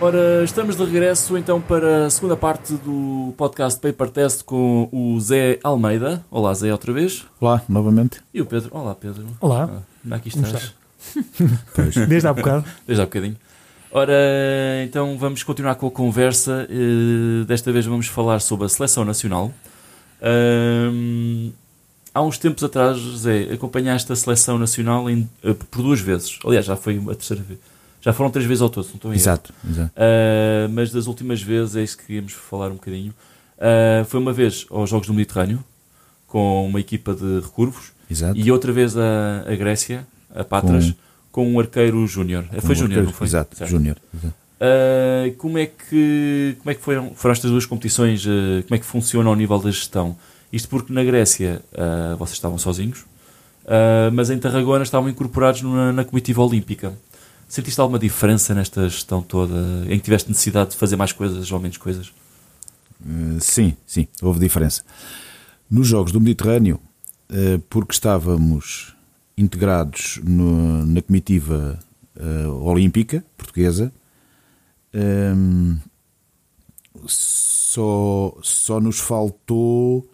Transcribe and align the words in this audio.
Ora, 0.00 0.42
estamos 0.44 0.76
de 0.76 0.84
regresso 0.84 1.36
então 1.36 1.60
para 1.60 2.06
a 2.06 2.10
segunda 2.10 2.36
parte 2.36 2.72
do 2.74 3.34
podcast 3.36 3.78
Paper 3.80 4.08
Test 4.10 4.44
com 4.44 4.88
o 4.90 5.20
Zé 5.20 5.58
Almeida. 5.62 6.24
Olá, 6.30 6.54
Zé, 6.54 6.72
outra 6.72 6.90
vez. 6.92 7.26
Olá, 7.38 7.62
novamente. 7.68 8.20
E 8.32 8.40
o 8.40 8.46
Pedro. 8.46 8.70
Olá, 8.72 8.94
Pedro. 8.94 9.26
Olá. 9.40 9.64
Ah, 9.64 9.82
como 10.02 10.14
é 10.14 10.20
estás? 10.26 10.74
Desde 12.08 12.26
há 12.26 12.32
bocado. 12.32 12.64
Desde 12.86 13.02
há 13.02 13.04
bocadinho. 13.04 13.36
Ora, 13.92 14.14
então 14.84 15.18
vamos 15.18 15.42
continuar 15.42 15.74
com 15.74 15.86
a 15.88 15.90
conversa. 15.90 16.66
Eh, 16.70 17.44
Desta 17.44 17.70
vez 17.70 17.84
vamos 17.84 18.06
falar 18.06 18.40
sobre 18.40 18.66
a 18.66 18.68
seleção 18.70 19.04
nacional. 19.04 19.52
Há 22.14 22.22
uns 22.22 22.38
tempos 22.38 22.64
atrás, 22.64 22.98
Zé, 23.18 23.52
acompanhaste 23.52 24.10
a 24.12 24.16
seleção 24.16 24.58
nacional 24.58 25.10
em- 25.10 25.28
eh, 25.44 25.52
por 25.70 25.82
duas 25.82 26.00
vezes. 26.00 26.38
Aliás, 26.44 26.64
já 26.64 26.74
foi 26.76 26.96
a 26.98 27.14
terceira 27.14 27.42
vez. 27.42 27.58
Já 28.00 28.12
foram 28.12 28.30
três 28.30 28.46
vezes 28.46 28.62
ao 28.62 28.70
todo, 28.70 28.86
não 28.86 28.94
estou 28.94 29.10
erro. 29.10 29.20
Exato, 29.20 29.52
exato. 29.68 29.92
Uh, 29.94 30.68
mas 30.70 30.90
das 30.90 31.06
últimas 31.06 31.42
vezes, 31.42 31.76
é 31.76 31.82
isso 31.82 31.98
que 31.98 32.06
queríamos 32.06 32.32
falar 32.32 32.68
um 32.68 32.74
bocadinho. 32.74 33.12
Uh, 33.58 34.04
foi 34.06 34.18
uma 34.18 34.32
vez 34.32 34.66
aos 34.70 34.88
Jogos 34.88 35.06
do 35.06 35.12
Mediterrâneo, 35.12 35.62
com 36.26 36.66
uma 36.66 36.80
equipa 36.80 37.14
de 37.14 37.40
recurvos, 37.40 37.92
exato. 38.10 38.38
e 38.38 38.50
outra 38.50 38.72
vez 38.72 38.96
a, 38.96 39.44
a 39.46 39.54
Grécia, 39.54 40.06
a 40.34 40.42
Patras, 40.42 40.94
com, 41.30 41.46
um 41.46 41.60
arqueiro 41.60 42.06
júnior. 42.06 42.44
Eh, 42.52 42.60
Foi 42.60 42.74
Um 42.74 42.78
júnior, 42.78 43.04
não 43.04 43.12
foi? 43.12 43.26
Exato, 43.26 43.66
júnior. 43.66 43.96
Uh, 44.14 45.34
como 45.36 45.58
é 45.58 45.66
que, 45.66 46.56
como 46.58 46.70
é 46.70 46.74
que 46.74 46.80
foram, 46.80 47.12
foram 47.14 47.32
estas 47.32 47.50
duas 47.50 47.66
competições? 47.66 48.24
uh, 48.24 48.62
como 48.66 48.74
é 48.74 48.78
que 48.78 48.86
funciona 48.86 49.28
ao 49.28 49.36
nível 49.36 49.58
da 49.58 49.70
gestão? 49.70 50.16
Isto 50.52 50.68
porque 50.68 50.92
na 50.92 51.04
Grécia 51.04 51.62
vocês 52.18 52.32
estavam 52.32 52.58
sozinhos, 52.58 53.04
mas 54.12 54.30
em 54.30 54.38
Tarragona 54.38 54.82
estavam 54.82 55.08
incorporados 55.08 55.62
na, 55.62 55.92
na 55.92 56.04
comitiva 56.04 56.42
olímpica. 56.42 56.92
Sentiste 57.50 57.80
alguma 57.80 57.98
diferença 57.98 58.54
nesta 58.54 58.88
gestão 58.88 59.20
toda, 59.20 59.56
em 59.88 59.98
que 59.98 60.04
tiveste 60.04 60.28
necessidade 60.28 60.70
de 60.70 60.76
fazer 60.76 60.94
mais 60.94 61.10
coisas 61.12 61.50
ou 61.50 61.58
menos 61.58 61.76
coisas? 61.76 62.12
Eh, 63.04 63.38
sim, 63.40 63.76
sim, 63.84 64.06
houve 64.22 64.38
diferença. 64.38 64.84
Nos 65.68 65.88
Jogos 65.88 66.12
do 66.12 66.20
Mediterrâneo, 66.20 66.78
eh, 67.28 67.58
porque 67.68 67.92
estávamos 67.92 68.94
integrados 69.36 70.20
no- 70.22 70.86
na 70.86 71.02
comitiva 71.02 71.76
eh, 72.16 72.46
olímpica 72.46 73.24
portuguesa, 73.36 73.92
ehm, 74.94 75.74
só, 77.06 78.32
só 78.42 78.80
nos 78.80 79.00
faltou 79.00 80.08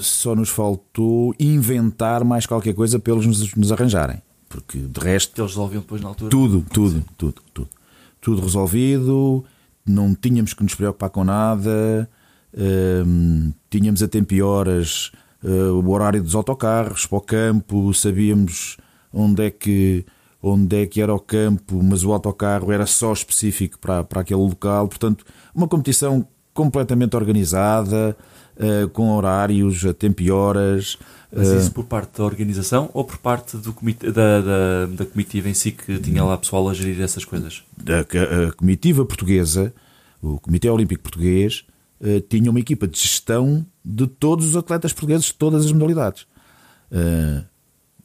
só 0.00 0.34
nos 0.36 0.48
faltou 0.50 1.34
inventar 1.38 2.24
mais 2.24 2.46
qualquer 2.46 2.74
coisa 2.74 2.98
para 2.98 3.12
eles 3.12 3.26
nos, 3.26 3.54
nos 3.54 3.70
arranjarem. 3.72 4.20
Porque 4.48 4.78
de 4.78 5.00
resto 5.00 5.40
eles 5.40 5.52
resolviam 5.52 5.82
depois 5.82 6.00
na 6.00 6.08
altura? 6.08 6.30
Tudo, 6.30 6.64
tudo, 6.72 7.04
tudo, 7.16 7.42
tudo. 7.52 7.68
Tudo 8.20 8.42
resolvido, 8.42 9.44
não 9.86 10.14
tínhamos 10.14 10.52
que 10.52 10.62
nos 10.62 10.74
preocupar 10.74 11.10
com 11.10 11.22
nada, 11.22 12.08
hum, 13.06 13.52
tínhamos 13.70 14.02
a 14.02 14.08
tempo 14.08 14.34
e 14.34 14.42
horas 14.42 15.12
eh, 15.44 15.48
o 15.48 15.88
horário 15.90 16.22
dos 16.22 16.34
autocarros 16.34 17.06
para 17.06 17.18
o 17.18 17.20
campo, 17.20 17.94
sabíamos 17.94 18.76
onde 19.12 19.46
é 19.46 19.50
que 19.50 20.04
onde 20.40 20.82
é 20.82 20.86
que 20.86 21.00
era 21.00 21.12
o 21.12 21.18
campo, 21.18 21.82
mas 21.82 22.04
o 22.04 22.12
autocarro 22.12 22.70
era 22.72 22.86
só 22.86 23.12
específico 23.12 23.78
para, 23.78 24.04
para 24.04 24.20
aquele 24.20 24.40
local, 24.40 24.86
portanto, 24.86 25.24
uma 25.52 25.66
competição 25.66 26.26
completamente 26.54 27.16
organizada, 27.16 28.16
eh, 28.56 28.88
com 28.92 29.10
horários, 29.16 29.84
a 29.84 29.92
tempo 29.94 30.22
e 30.22 30.30
horas. 30.30 30.96
Mas 31.30 31.48
eh, 31.48 31.58
isso 31.58 31.72
por 31.72 31.84
parte 31.84 32.18
da 32.18 32.24
organização 32.24 32.90
ou 32.94 33.04
por 33.04 33.18
parte 33.18 33.56
do 33.56 33.72
comite, 33.72 34.10
da, 34.10 34.40
da, 34.40 34.86
da 34.86 35.04
comitiva 35.04 35.48
em 35.48 35.54
si 35.54 35.72
que 35.72 35.98
tinha 35.98 36.24
lá 36.24 36.38
pessoal 36.38 36.68
a 36.68 36.74
gerir 36.74 37.00
essas 37.02 37.24
coisas? 37.24 37.62
a, 37.86 38.48
a 38.48 38.52
comitiva 38.52 39.04
portuguesa, 39.04 39.72
o 40.22 40.40
Comitê 40.40 40.68
Olímpico 40.70 41.02
Português, 41.02 41.64
eh, 42.00 42.20
tinha 42.20 42.50
uma 42.50 42.60
equipa 42.60 42.86
de 42.86 42.98
gestão 42.98 43.66
de 43.84 44.06
todos 44.06 44.46
os 44.46 44.56
atletas 44.56 44.92
portugueses 44.92 45.26
de 45.26 45.34
todas 45.34 45.64
as 45.66 45.72
modalidades. 45.72 46.26
Eh, 46.90 47.42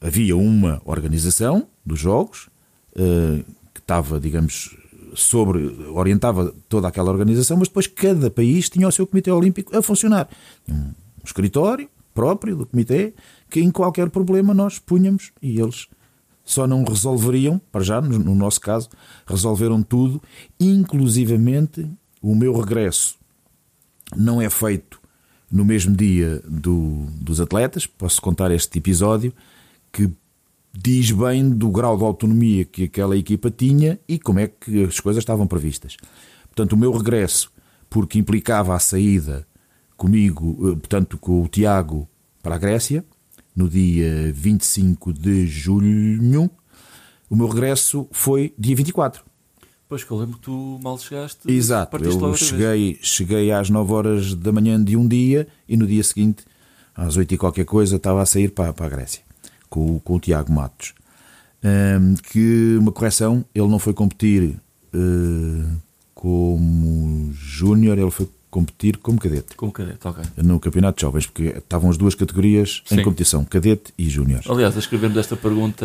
havia 0.01 0.35
uma 0.35 0.81
organização 0.83 1.67
dos 1.85 2.00
Jogos 2.00 2.50
eh, 2.95 3.44
que 3.73 3.79
estava, 3.79 4.19
digamos, 4.19 4.75
sobre, 5.16 5.59
orientava 5.89 6.53
toda 6.67 6.88
aquela 6.88 7.12
organização, 7.12 7.57
mas 7.57 7.67
depois 7.67 7.88
cada 7.88 8.29
país 8.29 8.69
tinha 8.69 8.88
o 8.88 8.91
seu 8.91 9.06
Comitê 9.06 9.31
Olímpico 9.31 9.78
a 9.78 9.81
funcionar. 9.81 10.28
Um 10.67 10.91
escritório 11.23 11.88
próprio 12.13 12.56
do 12.56 12.66
Comitê 12.66 13.13
que 13.50 13.59
em 13.59 13.72
qualquer 13.72 14.09
problema 14.09 14.53
nós 14.53 14.79
punhamos 14.79 15.31
e 15.41 15.59
eles 15.59 15.88
só 16.46 16.68
não 16.68 16.84
resolveriam, 16.84 17.59
para 17.72 17.84
já, 17.84 18.01
no, 18.01 18.19
no 18.19 18.35
nosso 18.35 18.59
caso, 18.59 18.90
resolveram 19.25 19.81
tudo, 19.81 20.22
inclusivamente 20.59 21.90
o 22.22 22.35
meu 22.35 22.53
regresso 22.59 23.16
não 24.16 24.41
é 24.41 24.50
feito 24.50 25.01
no 25.51 25.63
mesmo 25.63 25.96
dia 25.96 26.41
do- 26.47 27.06
dos 27.22 27.40
atletas, 27.40 27.85
posso 27.85 28.22
contar 28.22 28.51
este 28.51 28.78
episódio, 28.78 29.34
que 29.91 30.09
diz 30.74 31.12
bem 31.12 31.50
do 31.50 31.69
grau 31.69 31.95
de 31.97 32.03
autonomia 32.03 32.66
que 32.66 32.84
aquela 32.85 33.16
equipa 33.16 33.51
tinha 33.51 34.00
e 34.07 34.18
como 34.19 34.40
é 34.40 34.47
que 34.47 34.84
as 34.84 35.00
coisas 35.00 35.22
estavam 35.22 35.45
previstas. 35.47 35.95
Portanto, 36.47 36.74
o 36.74 36.78
meu 36.78 36.91
regresso, 36.91 37.51
porque 37.90 38.18
implicava 38.18 38.75
a 38.75 38.80
saída 38.80 39.47
comigo, 39.97 40.57
eh, 40.71 40.75
portanto, 40.75 41.17
com 41.17 41.41
o 41.43 41.47
Tiago 41.47 42.07
para 42.41 42.55
a 42.55 42.57
Grécia, 42.57 43.03
no 43.55 43.69
dia 43.69 44.31
25 44.33 45.13
de 45.13 45.45
julho, 45.47 46.49
o 47.29 47.35
meu 47.35 47.47
regresso 47.47 48.07
foi 48.11 48.53
dia 48.57 48.75
24. 48.75 49.23
Pois 49.87 50.03
que 50.03 50.09
eu 50.11 50.17
lembro 50.17 50.35
que 50.37 50.41
tu 50.43 50.79
mal 50.81 50.97
chegaste. 50.97 51.39
Exato, 51.51 51.91
eu 52.03 52.19
vez. 52.35 52.39
cheguei, 52.39 52.99
cheguei 53.01 53.51
às 53.51 53.69
9 53.69 53.93
horas 53.93 54.33
da 54.33 54.51
manhã 54.51 54.83
de 54.83 54.97
um 54.97 55.07
dia 55.07 55.47
e 55.69 55.77
no 55.77 55.85
dia 55.85 56.03
seguinte, 56.03 56.43
às 56.95 57.15
8 57.15 57.33
e 57.33 57.37
qualquer 57.37 57.65
coisa, 57.65 57.97
estava 57.97 58.21
a 58.21 58.25
sair 58.25 58.49
para, 58.51 58.73
para 58.73 58.87
a 58.87 58.89
Grécia 58.89 59.21
com, 59.69 59.95
o- 59.95 59.99
com 59.99 60.15
o 60.15 60.19
Tiago 60.19 60.51
Matos. 60.51 60.93
Ahm, 61.63 62.15
que 62.31 62.75
uma 62.79 62.91
correção, 62.91 63.45
ele 63.53 63.67
não 63.67 63.77
foi 63.79 63.93
competir 63.93 64.59
eh, 64.93 65.65
como 66.13 67.31
júnior, 67.33 67.97
ele 67.99 68.11
foi 68.11 68.27
competir 68.53 68.97
como 68.97 69.17
cadete 69.19 69.55
Como 69.55 69.71
cadete, 69.71 70.07
ok. 70.07 70.23
no 70.37 70.59
Campeonato 70.59 70.97
de 70.97 71.01
Jovens, 71.01 71.25
porque 71.25 71.57
estavam 71.57 71.89
as 71.89 71.97
duas 71.97 72.13
categorias 72.13 72.83
Sim. 72.85 72.99
em 72.99 73.03
competição, 73.03 73.43
cadete 73.43 73.91
e 73.97 74.07
júnior. 74.07 74.41
Aliás, 74.47 74.75
a 74.75 74.79
escrever-me 74.79 75.15
desta 75.15 75.35
pergunta 75.35 75.83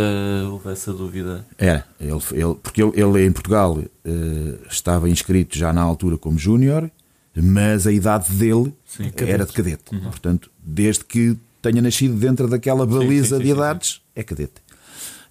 houve 0.51 0.71
essa 0.71 0.93
dúvida. 0.93 1.47
Era, 1.57 1.87
ele, 1.99 2.21
ele- 2.33 2.55
porque 2.63 2.83
ele, 2.83 2.93
ele 3.01 3.27
em 3.27 3.33
Portugal 3.33 3.79
eh, 4.05 4.59
estava 4.71 5.09
inscrito 5.09 5.57
já 5.57 5.73
na 5.73 5.81
altura 5.81 6.19
como 6.19 6.39
júnior, 6.39 6.91
mas 7.35 7.87
a 7.87 7.93
idade 7.93 8.31
dele 8.35 8.75
Sim. 8.85 9.11
era 9.17 9.47
de 9.47 9.53
cadete. 9.55 9.85
Portanto, 10.03 10.51
desde 10.63 11.05
que 11.07 11.39
tenha 11.63 11.81
nascido 11.81 12.15
dentro 12.19 12.49
daquela 12.49 12.85
baliza 12.85 13.37
sim, 13.39 13.43
de 13.43 13.49
sim, 13.49 13.55
idades, 13.55 14.01
é 14.15 14.23
cadete. 14.23 14.61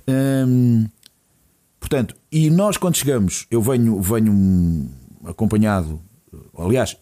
Hum, 0.07 0.87
portanto, 1.79 2.15
e 2.31 2.49
nós 2.49 2.77
quando 2.77 2.95
chegamos, 2.95 3.45
eu 3.51 3.61
venho, 3.61 4.01
venho 4.01 4.89
acompanhado, 5.25 6.01
aliás, 6.57 6.97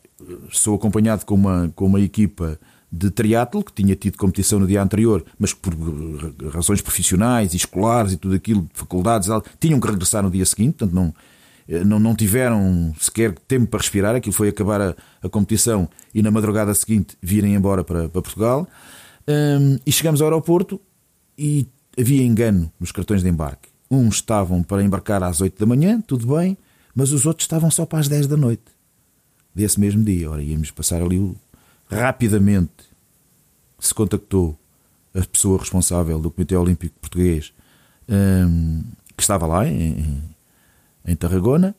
sou 0.51 0.75
acompanhado 0.75 1.25
com 1.25 1.35
uma, 1.35 1.71
com 1.75 1.85
uma 1.85 1.99
equipa 1.99 2.59
de 2.91 3.09
triatlo 3.11 3.63
que 3.63 3.73
tinha 3.73 3.95
tido 3.95 4.17
competição 4.17 4.59
no 4.59 4.67
dia 4.67 4.81
anterior, 4.81 5.23
mas 5.37 5.53
por 5.53 5.73
eh, 5.73 6.49
razões 6.49 6.81
profissionais 6.81 7.53
e 7.53 7.57
escolares 7.57 8.13
e 8.13 8.17
tudo 8.17 8.35
aquilo, 8.35 8.61
de 8.61 8.79
faculdades, 8.79 9.27
tinham 9.59 9.79
que 9.79 9.87
regressar 9.87 10.23
no 10.23 10.31
dia 10.31 10.45
seguinte, 10.45 10.77
portanto 10.77 10.93
não, 10.93 11.13
eh, 11.67 11.83
não, 11.83 11.99
não 11.99 12.15
tiveram 12.15 12.93
sequer 12.99 13.33
tempo 13.47 13.67
para 13.67 13.79
respirar, 13.79 14.15
aquilo 14.15 14.33
foi 14.33 14.49
acabar 14.49 14.81
a, 14.81 14.95
a 15.21 15.29
competição 15.29 15.89
e 16.13 16.21
na 16.21 16.31
madrugada 16.31 16.73
seguinte 16.73 17.17
virem 17.21 17.53
embora 17.53 17.83
para, 17.83 18.07
para 18.07 18.21
Portugal. 18.21 18.67
Hum, 19.27 19.77
e 19.85 19.91
chegamos 19.91 20.21
ao 20.21 20.27
aeroporto 20.27 20.79
e 21.37 21.67
havia 21.99 22.23
engano 22.23 22.71
nos 22.79 22.91
cartões 22.91 23.23
de 23.23 23.29
embarque. 23.29 23.69
Uns 23.89 24.15
estavam 24.15 24.63
para 24.63 24.83
embarcar 24.83 25.21
às 25.23 25.41
8 25.41 25.59
da 25.59 25.65
manhã, 25.65 25.99
tudo 25.99 26.35
bem, 26.35 26.57
mas 26.95 27.11
os 27.11 27.25
outros 27.25 27.43
estavam 27.43 27.69
só 27.69 27.85
para 27.85 27.99
as 27.99 28.07
10 28.07 28.27
da 28.27 28.37
noite 28.37 28.74
desse 29.55 29.79
mesmo 29.79 30.03
dia. 30.03 30.29
Ora, 30.29 30.43
íamos 30.43 30.69
passar 30.71 31.01
ali 31.01 31.17
o... 31.17 31.35
rapidamente 31.89 32.71
se 33.79 33.93
contactou 33.93 34.57
a 35.13 35.21
pessoa 35.25 35.57
responsável 35.59 36.19
do 36.19 36.29
Comitê 36.29 36.55
Olímpico 36.55 36.95
Português 36.99 37.53
hum, 38.09 38.83
que 39.15 39.23
estava 39.23 39.45
lá 39.47 39.65
em, 39.67 40.23
em- 41.05 41.15
Tarragona. 41.15 41.73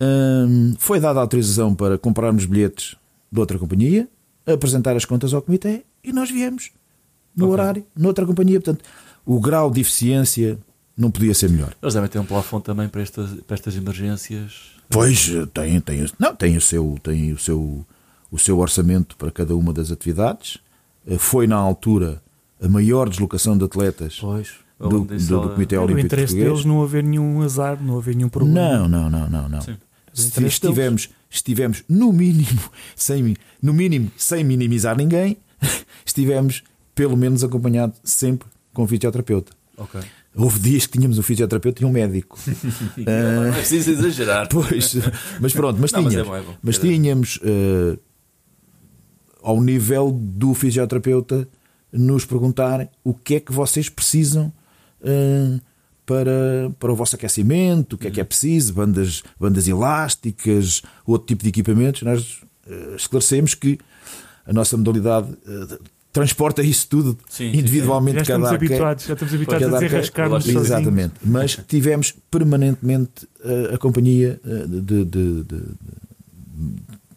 Hum, 0.00 0.74
foi 0.78 1.00
dada 1.00 1.18
a 1.18 1.22
autorização 1.22 1.74
para 1.74 1.98
comprarmos 1.98 2.44
bilhetes 2.44 2.94
de 3.32 3.40
outra 3.40 3.58
companhia, 3.58 4.08
apresentar 4.46 4.94
as 4.96 5.04
contas 5.04 5.34
ao 5.34 5.42
comitê 5.42 5.82
e 6.04 6.12
nós 6.12 6.30
viemos 6.30 6.70
no 7.34 7.46
Ok. 7.46 7.52
horário, 7.52 7.86
noutra 7.96 8.24
companhia. 8.24 8.60
Portanto, 8.60 8.84
o 9.26 9.40
grau 9.40 9.70
de 9.70 9.80
eficiência 9.80 10.58
não 10.96 11.10
podia 11.10 11.34
ser 11.34 11.50
melhor. 11.50 11.74
Eles 11.82 11.94
devem 11.94 12.08
ter 12.08 12.18
um 12.18 12.24
plafond 12.24 12.62
também 12.64 12.88
para 12.88 13.02
estas, 13.02 13.30
para 13.42 13.54
estas 13.54 13.76
emergências. 13.76 14.77
Pois 14.88 15.30
tem, 15.52 15.80
tem, 15.80 16.06
não, 16.18 16.34
tem, 16.34 16.56
o 16.56 16.60
seu, 16.60 16.98
tem 17.02 17.32
o, 17.32 17.38
seu, 17.38 17.84
o 18.30 18.38
seu 18.38 18.58
orçamento 18.58 19.16
para 19.16 19.30
cada 19.30 19.54
uma 19.54 19.72
das 19.72 19.90
atividades. 19.90 20.58
Eh, 21.06 21.18
Foi 21.18 21.46
na 21.46 21.56
altura 21.56 22.22
a 22.62 22.68
maior 22.68 23.08
deslocação 23.08 23.56
de 23.56 23.64
atletas 23.64 24.18
Pois. 24.20 24.48
do, 24.80 24.88
do, 24.88 25.04
do 25.04 25.34
ela- 25.34 25.48
Comitê 25.52 25.76
o 25.76 25.82
Olímpico 25.82 26.06
interesse 26.06 26.32
Português. 26.34 26.52
deles 26.52 26.64
não 26.64 26.82
haver 26.82 27.02
nenhum 27.04 27.42
azar, 27.42 27.82
não 27.82 27.98
haver 27.98 28.16
nenhum 28.16 28.28
problema. 28.28 28.78
Não, 28.78 28.88
não, 28.88 29.10
não, 29.10 29.28
não, 29.30 29.48
não. 29.48 29.60
Sim. 29.60 29.76
Se 30.14 30.44
estivemos, 30.44 31.10
estivemos 31.30 31.84
no 31.88 32.12
mínimo, 32.12 32.60
sem, 32.96 33.36
no 33.62 33.72
mínimo, 33.74 34.10
sem 34.16 34.42
minimizar 34.42 34.96
ninguém, 34.96 35.36
estivemos 36.04 36.64
pelo 36.94 37.16
menos 37.16 37.44
acompanhado 37.44 37.92
sempre 38.02 38.48
com 38.72 38.82
um 38.82 38.86
fisioterapeuta. 38.88 39.52
Ok. 39.76 40.00
Houve 40.38 40.60
dias 40.60 40.86
que 40.86 40.96
tínhamos 40.96 41.18
um 41.18 41.22
fisioterapeuta 41.22 41.82
e 41.82 41.84
um 41.84 41.90
médico. 41.90 42.38
Não 42.96 43.44
é 43.46 43.52
preciso 43.52 43.90
exagerar. 43.90 44.48
Pois, 44.52 44.94
mas 45.40 45.52
pronto, 45.52 45.78
mas 45.80 45.90
Não, 45.90 46.02
mas 46.02 46.14
é 46.14 46.22
tínhamos, 46.22 46.28
bom, 46.28 46.36
é 46.36 46.42
bom. 46.42 46.54
mas 46.62 46.78
tínhamos 46.78 47.40
eh, 47.42 47.98
ao 49.42 49.60
nível 49.60 50.12
do 50.12 50.54
fisioterapeuta 50.54 51.48
nos 51.92 52.24
perguntar 52.24 52.88
o 53.02 53.12
que 53.12 53.34
é 53.36 53.40
que 53.40 53.50
vocês 53.52 53.88
precisam 53.88 54.52
eh, 55.02 55.58
para, 56.06 56.70
para 56.78 56.92
o 56.92 56.94
vosso 56.94 57.16
aquecimento, 57.16 57.94
o 57.96 57.98
que 57.98 58.06
é 58.06 58.10
que 58.10 58.20
é 58.20 58.24
preciso, 58.24 58.72
bandas, 58.74 59.22
bandas 59.40 59.66
elásticas, 59.66 60.82
outro 61.04 61.26
tipo 61.26 61.42
de 61.42 61.48
equipamentos. 61.48 62.02
Nós 62.02 62.40
eh, 62.68 62.94
esclarecemos 62.96 63.54
que 63.54 63.76
a 64.46 64.52
nossa 64.52 64.76
modalidade 64.76 65.28
transporta 66.18 66.62
isso 66.62 66.86
tudo 66.88 67.18
Sim, 67.28 67.52
sim, 67.52 67.58
individualmente 67.58 68.16
Já 68.16 68.22
estamos 68.22 68.44
cada 68.48 68.56
habituados, 68.56 69.04
já 69.04 69.12
estamos 69.14 69.34
habituados 69.34 69.64
cada 69.66 69.76
a 69.76 69.80
desenrascar-nos 69.80 70.44
sozinhos. 70.44 70.64
Exatamente. 70.66 71.14
Mas 71.24 71.58
tivemos 71.68 72.14
permanentemente 72.30 73.28
eh, 73.44 73.70
a 73.74 73.78
companhia 73.78 74.40
eh, 74.44 74.66
de, 74.66 74.80
de- 74.80 75.04
de- 75.04 75.42
de 75.44 75.62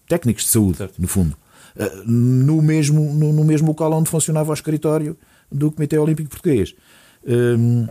técnicos 0.08 0.44
de 0.44 0.50
saúde, 0.50 0.78
Certo. 0.78 1.02
no 1.02 1.08
fundo. 1.08 1.36
Eh, 1.76 1.92
No 2.06 2.62
mesmo, 2.62 3.14
no, 3.14 3.32
no 3.34 3.44
mesmo 3.44 3.68
local 3.70 3.92
onde 3.94 4.10
funcionava 4.10 4.52
o 4.52 4.54
escritório 4.54 5.18
do 5.52 5.72
Comitê 5.72 5.98
Olímpico 5.98 6.30
Português. 6.30 6.74
Hum, 7.26 7.88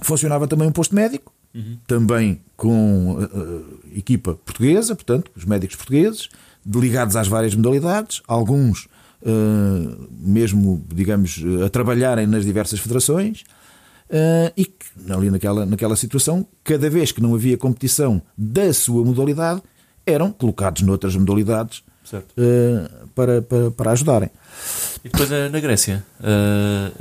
funcionava 0.00 0.46
também 0.46 0.68
um 0.68 0.72
posto 0.72 0.94
médico, 0.94 1.32
também 1.86 2.40
com 2.56 3.16
eh, 3.20 3.98
equipa 3.98 4.34
portuguesa, 4.34 4.94
portanto, 4.96 5.30
os 5.36 5.44
médicos 5.44 5.76
portugueses, 5.76 6.28
ligados 6.66 7.14
às 7.14 7.28
várias 7.28 7.54
modalidades, 7.54 8.22
alguns 8.26 8.88
mesmo, 10.20 10.84
digamos, 10.92 11.42
a 11.64 11.68
trabalharem 11.68 12.26
nas 12.26 12.44
diversas 12.44 12.78
federações, 12.78 13.44
eh, 14.10 14.52
e 14.56 14.64
que, 14.66 14.86
ali 15.10 15.30
naquela, 15.30 15.64
naquela 15.64 15.96
situação, 15.96 16.46
cada 16.62 16.90
vez 16.90 17.10
que 17.10 17.22
não 17.22 17.34
havia 17.34 17.56
competição 17.56 18.20
da 18.36 18.72
sua 18.72 19.04
modalidade, 19.04 19.62
eram 20.06 20.30
colocados 20.30 20.82
noutras 20.82 21.16
modalidades 21.16 21.82
eh, 22.12 22.88
para, 23.14 23.42
para, 23.42 23.70
para 23.70 23.90
ajudarem. 23.92 24.30
E 25.04 25.08
depois 25.08 25.30
eh, 25.32 25.48
na 25.48 25.58
Grécia, 25.58 26.04
eh, 26.22 26.92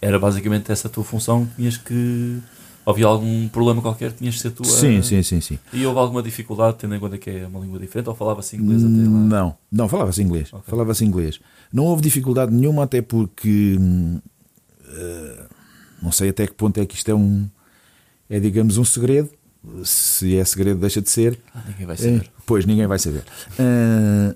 era 0.00 0.18
basicamente 0.18 0.70
essa 0.70 0.88
a 0.88 0.90
tua 0.90 1.04
função, 1.04 1.48
tinhas 1.56 1.76
que. 1.76 2.38
Havia 2.90 3.06
algum 3.06 3.48
problema 3.48 3.80
qualquer, 3.80 4.12
tinhas 4.12 4.34
de 4.34 4.40
ser 4.40 4.50
tu 4.50 4.62
a... 4.62 4.66
Sim, 4.66 5.02
sim, 5.02 5.22
sim, 5.22 5.40
sim. 5.40 5.58
E 5.72 5.84
houve 5.86 5.98
alguma 5.98 6.22
dificuldade, 6.22 6.76
tendo 6.78 6.94
em 6.94 7.00
conta 7.00 7.16
que 7.18 7.30
é 7.30 7.46
uma 7.46 7.60
língua 7.60 7.78
diferente, 7.78 8.08
ou 8.08 8.14
falava-se 8.14 8.56
inglês 8.56 8.82
até 8.82 8.90
lá? 8.92 9.08
Não, 9.08 9.56
não, 9.70 9.88
falava-se 9.88 10.22
inglês. 10.22 10.52
Ok. 10.52 10.64
Falava-se 10.66 11.04
inglês. 11.04 11.40
Não 11.72 11.84
houve 11.84 12.02
dificuldade 12.02 12.52
nenhuma, 12.52 12.84
até 12.84 13.00
porque 13.00 13.78
eh, 14.88 15.44
não 16.02 16.10
sei 16.12 16.30
até 16.30 16.46
que 16.46 16.54
ponto 16.54 16.78
é 16.80 16.86
que 16.86 16.94
isto 16.94 17.10
é 17.10 17.14
um 17.14 17.48
é, 18.28 18.38
digamos, 18.38 18.78
um 18.78 18.84
segredo. 18.84 19.28
Se 19.84 20.36
é 20.36 20.44
segredo, 20.44 20.80
deixa 20.80 21.02
de 21.02 21.10
ser. 21.10 21.38
Ah, 21.54 21.62
ninguém 21.68 21.86
vai 21.86 21.96
saber. 21.96 22.22
Eh, 22.22 22.30
Pois, 22.46 22.64
ninguém 22.64 22.86
vai 22.86 22.98
saber. 22.98 23.22
Eh, 23.58 24.34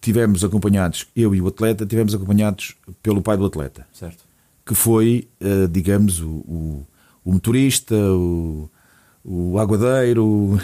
tivemos 0.00 0.44
acompanhados, 0.44 1.06
eu 1.14 1.34
e 1.34 1.40
o 1.40 1.48
atleta, 1.48 1.84
tivemos 1.84 2.14
acompanhados 2.14 2.74
pelo 3.02 3.20
pai 3.20 3.36
do 3.36 3.44
atleta, 3.46 3.86
Certo. 3.92 4.24
que 4.64 4.74
foi, 4.74 5.28
digamos, 5.70 6.20
o, 6.20 6.28
o, 6.28 6.86
o 7.28 7.32
motorista, 7.32 7.94
o, 7.94 8.68
o 9.24 9.58
aguadeiro, 9.58 10.24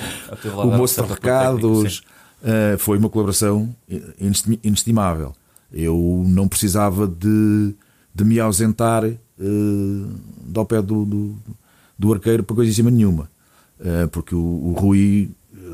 o 0.57 0.67
moço 0.77 1.03
de 1.03 1.09
recados. 1.09 2.03
eh, 2.43 2.77
foi 2.79 2.97
uma 2.99 3.09
colaboração 3.11 3.75
inesti- 4.19 4.59
inestimável. 4.63 5.33
Eu 5.73 6.25
não 6.27 6.47
precisava 6.49 7.07
de, 7.07 7.75
de 8.15 8.25
me 8.25 8.39
ausentar 8.41 9.05
eh, 9.05 9.17
do 9.39 10.61
ao 10.61 10.65
pé 10.67 10.81
do, 10.81 11.05
do, 11.05 11.35
do 11.99 12.13
arqueiro 12.13 12.43
para 12.43 12.57
coisa 12.57 12.71
em 12.71 12.75
cima 12.75 12.91
nenhuma. 12.91 13.29
Eh, 13.81 14.07
porque 14.07 14.35
o, 14.35 14.39
o 14.39 14.73
Rui 14.79 15.31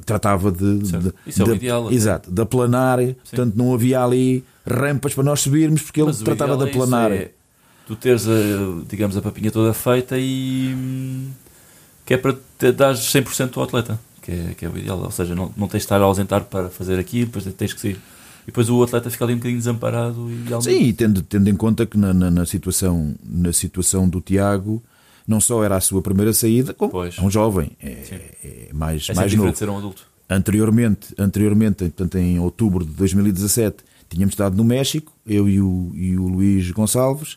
tratava 0.06 0.50
de, 0.50 0.78
de- 0.78 1.12
Isso 1.26 1.42
é 1.42 1.44
o 1.44 1.48
de- 1.48 1.54
ideal, 1.56 1.92
exato, 1.92 2.30
de 2.30 2.40
aplanar, 2.42 2.98
portanto 2.98 3.54
não 3.54 3.74
havia 3.74 4.02
ali 4.02 4.42
rampas 4.66 5.12
para 5.14 5.24
nós 5.24 5.40
subirmos 5.40 5.82
porque 5.82 6.00
ele 6.00 6.08
Mas 6.08 6.18
tratava 6.20 6.56
de 6.56 6.64
é 6.64 6.70
aplanar. 6.70 7.12
é 7.12 7.30
tu 7.90 7.96
teres, 7.96 8.28
a, 8.28 8.30
digamos, 8.88 9.16
a 9.16 9.22
papinha 9.22 9.50
toda 9.50 9.74
feita 9.74 10.16
e 10.16 10.72
hum, 10.72 11.30
que 12.06 12.14
é 12.14 12.16
para 12.16 12.36
te 12.56 12.70
dar 12.70 12.94
100% 12.94 13.56
ao 13.56 13.64
atleta, 13.64 13.98
que 14.22 14.30
é, 14.30 14.54
que 14.56 14.64
é 14.64 14.68
o 14.68 14.78
ideal. 14.78 15.00
Ou 15.00 15.10
seja, 15.10 15.34
não, 15.34 15.52
não 15.56 15.66
tens 15.66 15.80
de 15.80 15.86
estar 15.86 16.00
a 16.00 16.04
ausentar 16.04 16.44
para 16.44 16.68
fazer 16.68 17.00
aquilo, 17.00 17.26
depois 17.26 17.44
tens 17.56 17.72
que 17.72 17.80
sair. 17.80 17.96
E 18.44 18.46
depois 18.46 18.70
o 18.70 18.80
atleta 18.80 19.10
fica 19.10 19.24
ali 19.24 19.34
um 19.34 19.38
bocadinho 19.38 19.58
desamparado 19.58 20.28
e 20.30 20.62
Sim, 20.62 20.82
e 20.84 20.92
tendo, 20.92 21.20
tendo 21.22 21.50
em 21.50 21.56
conta 21.56 21.84
que 21.84 21.98
na, 21.98 22.14
na, 22.14 22.30
na 22.30 22.46
situação, 22.46 23.12
na 23.24 23.52
situação 23.52 24.08
do 24.08 24.20
Tiago 24.20 24.80
não 25.26 25.40
só 25.40 25.64
era 25.64 25.76
a 25.76 25.80
sua 25.80 26.00
primeira 26.00 26.32
saída, 26.32 26.72
como 26.72 26.92
Pois. 26.92 27.18
é 27.18 27.22
um 27.22 27.30
jovem, 27.30 27.72
é, 27.82 27.96
Sim. 28.04 28.14
é 28.14 28.68
mais, 28.72 29.08
é 29.08 29.14
mais 29.14 29.34
novo. 29.34 29.56
ser 29.56 29.68
um 29.68 29.78
adulto. 29.78 30.06
Anteriormente, 30.28 31.12
anteriormente 31.18 31.84
portanto, 31.86 32.18
em 32.18 32.38
outubro 32.38 32.84
de 32.84 32.92
2017, 32.92 33.78
tínhamos 34.08 34.32
estado 34.32 34.56
no 34.56 34.62
México, 34.62 35.12
eu 35.26 35.48
e 35.48 35.60
o, 35.60 35.90
e 35.94 36.16
o 36.16 36.28
Luís 36.28 36.70
Gonçalves, 36.70 37.36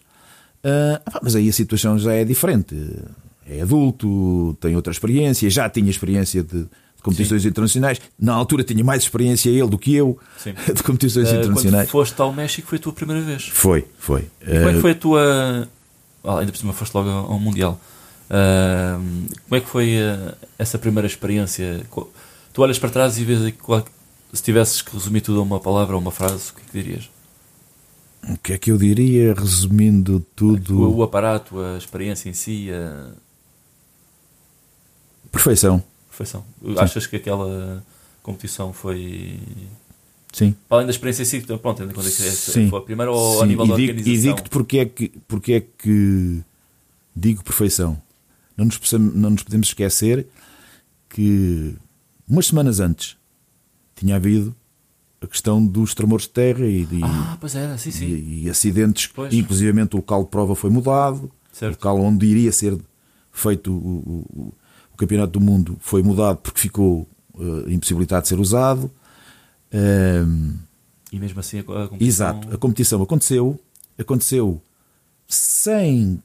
Ah, 0.63 1.01
pá, 1.11 1.19
mas 1.21 1.35
aí 1.35 1.49
a 1.49 1.53
situação 1.53 1.97
já 1.99 2.13
é 2.13 2.23
diferente. 2.23 2.75
É 3.45 3.61
adulto, 3.61 4.55
tem 4.61 4.75
outra 4.75 4.91
experiência, 4.91 5.49
já 5.49 5.69
tinha 5.69 5.89
experiência 5.89 6.41
de, 6.43 6.65
competições 7.01 7.43
internacionais. 7.45 7.99
Na 8.17 8.33
altura 8.33 8.63
tinha 8.63 8.81
mais 8.83 9.03
experiência 9.03 9.49
ele 9.49 9.67
do 9.67 9.77
que 9.77 9.93
eu 9.93 10.17
Sim. 10.37 10.53
de 10.73 10.81
competições 10.81 11.27
Ah, 11.29 11.35
internacionais. 11.35 11.89
quando 11.89 11.91
foste 11.91 12.21
ao 12.21 12.31
México 12.31 12.67
foi 12.69 12.77
a 12.77 12.81
tua 12.81 12.93
primeira 12.93 13.21
vez. 13.21 13.49
Foi, 13.49 13.85
foi. 13.99 14.27
Como 14.45 14.55
é 14.57 14.69
Ah, 14.69 14.73
que 14.73 14.79
foi 14.81 14.91
a 14.91 14.95
tua. 14.95 15.69
Ah, 16.23 16.39
ainda 16.39 16.51
por 16.53 16.57
cima 16.57 16.71
foste 16.71 16.93
logo 16.93 17.09
ao 17.09 17.37
Mundial. 17.39 17.77
Ah, 18.29 18.97
como 19.49 19.57
é 19.57 19.59
que 19.59 19.67
foi 19.69 19.97
ah, 19.99 20.33
essa 20.57 20.77
primeira 20.77 21.05
experiência? 21.05 21.81
Tu 22.53 22.61
olhas 22.61 22.79
para 22.79 22.89
trás 22.89 23.17
e 23.17 23.25
vês 23.25 23.41
aí 23.41 23.51
qual- 23.51 23.85
se 24.31 24.41
tivesses 24.41 24.81
que 24.81 24.93
resumir 24.93 25.19
tudo 25.21 25.39
a 25.39 25.43
uma 25.43 25.59
palavra 25.59 25.95
ou 25.95 26.01
uma 26.01 26.11
frase, 26.11 26.51
o 26.51 26.53
que 26.55 26.61
é 26.61 26.63
que 26.71 26.81
dirias? 26.83 27.09
O 28.29 28.37
que 28.37 28.53
é 28.53 28.57
que 28.57 28.71
eu 28.71 28.77
diria, 28.77 29.33
resumindo 29.33 30.17
O, 30.17 30.19
tudo? 30.21 30.95
o 30.95 31.03
aparato, 31.03 31.59
a 31.59 31.77
experiência 31.77 32.29
em 32.29 32.33
si, 32.33 32.69
a 32.71 33.11
Perfeição, 35.31 35.83
perfeição. 36.09 36.45
Achas 36.77 37.07
que 37.07 37.15
aquela 37.15 37.83
competição 38.21 38.71
foi. 38.71 39.39
sim. 40.31 40.55
Para 40.69 40.77
além 40.77 40.85
da 40.87 40.91
experiência 40.91 41.23
em 41.23 41.25
si, 41.25 41.37
então, 41.37 41.57
pronto, 41.57 41.77
tendo 41.79 41.89
em 41.91 41.93
conta 41.95 42.07
que 42.07 42.13
Sim. 42.15 42.69
foi 42.69 42.79
a 42.79 42.81
primeira 42.83 43.11
ou 43.11 43.39
a 43.39 43.43
Sim, 43.43 43.47
nível 43.49 43.65
e 43.65 43.69
da 43.69 43.75
digo, 43.75 43.91
e 43.91 43.97
organização? 43.97 44.35
digo-te 44.35 44.49
porque 44.51 44.77
é, 44.77 44.85
que, 44.85 45.09
porque 45.27 45.53
é 45.53 45.61
que 45.61 46.41
digo 47.15 47.43
perfeição. 47.43 47.99
Não 48.55 48.65
nos, 48.65 48.79
não 48.91 49.31
nos 49.31 49.41
podemos 49.43 49.67
esquecer 49.69 50.27
que 51.09 51.75
umas 52.29 52.45
semanas 52.45 52.79
antes 52.79 53.17
tinha 53.95 54.15
havido 54.17 54.55
a 55.23 55.27
questão 55.27 55.65
dos 55.65 55.93
tremores 55.93 56.25
de 56.25 56.31
terra 56.31 56.65
e, 56.65 56.85
de- 56.85 57.03
Ah, 57.03 57.37
era, 57.55 57.77
sim, 57.77 57.91
sim. 57.91 58.05
e- 58.05 58.43
e 58.45 58.49
acidentes. 58.49 59.07
Pois. 59.07 59.33
Inclusivamente 59.33 59.95
o 59.95 59.97
local 59.97 60.23
de 60.23 60.29
prova 60.29 60.53
foi 60.55 60.69
mudado. 60.69 61.31
Certo. 61.51 61.73
O 61.73 61.75
local 61.87 61.99
onde 62.01 62.25
iria 62.25 62.51
ser 62.51 62.77
feito 63.31 63.71
o, 63.71 63.75
o- 63.75 64.41
o- 64.41 64.53
Campeonato 64.97 65.33
do 65.33 65.41
Mundo 65.41 65.75
foi 65.79 66.03
mudado 66.03 66.37
porque 66.37 66.59
ficou 66.61 67.07
eh, 67.39 67.73
impossibilitado 67.73 68.21
de 68.21 68.27
ser 68.29 68.39
usado. 68.39 68.91
Ehm, 69.71 70.53
E 71.11 71.17
mesmo 71.19 71.39
assim 71.39 71.59
a, 71.59 71.63
competição. 71.63 71.97
Exato, 71.99 72.53
a 72.53 72.57
competição 72.57 73.01
aconteceu, 73.01 73.59
aconteceu 73.97 74.61
sem 75.27 76.21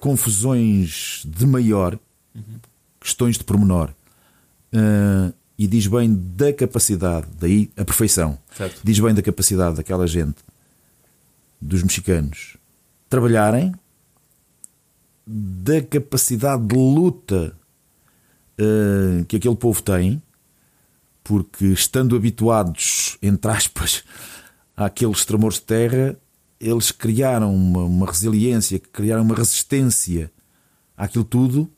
confusões 0.00 1.22
de 1.24 1.46
maior, 1.46 1.98
questões 3.00 3.38
de 3.38 3.44
pormenor, 3.44 3.90
Ah, 4.74 5.32
e 5.62 5.66
diz 5.68 5.86
bem 5.86 6.12
da 6.12 6.52
capacidade, 6.52 7.28
daí 7.38 7.70
a 7.76 7.84
perfeição, 7.84 8.36
Certo. 8.56 8.80
diz 8.82 8.98
bem 8.98 9.14
da 9.14 9.22
capacidade 9.22 9.76
daquela 9.76 10.08
gente, 10.08 10.38
dos 11.60 11.84
mexicanos, 11.84 12.56
trabalharem, 13.08 13.72
da 15.24 15.80
capacidade 15.80 16.66
de 16.66 16.74
luta 16.74 17.56
ah, 18.58 19.24
que 19.28 19.36
aquele 19.36 19.54
povo 19.54 19.80
tem, 19.80 20.20
porque 21.22 21.66
estando 21.66 22.16
habituados, 22.16 23.16
entre 23.22 23.48
aspas, 23.52 24.02
àqueles 24.76 25.24
tremores 25.24 25.58
de 25.58 25.62
terra, 25.62 26.16
eles 26.58 26.90
criaram 26.90 27.54
uma, 27.54 27.84
uma 27.84 28.06
resiliência, 28.06 28.80
criaram 28.80 29.22
uma 29.22 29.36
resistência 29.36 30.28
àquilo 30.96 31.24
tudo 31.24 31.70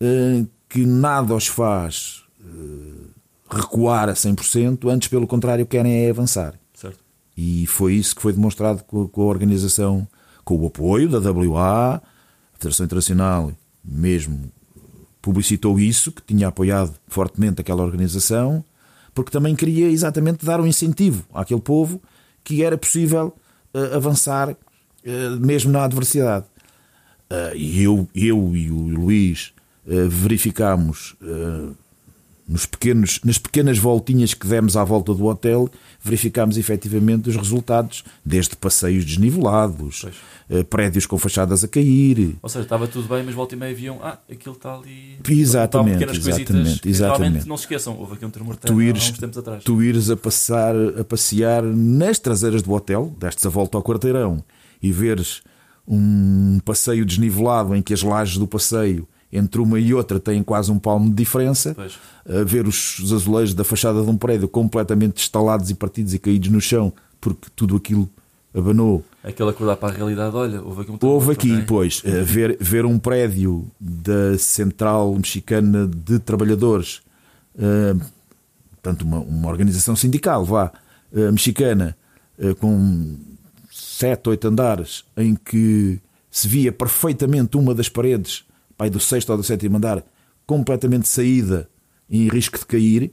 eh, 0.00 0.44
que 0.68 0.84
nada 0.84 1.34
os 1.34 1.46
faz 1.46 2.24
eh, 2.40 3.01
recuar 3.52 4.08
a 4.08 4.14
100%, 4.14 4.88
antes 4.90 5.08
pelo 5.08 5.26
contrário 5.26 5.66
querem 5.66 6.06
é 6.06 6.10
avançar. 6.10 6.54
Certo. 6.74 6.98
E 7.36 7.66
foi 7.66 7.94
isso 7.94 8.16
que 8.16 8.22
foi 8.22 8.32
demonstrado 8.32 8.82
com, 8.84 9.06
com 9.06 9.22
a 9.22 9.26
organização, 9.26 10.06
com 10.44 10.56
o 10.56 10.66
apoio 10.66 11.08
da 11.08 11.30
WA, 11.30 11.96
a 11.96 12.02
Federação 12.54 12.86
Internacional, 12.86 13.52
mesmo 13.84 14.50
publicitou 15.20 15.78
isso, 15.78 16.10
que 16.10 16.22
tinha 16.22 16.48
apoiado 16.48 16.94
fortemente 17.06 17.60
aquela 17.60 17.82
organização, 17.82 18.64
porque 19.14 19.30
também 19.30 19.54
queria 19.54 19.88
exatamente 19.88 20.44
dar 20.44 20.60
um 20.60 20.66
incentivo 20.66 21.24
àquele 21.32 21.60
povo 21.60 22.02
que 22.42 22.64
era 22.64 22.76
possível 22.76 23.34
uh, 23.74 23.96
avançar 23.96 24.50
uh, 24.50 24.56
mesmo 25.40 25.70
na 25.70 25.84
adversidade. 25.84 26.46
Uh, 27.30 27.54
e 27.54 27.82
eu, 27.82 28.08
eu 28.14 28.56
e 28.56 28.70
o 28.70 28.88
Luís 28.88 29.52
verificámos 29.84 31.16
nos 32.52 32.66
pequenos, 32.66 33.18
nas 33.24 33.38
pequenas 33.38 33.78
voltinhas 33.78 34.34
que 34.34 34.46
demos 34.46 34.76
à 34.76 34.84
volta 34.84 35.14
do 35.14 35.24
hotel, 35.24 35.70
verificámos 36.02 36.58
efetivamente 36.58 37.30
os 37.30 37.36
resultados, 37.36 38.04
desde 38.22 38.54
passeios 38.54 39.06
desnivelados, 39.06 40.04
uh, 40.50 40.62
prédios 40.64 41.06
com 41.06 41.16
fachadas 41.16 41.64
a 41.64 41.68
cair. 41.68 42.36
Ou 42.42 42.48
seja, 42.48 42.64
estava 42.64 42.86
tudo 42.86 43.08
bem, 43.08 43.22
mas 43.24 43.34
volta 43.34 43.54
e 43.54 43.58
meia 43.58 43.74
viam, 43.74 43.98
ah, 44.02 44.18
aquilo 44.30 44.54
está 44.54 44.74
ali. 44.74 45.16
Exatamente, 45.26 46.04
exatamente, 46.04 46.88
exatamente. 46.88 47.48
Não 47.48 47.56
se 47.56 47.64
esqueçam, 47.64 47.96
houve 47.98 48.14
aqui 48.14 48.26
um 48.26 48.30
tremor 48.30 48.56
tu 48.56 48.82
ires, 48.82 49.08
há 49.08 49.12
uns 49.12 49.18
tempos 49.18 49.38
atrás. 49.38 49.64
Tu 49.64 49.82
ires 49.82 50.10
a, 50.10 50.16
passar, 50.16 50.74
a 51.00 51.04
passear 51.04 51.62
nas 51.62 52.18
traseiras 52.18 52.60
do 52.60 52.72
hotel, 52.72 53.14
destes 53.18 53.46
a 53.46 53.48
volta 53.48 53.78
ao 53.78 53.82
quarteirão, 53.82 54.44
e 54.82 54.92
veres 54.92 55.42
um 55.88 56.60
passeio 56.64 57.04
desnivelado 57.06 57.74
em 57.74 57.80
que 57.80 57.94
as 57.94 58.02
lajes 58.02 58.36
do 58.36 58.46
passeio 58.46 59.08
entre 59.32 59.60
uma 59.60 59.80
e 59.80 59.94
outra 59.94 60.20
têm 60.20 60.42
quase 60.42 60.70
um 60.70 60.78
palmo 60.78 61.08
de 61.08 61.14
diferença. 61.14 61.74
Pois. 61.74 61.98
Ver 62.46 62.66
os, 62.66 63.00
azulejos 63.12 63.54
da 63.54 63.64
fachada 63.64 64.02
de 64.02 64.08
um 64.08 64.16
prédio 64.16 64.46
completamente 64.46 65.18
estalados 65.18 65.70
e 65.70 65.74
partidos 65.74 66.14
e 66.14 66.18
caídos 66.18 66.48
no 66.50 66.60
chão, 66.60 66.92
porque 67.20 67.48
tudo 67.56 67.76
aquilo 67.76 68.08
abanou. 68.54 69.04
Aquele 69.24 69.50
acordar 69.50 69.76
para 69.76 69.92
a 69.92 69.96
realidade, 69.96 70.34
olha, 70.36 70.60
houve 70.62 70.82
aqui 70.82 70.90
um 70.92 70.98
Houve 71.00 71.32
aqui, 71.32 71.48
também. 71.48 71.66
pois, 71.66 72.02
ver, 72.24 72.56
ver 72.60 72.84
um 72.84 72.98
prédio 72.98 73.66
da 73.80 74.36
Central 74.38 75.14
Mexicana 75.14 75.86
de 75.86 76.18
Trabalhadores, 76.18 77.00
uh, 77.54 78.00
portanto, 78.72 79.02
uma, 79.02 79.20
uma 79.20 79.48
organização 79.48 79.96
sindical, 79.96 80.44
vá, 80.44 80.72
uh, 81.12 81.32
mexicana, 81.32 81.96
uh, 82.38 82.54
com 82.56 83.16
sete, 83.70 84.28
oito 84.28 84.48
andares, 84.48 85.04
em 85.16 85.34
que 85.34 86.00
se 86.30 86.48
via 86.48 86.72
perfeitamente 86.72 87.56
uma 87.56 87.74
das 87.74 87.88
paredes 87.88 88.44
pai 88.76 88.90
do 88.90 89.00
sexto 89.00 89.30
ou 89.30 89.36
do 89.36 89.42
sétimo 89.42 89.76
andar, 89.76 90.04
completamente 90.46 91.08
saída 91.08 91.68
em 92.10 92.28
risco 92.28 92.58
de 92.58 92.66
cair, 92.66 93.12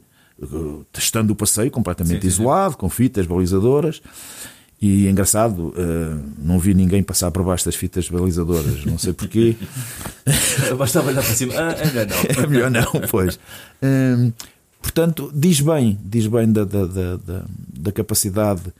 testando 0.91 1.33
o 1.33 1.35
passeio 1.35 1.71
completamente 1.71 2.21
sim, 2.21 2.27
isolado, 2.27 2.73
sim. 2.73 2.79
com 2.79 2.89
fitas 2.89 3.25
balizadoras. 3.25 4.01
E 4.81 5.07
engraçado, 5.07 5.69
uh, 5.69 6.23
não 6.37 6.57
vi 6.57 6.73
ninguém 6.73 7.03
passar 7.03 7.29
por 7.31 7.43
baixo 7.43 7.65
das 7.65 7.75
fitas 7.75 8.07
balizadoras, 8.07 8.85
não 8.85 8.97
sei 8.97 9.11
porquê. 9.11 9.57
Bastava 10.77 11.09
olhar 11.09 11.21
para 11.21 11.35
cima. 11.35 11.53
Ah, 11.57 11.71
é 11.71 11.85
melhor 11.85 12.07
não. 12.07 12.17
É 12.43 12.47
melhor 12.47 12.71
não, 12.71 13.07
pois. 13.09 13.37
Um, 13.83 14.31
portanto, 14.81 15.29
diz 15.35 15.59
bem, 15.59 15.99
diz 16.01 16.27
bem 16.27 16.49
da, 16.49 16.63
da, 16.63 16.85
da, 16.85 17.45
da 17.73 17.91
capacidade 17.91 18.73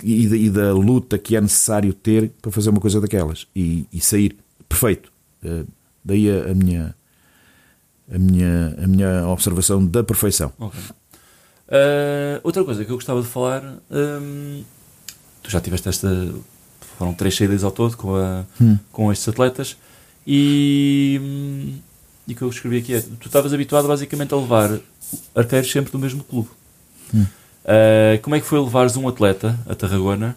e 0.00 0.28
da, 0.28 0.36
e 0.36 0.50
da, 0.50 0.72
luta 0.72 1.18
que 1.18 1.34
é 1.34 1.40
necessário 1.40 1.92
ter 1.92 2.30
para 2.40 2.52
fazer 2.52 2.70
uma 2.70 2.80
coisa 2.80 3.00
daquelas 3.00 3.48
e, 3.54 3.86
e 3.92 4.00
sair 4.00 4.36
perfeito. 4.68 5.12
Uh, 6.04 6.08
Daí 6.08 6.30
a, 6.30 6.50
a, 6.50 6.54
minha, 6.54 6.94
a, 8.12 8.18
minha, 8.18 8.76
a 8.82 8.86
minha 8.86 9.28
observação 9.28 9.84
da 9.84 10.02
perfeição. 10.02 10.52
Okay. 10.58 10.80
Uh, 11.68 12.40
outra 12.42 12.62
coisa 12.64 12.84
que 12.84 12.90
eu 12.90 12.96
gostava 12.96 13.22
de 13.22 13.28
falar, 13.28 13.62
um, 13.90 14.62
tu 15.42 15.50
já 15.50 15.60
tiveste 15.60 15.88
esta. 15.88 16.08
Foram 16.98 17.14
três 17.14 17.34
saídas 17.34 17.64
ao 17.64 17.70
todo 17.70 17.96
com, 17.96 18.14
a, 18.14 18.44
hum. 18.60 18.78
com 18.92 19.10
estes 19.10 19.26
atletas 19.26 19.76
e, 20.26 21.80
e 22.28 22.32
o 22.32 22.36
que 22.36 22.42
eu 22.42 22.48
escrevi 22.50 22.78
aqui 22.78 22.94
é: 22.94 23.00
tu 23.00 23.26
estavas 23.26 23.52
habituado 23.52 23.88
basicamente 23.88 24.34
a 24.34 24.36
levar 24.36 24.78
arqueiros 25.34 25.70
sempre 25.70 25.90
do 25.90 25.98
mesmo 25.98 26.22
clube. 26.22 26.50
Hum. 27.14 27.24
Uh, 27.64 28.20
como 28.20 28.36
é 28.36 28.40
que 28.40 28.46
foi 28.46 28.60
levares 28.60 28.96
um 28.96 29.08
atleta 29.08 29.58
a 29.66 29.74
Tarragona 29.74 30.36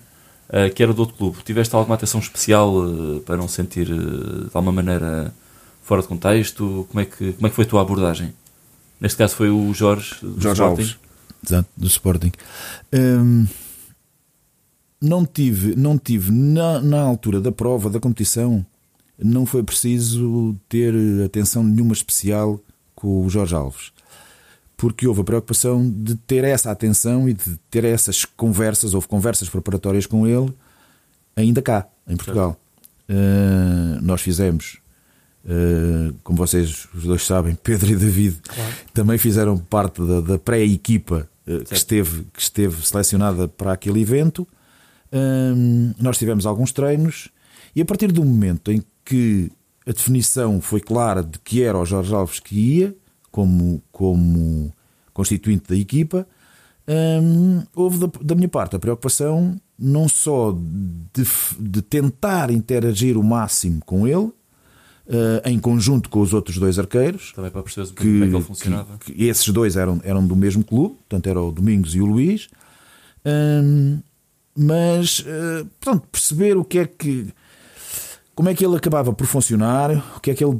uh, 0.50 0.74
que 0.74 0.82
era 0.82 0.94
do 0.94 1.00
outro 1.00 1.16
clube? 1.16 1.38
Tiveste 1.44 1.76
alguma 1.76 1.96
atenção 1.96 2.22
especial 2.22 2.74
para 3.26 3.36
não 3.36 3.48
sentir 3.48 3.88
de 3.88 4.50
alguma 4.54 4.72
maneira 4.72 5.34
fora 5.86 6.02
de 6.02 6.08
contexto? 6.08 6.88
Como 6.90 7.00
é 7.00 7.06
que, 7.06 7.34
como 7.34 7.48
é 7.48 7.50
que 7.50 7.56
foi 7.56 7.64
a 7.64 7.68
tua 7.68 7.82
abordagem? 7.82 8.34
Neste 9.00 9.18
caso 9.18 9.36
foi 9.36 9.50
o 9.50 9.74
Jorge 9.74 10.16
do 10.22 10.42
Jorge 10.42 10.62
Sporting. 10.62 10.82
Alves, 10.82 10.98
exato, 11.46 11.70
do 11.78 11.88
Sporting. 11.88 12.32
Hum, 12.92 13.46
não 15.00 15.26
tive, 15.26 15.76
não 15.76 15.98
tive 15.98 16.32
na, 16.32 16.82
na 16.82 17.02
altura 17.02 17.40
da 17.40 17.52
prova, 17.52 17.90
da 17.90 18.00
competição, 18.00 18.66
não 19.18 19.46
foi 19.46 19.62
preciso 19.62 20.56
ter 20.68 20.94
atenção 21.24 21.64
nenhuma 21.64 21.94
especial 21.94 22.60
com 22.96 23.24
o 23.24 23.30
Jorge 23.30 23.54
Alves. 23.54 23.92
Porque 24.76 25.08
houve 25.08 25.22
a 25.22 25.24
preocupação 25.24 25.88
de 25.90 26.16
ter 26.16 26.44
essa 26.44 26.72
atenção 26.72 27.30
e 27.30 27.34
de 27.34 27.58
ter 27.70 27.84
essas 27.84 28.26
conversas, 28.26 28.94
houve 28.94 29.08
conversas 29.08 29.48
preparatórias 29.48 30.06
com 30.06 30.28
ele, 30.28 30.52
ainda 31.36 31.62
cá, 31.62 31.88
em 32.08 32.18
Portugal. 32.18 32.60
Uh, 33.08 34.02
nós 34.02 34.22
fizemos 34.22 34.80
como 36.24 36.38
vocês 36.38 36.88
os 36.94 37.04
dois 37.04 37.26
sabem, 37.26 37.56
Pedro 37.56 37.92
e 37.92 37.96
David 37.96 38.38
claro. 38.44 38.74
também 38.94 39.18
fizeram 39.18 39.58
parte 39.58 40.02
da, 40.02 40.22
da 40.22 40.40
pré-equipa 40.40 41.30
uh, 41.48 41.64
que, 41.64 41.74
esteve, 41.74 42.26
que 42.34 42.42
esteve 42.42 42.86
selecionada 42.86 43.48
para 43.48 43.74
aquele 43.74 44.02
evento. 44.02 44.48
Uh, 45.12 45.94
nós 46.00 46.18
tivemos 46.18 46.46
alguns 46.46 46.72
treinos 46.72 47.30
e 47.76 47.82
a 47.82 47.86
partir 47.86 48.12
do 48.12 48.24
momento 48.26 48.72
em 48.72 48.84
que 49.04 49.52
a 49.86 49.92
definição 49.92 50.60
foi 50.60 50.82
clara 50.82 51.24
de 51.24 51.38
que 51.40 51.62
era 51.62 51.78
o 51.78 51.86
Jorge 51.86 52.14
Alves 52.14 52.40
que 52.40 52.56
ia 52.56 52.96
como, 53.32 53.84
como 53.92 54.74
constituinte 55.14 55.66
da 55.70 55.76
equipa, 55.76 56.28
um, 56.88 57.64
houve 57.76 57.98
da, 58.00 58.10
da, 58.22 58.36
minha 58.36 58.48
parte 58.48 58.76
a 58.76 58.80
preocupação 58.80 59.60
não 59.78 60.08
só 60.08 60.56
de, 61.14 61.24
de 61.60 61.82
tentar 61.82 62.50
interagir 62.50 63.18
o 63.18 63.24
máximo 63.24 63.82
com 63.86 64.08
ele, 64.08 64.32
Uh, 65.08 65.48
em 65.48 65.60
conjunto 65.60 66.10
com 66.10 66.20
os 66.20 66.34
outros 66.34 66.58
dois 66.58 66.80
arqueiros. 66.80 67.32
Também 67.36 67.52
para 67.52 67.62
perceber 67.62 67.90
que, 67.90 67.96
como 67.96 68.24
é 68.24 68.28
que 68.28 68.36
ele 68.36 68.44
funcionava. 68.44 68.98
Que, 68.98 69.14
que 69.14 69.24
esses 69.26 69.48
dois 69.50 69.76
eram, 69.76 70.02
eram 70.04 70.26
do 70.26 70.36
mesmo 70.36 70.64
clube, 70.64 70.96
portanto, 70.96 71.28
era 71.28 71.40
o 71.40 71.52
Domingos 71.52 71.94
e 71.94 72.02
o 72.02 72.06
Luís. 72.08 72.50
Um, 73.24 74.00
mas, 74.58 75.20
uh, 75.20 75.66
portanto, 75.80 76.08
perceber 76.12 76.58
o 76.58 76.66
que 76.66 76.80
é 76.80 76.86
que. 76.88 77.28
Como 78.34 78.50
é 78.50 78.56
que 78.56 78.66
ele 78.66 78.76
acabava 78.76 79.14
por 79.14 79.28
funcionar, 79.28 79.92
o 80.18 80.20
que 80.20 80.32
é 80.32 80.34
que 80.34 80.44
ele 80.44 80.60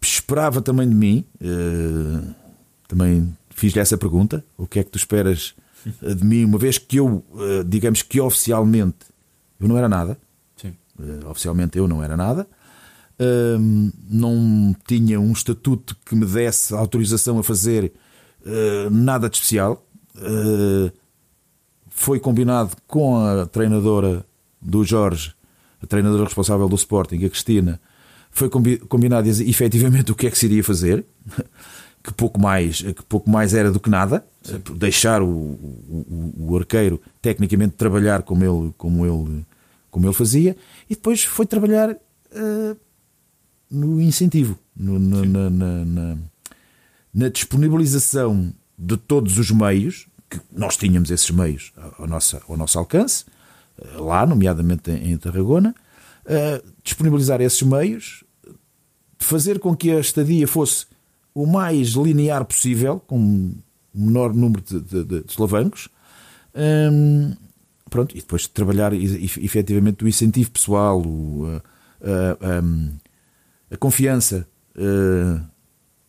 esperava 0.00 0.62
também 0.62 0.88
de 0.88 0.94
mim. 0.94 1.24
Uh, 1.40 2.32
também 2.86 3.36
fiz-lhe 3.50 3.80
essa 3.80 3.98
pergunta: 3.98 4.44
o 4.56 4.68
que 4.68 4.78
é 4.78 4.84
que 4.84 4.90
tu 4.90 4.98
esperas 4.98 5.52
de 6.00 6.24
mim, 6.24 6.44
uma 6.44 6.58
vez 6.58 6.78
que 6.78 6.98
eu, 6.98 7.24
digamos 7.66 8.02
que 8.02 8.20
oficialmente, 8.20 8.98
eu 9.58 9.66
não 9.66 9.76
era 9.76 9.88
nada. 9.88 10.16
Sim. 10.56 10.74
oficialmente 11.26 11.76
eu 11.76 11.88
não 11.88 12.04
era 12.04 12.16
nada 12.16 12.46
não 14.08 14.74
tinha 14.86 15.20
um 15.20 15.32
estatuto 15.32 15.94
que 16.06 16.14
me 16.14 16.24
desse 16.24 16.74
autorização 16.74 17.38
a 17.38 17.42
fazer 17.42 17.92
uh, 18.46 18.90
nada 18.90 19.28
de 19.28 19.36
especial. 19.36 19.86
Uh, 20.16 20.90
foi 21.88 22.18
combinado 22.18 22.74
com 22.86 23.18
a 23.18 23.46
treinadora 23.46 24.24
do 24.60 24.82
Jorge, 24.84 25.34
a 25.82 25.86
treinadora 25.86 26.24
responsável 26.24 26.68
do 26.68 26.76
Sporting, 26.76 27.24
a 27.24 27.28
Cristina. 27.28 27.80
Foi 28.30 28.48
combinado 28.48 29.28
efetivamente 29.28 30.10
o 30.10 30.14
que 30.14 30.26
é 30.26 30.30
que 30.30 30.38
se 30.38 30.46
iria 30.46 30.64
fazer, 30.64 31.04
que 32.02 32.12
pouco 32.14 32.40
mais, 32.40 32.80
que 32.80 33.02
pouco 33.02 33.28
mais 33.28 33.52
era 33.52 33.70
do 33.70 33.78
que 33.78 33.90
nada, 33.90 34.24
Sim. 34.42 34.62
deixar 34.76 35.20
o, 35.20 35.28
o, 35.28 36.34
o, 36.38 36.56
arqueiro 36.56 37.00
tecnicamente 37.20 37.74
trabalhar 37.74 38.22
como 38.22 38.44
ele, 38.44 38.74
como 38.78 39.04
ele, 39.04 39.44
como 39.90 40.06
ele 40.06 40.14
fazia, 40.14 40.56
e 40.88 40.94
depois 40.94 41.22
foi 41.22 41.44
trabalhar. 41.44 41.90
Uh, 41.90 42.76
no 43.70 44.00
incentivo, 44.00 44.58
no, 44.76 44.98
no, 44.98 45.24
na, 45.24 45.50
na, 45.50 45.84
na, 45.84 46.16
na, 47.14 47.28
disponibilização 47.28 48.52
de 48.76 48.96
todos 48.96 49.38
os 49.38 49.50
meios, 49.50 50.06
que 50.28 50.40
nós 50.52 50.76
tínhamos 50.76 51.10
esses 51.10 51.30
meios 51.30 51.72
ao 51.98 52.06
nosso, 52.06 52.40
ao 52.48 52.56
nosso 52.56 52.78
alcance, 52.78 53.24
eh, 53.80 53.96
lá, 53.96 54.26
nomeadamente 54.26 54.90
em, 54.90 55.16
Tarragona, 55.16 55.74
uh, 56.24 56.72
disponibilizar 56.82 57.40
esses 57.40 57.62
meios, 57.62 58.24
fazer 59.18 59.58
com 59.58 59.76
que 59.76 59.90
a 59.90 60.00
estadia 60.00 60.48
fosse 60.48 60.86
o 61.34 61.46
mais 61.46 61.90
linear 61.90 62.44
possível, 62.44 63.00
com 63.06 63.18
o 63.18 63.54
menor 63.94 64.34
número 64.34 64.62
de, 64.62 64.80
de, 64.80 65.04
de, 65.04 65.22
de 65.22 65.32
solavancos, 65.32 65.88
ehm, 66.54 67.34
pronto, 67.88 68.16
e 68.16 68.20
depois 68.20 68.46
trabalhar 68.46 68.92
efetivamente 68.92 70.04
o 70.04 70.08
incentivo 70.08 70.50
pessoal, 70.50 71.00
o, 71.00 71.60
uh, 72.00 72.62
um, 72.62 72.92
a 73.70 73.76
confiança 73.76 74.46
uh, 74.76 75.40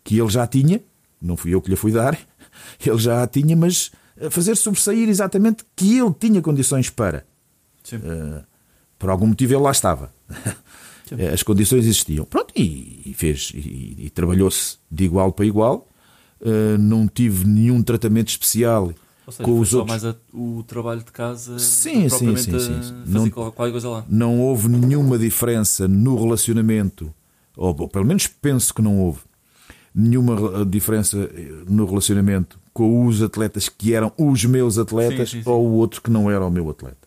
que 0.04 0.20
ele 0.20 0.30
já 0.30 0.46
tinha, 0.48 0.82
não 1.22 1.38
fui 1.38 1.54
eu 1.54 1.62
que 1.62 1.70
lhe 1.70 1.76
fui 1.76 1.92
dar, 1.92 2.18
ele 2.86 2.98
já 2.98 3.22
a 3.24 3.28
tinha, 3.28 3.56
mas 3.56 3.92
fazer 4.30 4.56
sobressair 4.56 5.08
exatamente 5.10 5.64
que 5.76 5.98
ele 5.98 6.14
tinha 6.20 6.42
condições 6.42 6.90
para. 6.90 7.26
Uh, 7.94 8.44
por 8.98 9.10
algum 9.10 9.28
motivo 9.28 9.54
ele 9.54 9.62
lá 9.64 9.72
estava. 9.72 10.14
Sim. 11.08 11.16
As 11.34 11.44
condições 11.44 11.86
existiam. 11.86 12.24
Pronto, 12.26 12.54
e, 12.56 13.02
e 13.06 13.14
fez, 13.14 13.52
e, 13.54 13.96
e 14.06 14.10
trabalhou-se 14.10 14.78
de 14.90 15.04
igual 15.06 15.32
para 15.34 15.46
igual. 15.46 15.88
Eh, 16.44 16.78
não 16.80 17.08
tive 17.08 17.46
nenhum 17.46 17.84
tratamento 17.84 18.30
especial 18.30 18.92
Ou 19.28 19.32
seja, 19.34 19.44
com 19.44 19.60
os 19.60 19.70
só 19.70 19.80
outros. 19.80 20.02
mais 20.02 20.06
a- 20.06 20.18
o 20.34 20.64
trabalho 20.64 21.04
de 21.04 21.12
casa 21.12 21.60
Sim, 21.60 22.10
sim, 22.10 22.36
sim, 22.36 22.58
sim, 22.60 22.60
sim. 22.60 23.04
Não-. 23.06 24.04
Não 24.10 24.40
houve 24.40 24.68
nenhuma 24.68 25.20
diferença 25.20 25.88
no 25.88 26.16
relacionamento, 26.20 27.14
ou, 27.62 27.76
ou 27.82 27.88
pelo 27.88 28.06
menos 28.06 28.28
penso 28.28 28.74
que 28.74 28.82
não 28.82 29.00
houve 29.00 29.20
nenhuma 29.94 30.62
eh, 30.62 30.66
diferença 30.66 31.18
eh, 31.18 31.52
no 31.68 31.86
relacionamento 31.86 32.60
com 32.74 33.06
os 33.06 33.22
atletas 33.22 33.68
que 33.70 33.94
eram 33.94 34.12
os 34.18 34.44
meus 34.46 34.78
atletas 34.78 35.30
Sim, 35.30 35.38
sim, 35.40 35.44
sim. 35.44 35.50
ou 35.50 35.68
o 35.68 35.72
outro 35.74 36.02
que 36.02 36.10
não 36.10 36.30
era 36.32 36.46
o 36.46 36.50
meu 36.50 36.70
atleta. 36.70 36.98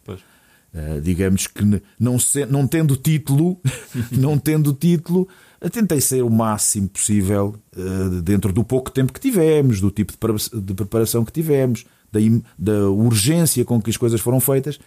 Uh, 0.76 1.00
digamos 1.00 1.46
que 1.46 1.62
não, 2.00 2.18
se- 2.18 2.46
não 2.46 2.66
tendo 2.66 2.96
título, 2.96 3.61
não 4.11 4.37
tendo 4.37 4.73
título, 4.75 5.28
uh, 5.64 5.70
tentei 5.70 6.00
ser 6.00 6.23
o 6.25 6.28
máximo 6.28 6.88
possível 6.88 7.54
uh, 7.76 8.20
dentro 8.23 8.52
do 8.52 8.64
pouco 8.64 8.90
tempo 8.90 9.12
que 9.12 9.20
tivemos, 9.20 9.80
do 9.80 9.90
tipo 9.92 10.11
de, 10.11 10.18
prepara- 10.18 10.61
de 10.61 10.75
preparação 10.75 11.25
que 11.25 11.30
tivemos, 11.30 11.87
da, 12.11 12.18
da 12.58 12.88
urgência 12.90 13.64
com 13.64 13.80
que 13.80 13.88
as 13.88 13.96
coisas 13.96 14.20
foram 14.20 14.40
feitas. 14.40 14.80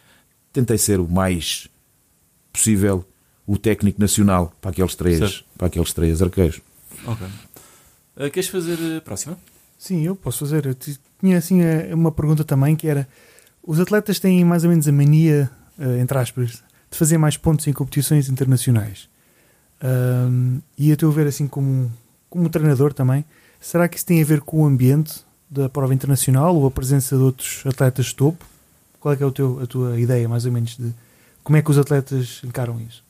Tentei 0.51 0.77
ser 0.77 0.99
o 0.99 1.07
mais 1.09 1.69
possível 2.51 3.05
o 3.47 3.57
técnico 3.57 3.99
nacional 3.99 4.53
para 4.61 4.71
aqueles 4.71 4.93
três, 4.93 5.17
Certo. 5.19 5.45
para 5.57 5.67
aqueles 5.67 5.93
três 5.93 6.21
arqueiros. 6.21 6.59
Ok. 7.05 7.25
Uh, 8.17 8.29
queres 8.31 8.49
fazer 8.49 8.77
a 8.97 9.01
próxima? 9.01 9.37
Sim, 9.79 10.03
eu 10.03 10.15
posso 10.15 10.39
fazer. 10.39 10.65
Eu 10.65 10.73
ti- 10.75 10.99
tinha 11.19 11.37
assim 11.37 11.61
eh, 11.61 11.89
uma 11.93 12.11
pergunta 12.11 12.43
também 12.43 12.75
que 12.75 12.87
era: 12.87 13.07
os 13.63 13.79
atletas 13.79 14.19
têm 14.19 14.43
mais 14.43 14.63
ou 14.63 14.69
menos 14.69 14.87
a 14.87 14.91
mania, 14.91 15.49
eh, 15.79 15.99
entre 15.99 16.17
aspas, 16.17 16.61
de 16.91 16.97
fazer 16.97 17.17
mais 17.17 17.37
pontos 17.37 17.65
em 17.67 17.73
competições 17.73 18.27
internacionais. 18.27 19.07
Ahm, 19.81 20.59
e 20.77 20.91
a 20.91 20.95
teu 20.97 21.11
ver, 21.11 21.27
assim, 21.27 21.47
como, 21.47 21.91
como 22.29 22.49
treinador 22.49 22.93
também, 22.93 23.23
será 23.61 23.87
que 23.87 23.97
isso 23.97 24.05
tem 24.05 24.21
a 24.21 24.25
ver 24.25 24.41
com 24.41 24.63
o 24.63 24.65
ambiente 24.65 25.21
da 25.49 25.69
prova 25.69 25.93
internacional 25.93 26.55
ou 26.55 26.65
a 26.65 26.71
presença 26.71 27.15
de 27.15 27.21
outros 27.21 27.61
atletas 27.65 28.07
de 28.07 28.15
topo? 28.15 28.43
Qual 28.99 29.13
é 29.13 29.17
que 29.17 29.23
é 29.23 29.25
o 29.25 29.31
teu, 29.31 29.59
a 29.61 29.67
tua 29.67 29.99
ideia, 29.99 30.27
mais 30.27 30.45
ou 30.45 30.51
menos, 30.51 30.75
de 30.75 30.91
como 31.43 31.55
é 31.55 31.61
que 31.61 31.69
os 31.69 31.77
atletas 31.77 32.41
encaram 32.43 32.81
isso? 32.81 33.03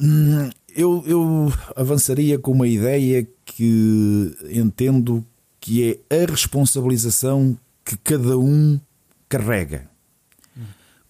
Hum, 0.00 0.50
Eu, 0.74 1.04
eu 1.06 1.52
avançaria 1.76 2.38
com 2.38 2.52
uma 2.52 2.66
ideia 2.66 3.26
que 3.44 4.34
entendo 4.50 5.24
que 5.60 6.00
é 6.10 6.22
a 6.22 6.30
responsabilização 6.30 7.56
que 7.84 7.96
cada 7.98 8.38
um 8.38 8.80
carrega. 9.28 9.88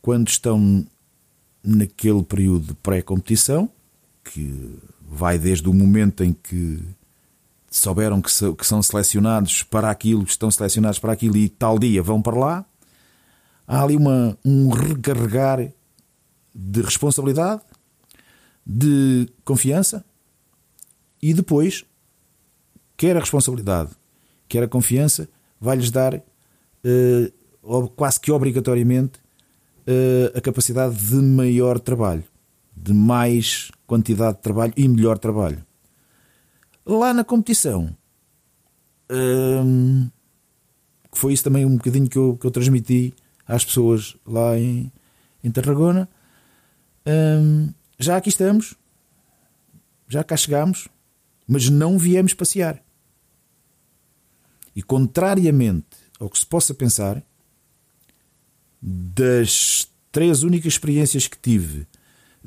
Quando 0.01 0.29
estão 0.29 0.85
naquele 1.63 2.25
período 2.25 2.69
de 2.69 2.75
pré-competição, 2.75 3.71
que 4.25 4.77
vai 5.09 5.39
desde 5.39 5.69
o 5.69 5.73
momento 5.73 6.25
em 6.25 6.33
que 6.33 6.83
souberam 7.71 8.21
que, 8.21 8.31
são 8.31 8.83
selecionados 8.83 9.63
para 9.63 9.91
aquilo, 9.91 10.25
que 10.25 10.33
estão 10.33 10.51
selecionados 10.51 10.99
para 10.99 11.13
aquilo 11.13 11.37
e 11.37 11.49
tal 11.49 11.79
dia 11.79 12.03
vão 12.03 12.21
para 12.21 12.37
lá, 12.37 12.65
há 13.67 13.83
ali 13.83 13.97
uma, 13.97 14.37
um 14.45 14.71
recarregar 14.71 15.71
de 16.55 16.83
responsabilidade, 16.83 17.63
de 18.65 19.29
confiança 19.45 20.05
e 21.21 21.33
depois, 21.33 21.85
quer 22.97 23.17
a 23.17 23.21
responsabilidade, 23.21 23.91
quer 24.49 24.63
a 24.65 24.69
confiança, 24.69 25.29
vai-lhes 25.61 25.91
dar 25.91 26.15
eh, 26.15 27.33
quase 27.95 28.21
que 28.21 28.33
obrigatoriamente 28.33 29.21
eh, 29.87 30.33
a 30.35 30.41
capacidade 30.41 30.97
de 30.97 31.17
maior 31.17 31.79
trabalho, 31.79 32.25
de 32.77 32.93
mais 32.93 33.71
quantidade 33.87 34.37
de 34.37 34.43
trabalho 34.43 34.73
e 34.77 34.89
melhor 34.89 35.19
trabalho. 35.19 35.65
Lá 36.85 37.15
na 37.15 37.23
competição, 37.23 37.97
hum, 39.11 40.11
foi 41.13 41.33
isso 41.33 41.45
também 41.45 41.65
um 41.65 41.77
bocadinho 41.77 42.09
que 42.09 42.19
eu, 42.19 42.37
que 42.37 42.47
eu 42.47 42.51
transmiti 42.51 43.15
às 43.47 43.65
pessoas 43.65 44.17
lá 44.27 44.59
em, 44.59 44.91
em 45.45 45.51
Tarragona. 45.51 46.09
hum, 47.07 47.73
já 48.05 48.17
aqui 48.17 48.29
estamos, 48.29 48.75
já 50.09 50.23
cá 50.25 50.37
chegámos, 50.37 50.89
mas 51.47 51.69
não 51.69 51.99
viemos 51.99 52.35
passear. 52.35 52.83
E 54.75 54.83
contrariamente 54.83 55.97
ao 56.19 56.29
que 56.31 56.39
se 56.39 56.47
possa 56.47 56.73
pensar, 56.75 57.23
das 58.81 59.89
três 60.11 60.43
únicas 60.43 60.73
experiências 60.75 61.27
que 61.27 61.39
tive, 61.39 61.87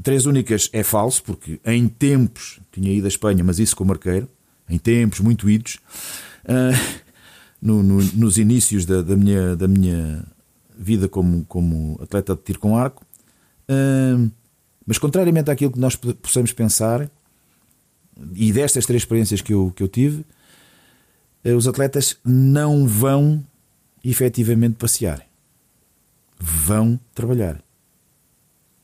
três 0.02 0.26
únicas 0.26 0.70
é 0.74 0.84
falso, 0.84 1.24
porque 1.24 1.60
em 1.66 1.88
tempos 1.88 2.60
tinha 2.72 2.92
ido 2.92 3.06
à 3.06 3.08
Espanha, 3.08 3.44
mas 3.44 3.60
isso 3.60 3.76
como 3.76 3.92
arqueiro, 3.94 4.30
em 4.70 4.78
tempos 4.78 5.20
muito 5.20 5.50
idos, 5.50 5.80
ah, 6.46 6.72
no- 7.62 7.82
no- 7.82 8.04
nos 8.14 8.38
inícios 8.38 8.86
da, 8.86 9.02
da 9.02 9.16
minha, 9.16 9.56
da 9.56 9.68
minha 9.68 10.26
vida 10.78 11.08
como, 11.08 11.46
como 11.46 11.98
atleta 12.02 12.36
de 12.36 12.42
tiro 12.42 12.60
com 12.60 12.78
arco. 12.78 13.06
Ah, 13.68 14.28
mas 14.86 14.98
contrariamente 14.98 15.50
àquilo 15.52 15.72
que 15.72 15.80
nós 15.80 15.96
po- 15.96 16.14
possamos 16.16 16.52
pensar, 16.54 17.10
e 18.34 18.52
destas 18.54 18.86
três 18.86 19.02
experiências 19.02 19.42
que 19.42 19.54
eu, 19.54 19.72
que 19.76 19.84
eu 19.84 19.88
tive, 19.88 20.26
eh, 21.44 21.54
os 21.54 21.68
atletas 21.68 22.18
não 22.24 22.88
vão 22.88 23.44
efetivamente 24.04 24.76
passear. 24.76 25.26
Vão 26.40 27.00
trabalhar. 27.14 27.62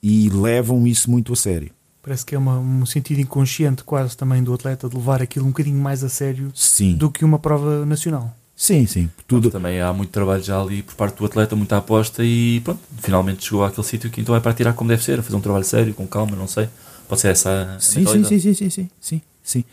E 0.01 0.29
levam 0.29 0.87
isso 0.87 1.09
muito 1.11 1.31
a 1.33 1.35
sério. 1.35 1.71
Parece 2.01 2.25
que 2.25 2.33
é 2.33 2.37
uma- 2.37 2.57
um 2.59 2.85
sentido 2.85 3.19
inconsciente 3.21 3.83
quase 3.83 4.17
também 4.17 4.43
do 4.43 4.51
atleta 4.53 4.89
de 4.89 4.95
levar 4.95 5.21
aquilo 5.21 5.45
um 5.45 5.49
bocadinho 5.49 5.79
mais 5.79 6.03
a 6.03 6.09
sério 6.09 6.51
Sim. 6.55 6.95
do 6.95 7.11
que 7.11 7.23
uma 7.23 7.37
prova 7.37 7.85
nacional. 7.85 8.35
Sim, 8.61 8.85
sim. 8.85 9.09
Tudo. 9.25 9.49
Também 9.49 9.81
há 9.81 9.91
muito 9.91 10.11
trabalho 10.11 10.43
já 10.43 10.61
ali 10.61 10.83
por 10.83 10.93
parte 10.93 11.17
do 11.17 11.25
atleta, 11.25 11.55
muita 11.55 11.77
aposta 11.77 12.23
e 12.23 12.59
pronto, 12.59 12.79
finalmente 13.01 13.43
chegou 13.43 13.65
àquele 13.65 13.87
sítio 13.87 14.07
que 14.11 14.21
então 14.21 14.35
é 14.35 14.39
para 14.39 14.53
tirar 14.53 14.73
como 14.73 14.87
deve 14.87 15.03
ser, 15.03 15.19
a 15.19 15.23
fazer 15.23 15.35
um 15.35 15.41
trabalho 15.41 15.65
sério, 15.65 15.95
com 15.95 16.05
calma, 16.05 16.35
não 16.35 16.45
sei. 16.45 16.69
Pode 17.09 17.21
ser 17.21 17.29
essa 17.29 17.73
a 17.75 17.79
Sim, 17.79 18.05
sim, 18.05 18.23
sim, 18.23 18.39
sim, 18.39 18.53
sim, 18.53 18.69
sim, 18.69 18.89
sim, 18.99 19.21
sim. 19.41 19.65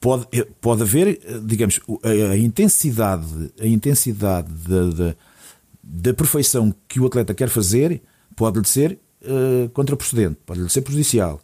Pode, 0.00 0.28
eh, 0.32 0.46
pode 0.60 0.82
haver, 0.82 1.08
eh, 1.08 1.40
digamos, 1.42 1.80
a, 2.04 2.30
a 2.34 2.36
intensidade, 2.38 3.52
a 3.60 3.66
intensidade 3.66 4.48
da, 4.48 4.90
da, 4.90 5.16
da 5.82 6.14
perfeição 6.14 6.72
que 6.86 7.00
o 7.00 7.06
atleta 7.06 7.34
quer 7.34 7.48
fazer 7.48 8.00
pode-lhe 8.36 8.64
ser 8.64 8.96
eh, 9.24 9.68
contraprocedente, 9.74 10.38
pode-lhe 10.46 10.70
ser 10.70 10.82
prejudicial, 10.82 11.40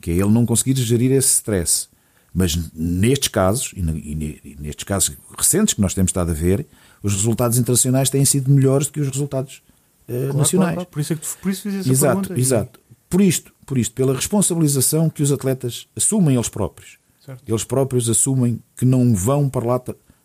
que 0.00 0.10
é 0.10 0.14
ele 0.14 0.30
não 0.30 0.44
conseguir 0.44 0.76
gerir 0.82 1.12
esse 1.12 1.34
stress. 1.34 1.91
Mas 2.34 2.56
nestes 2.74 3.28
casos, 3.28 3.72
e, 3.76 3.82
ne- 3.82 4.14
ne- 4.14 4.56
nestes 4.58 4.84
casos 4.84 5.16
recentes 5.36 5.74
que 5.74 5.80
nós 5.80 5.92
temos 5.94 6.08
estado 6.10 6.30
a 6.30 6.34
ver, 6.34 6.66
os 7.02 7.12
resultados 7.14 7.58
internacionais 7.58 8.08
têm 8.08 8.24
sido 8.24 8.50
melhores 8.50 8.86
do 8.86 8.92
que 8.94 9.00
os 9.00 9.08
resultados 9.08 9.62
eh, 10.08 10.12
Claro, 10.24 10.38
nacionais. 10.38 10.74
claro, 10.74 10.74
claro. 10.76 10.88
Por 10.90 11.00
isso 11.00 11.12
é 11.12 11.16
que 11.16 11.22
tu- 11.22 11.38
por 11.40 11.50
isso 11.50 11.62
fiz 11.62 11.74
essa 11.74 11.90
Exato, 11.90 12.20
pergunta. 12.22 12.40
exato. 12.40 12.80
Por 13.10 13.20
isto, 13.20 13.52
por 13.66 13.76
isto, 13.78 13.94
pela 13.94 14.14
responsabilização 14.14 15.10
que 15.10 15.22
os 15.22 15.30
atletas 15.30 15.86
assumem 15.94 16.34
eles 16.34 16.48
próprios. 16.48 16.98
Certo. 17.24 17.42
Eles 17.46 17.62
próprios 17.64 18.08
assumem 18.08 18.58
que 18.76 18.84
não 18.84 19.14
vão 19.14 19.48
para 19.48 19.66
lá 19.66 19.80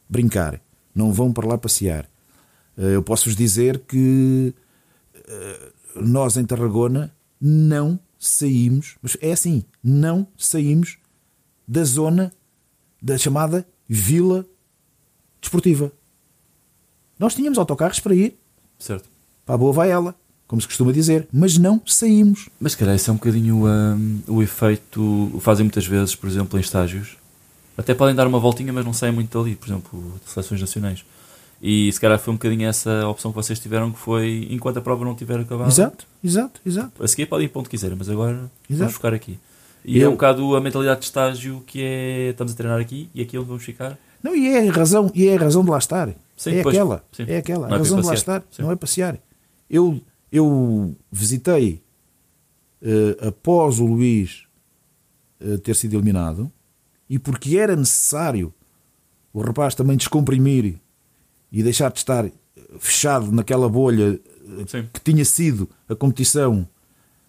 brincar, 0.09 0.59
não 0.95 1.11
vão 1.13 1.31
para 1.33 1.47
lá 1.47 1.57
passear. 1.57 2.09
Eh, 2.77 2.95
Eu 2.95 3.03
posso-vos 3.03 3.35
dizer 3.35 3.79
que 3.79 4.53
eh, 5.27 5.71
nós 5.95 6.37
em 6.37 6.45
Tarragona 6.45 7.13
não 7.39 7.99
saímos, 8.17 8.95
mas 9.01 9.15
é 9.21 9.31
assim, 9.33 9.63
não 9.83 10.25
saímos 10.37 10.97
da 11.67 11.83
zona 11.83 12.31
da 13.01 13.17
chamada 13.17 13.67
Vila 13.87 14.45
Desportiva. 15.41 15.91
Nós 17.19 17.33
tínhamos 17.35 17.57
autocarros 17.57 17.99
para 17.99 18.15
ir 18.15 18.37
Certo. 18.79 19.09
para 19.45 19.55
a 19.55 19.57
Boa 19.57 19.73
Vaela, 19.73 20.15
como 20.47 20.61
se 20.61 20.67
costuma 20.67 20.91
dizer, 20.91 21.27
mas 21.31 21.57
não 21.57 21.81
saímos. 21.85 22.47
Mas 22.59 22.71
se 22.73 22.77
calhar 22.77 22.95
isso 22.95 23.09
é 23.09 23.13
um 23.13 23.17
bocadinho 23.17 23.65
hum, 23.67 24.21
o 24.27 24.41
efeito, 24.41 25.31
o 25.33 25.39
fazem 25.39 25.63
muitas 25.65 25.85
vezes, 25.85 26.15
por 26.15 26.29
exemplo, 26.29 26.57
em 26.57 26.61
estágios. 26.61 27.17
Até 27.77 27.93
podem 27.93 28.15
dar 28.15 28.25
uma 28.27 28.39
voltinha, 28.39 28.71
mas 28.73 28.85
não 28.85 28.93
saem 28.93 29.13
muito 29.13 29.37
dali, 29.37 29.55
por 29.55 29.67
exemplo, 29.67 30.19
de 30.23 30.31
seleções 30.31 30.59
nacionais. 30.61 31.03
E 31.61 31.91
se 31.91 31.99
calhar 31.99 32.19
foi 32.19 32.31
um 32.33 32.37
bocadinho 32.37 32.67
essa 32.67 33.07
opção 33.07 33.31
que 33.31 33.35
vocês 33.35 33.59
tiveram, 33.59 33.91
que 33.91 33.99
foi 33.99 34.47
enquanto 34.51 34.77
a 34.77 34.81
prova 34.81 35.03
não 35.03 35.15
tiver 35.15 35.39
acabado. 35.39 35.67
Exato, 35.69 36.05
exato, 36.23 36.61
exato. 36.65 37.03
A 37.03 37.07
seguir 37.07 37.25
podem 37.25 37.45
ir 37.45 37.49
para 37.49 37.59
onde 37.59 37.69
quiserem, 37.69 37.97
mas 37.97 38.09
agora 38.09 38.35
Exato. 38.69 38.77
vamos 38.79 38.93
ficar 38.93 39.13
aqui. 39.13 39.39
E 39.87 39.99
é 39.99 40.03
Eu- 40.03 40.09
um 40.09 40.11
bocado 40.13 40.55
a 40.55 40.61
mentalidade 40.61 40.99
de 40.99 41.05
estágio 41.05 41.63
que 41.65 41.81
é 41.81 42.29
estamos 42.31 42.53
a 42.53 42.55
treinar 42.55 42.79
aqui 42.79 43.09
e 43.15 43.21
aqui 43.21 43.35
é 43.35 43.39
onde 43.39 43.47
vamos 43.47 43.63
ficar. 43.63 43.97
Não, 44.21 44.35
e 44.35 44.47
é 44.49 44.67
a 44.67 44.71
razão, 44.71 45.09
e 45.15 45.27
é 45.27 45.35
a 45.35 45.39
razão 45.39 45.63
de 45.63 45.69
lá 45.71 45.77
estar. 45.77 46.09
Sim, 46.35 46.51
é 46.55 46.61
pois, 46.63 46.75
aquela, 46.75 47.03
sim. 47.11 47.23
é 47.27 47.37
aquela, 47.37 47.67
Não 47.67 47.73
é 47.73 47.75
a 47.75 47.77
razão 47.79 48.01
de 48.01 48.05
lá 48.07 48.13
estar, 48.13 48.43
sim. 48.51 48.61
não 48.61 48.71
é 48.71 48.75
passear. 48.75 49.17
Eu, 49.69 49.99
eu 50.31 50.95
visitei 51.11 51.81
eh, 52.81 53.27
após 53.27 53.79
o 53.79 53.85
Luís 53.85 54.43
eh, 55.39 55.57
ter 55.57 55.75
sido 55.75 55.95
eliminado 55.95 56.51
e 57.09 57.17
porque 57.17 57.57
era 57.57 57.75
necessário 57.75 58.53
o 59.33 59.39
rapaz 59.41 59.73
também 59.73 59.95
descomprimir 59.97 60.75
e 61.51 61.63
deixar 61.63 61.91
de 61.91 61.99
estar 61.99 62.29
fechado 62.79 63.31
naquela 63.31 63.69
bolha 63.69 64.19
eh, 64.19 64.65
Sim. 64.67 64.87
que 64.93 64.99
tinha 64.99 65.23
sido 65.25 65.69
a 65.87 65.95
competição 65.95 66.67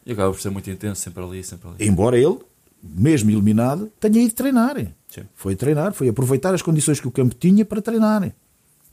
E 0.04 0.12
acaba 0.12 0.32
por 0.32 0.40
ser 0.40 0.50
muito 0.50 0.70
intenso, 0.70 1.00
sempre 1.02 1.22
ali, 1.22 1.42
sempre 1.44 1.68
ali. 1.68 1.76
Embora 1.88 2.18
ele, 2.18 2.38
mesmo 2.82 3.30
eliminado, 3.30 3.92
tenha 4.00 4.22
ido 4.22 4.34
treinar. 4.34 4.76
Sim. 5.08 5.22
Foi 5.34 5.56
treinar, 5.56 5.92
foi 5.92 6.08
aproveitar 6.08 6.54
as 6.54 6.62
condições 6.62 7.00
que 7.00 7.08
o 7.08 7.10
campo 7.10 7.34
tinha 7.34 7.64
para 7.64 7.82
treinar. 7.82 8.32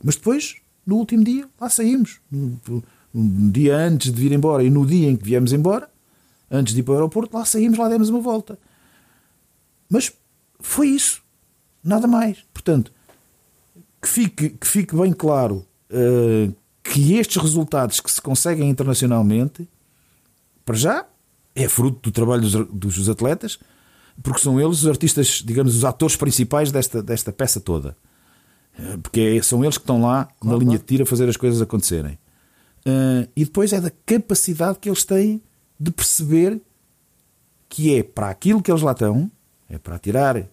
Mas 0.03 0.15
depois, 0.15 0.55
no 0.85 0.95
último 0.97 1.23
dia, 1.23 1.47
lá 1.59 1.69
saímos. 1.69 2.19
Um 3.13 3.49
dia 3.49 3.77
antes 3.77 4.11
de 4.11 4.21
vir 4.21 4.31
embora 4.31 4.63
e 4.63 4.69
no 4.69 4.85
dia 4.85 5.09
em 5.09 5.15
que 5.15 5.23
viemos 5.23 5.53
embora, 5.53 5.89
antes 6.49 6.73
de 6.73 6.81
ir 6.81 6.83
para 6.83 6.93
o 6.93 6.95
aeroporto, 6.95 7.35
lá 7.35 7.45
saímos, 7.45 7.77
lá 7.77 7.87
demos 7.87 8.09
uma 8.09 8.19
volta. 8.19 8.57
Mas 9.89 10.11
foi 10.59 10.89
isso. 10.89 11.21
Nada 11.83 12.07
mais. 12.07 12.43
Portanto, 12.53 12.91
que 14.01 14.07
fique, 14.07 14.49
que 14.49 14.67
fique 14.67 14.95
bem 14.95 15.13
claro 15.13 15.65
uh, 15.91 16.53
que 16.83 17.15
estes 17.15 17.41
resultados 17.41 17.99
que 17.99 18.11
se 18.11 18.21
conseguem 18.21 18.69
internacionalmente, 18.69 19.67
para 20.63 20.75
já, 20.75 21.05
é 21.53 21.67
fruto 21.69 22.09
do 22.09 22.11
trabalho 22.11 22.41
dos, 22.41 22.95
dos 22.95 23.09
atletas, 23.09 23.59
porque 24.21 24.39
são 24.39 24.59
eles 24.59 24.83
os 24.83 24.87
artistas, 24.87 25.43
digamos, 25.45 25.75
os 25.75 25.85
atores 25.85 26.15
principais 26.15 26.71
desta, 26.71 27.01
desta 27.01 27.31
peça 27.31 27.59
toda. 27.59 27.95
Uh, 28.77 28.97
porque 28.99 29.19
é, 29.19 29.41
são 29.41 29.63
eles 29.63 29.77
que 29.77 29.83
estão 29.83 30.01
lá 30.01 30.27
claro, 30.39 30.57
na 30.57 30.63
linha 30.63 30.77
de 30.77 30.83
tiro 30.83 31.03
a 31.03 31.05
fazer 31.05 31.29
as 31.29 31.37
coisas 31.37 31.61
acontecerem. 31.61 32.17
Uh, 32.85 33.27
e 33.35 33.45
depois 33.45 33.73
é 33.73 33.81
da 33.81 33.91
capacidade 34.05 34.79
que 34.79 34.89
eles 34.89 35.03
têm 35.03 35.41
de 35.79 35.91
perceber 35.91 36.61
que 37.67 37.95
é 37.95 38.03
para 38.03 38.29
aquilo 38.29 38.61
que 38.61 38.71
eles 38.71 38.81
lá 38.81 38.91
estão, 38.91 39.29
é 39.69 39.77
para 39.77 39.97
tirar 39.97 40.45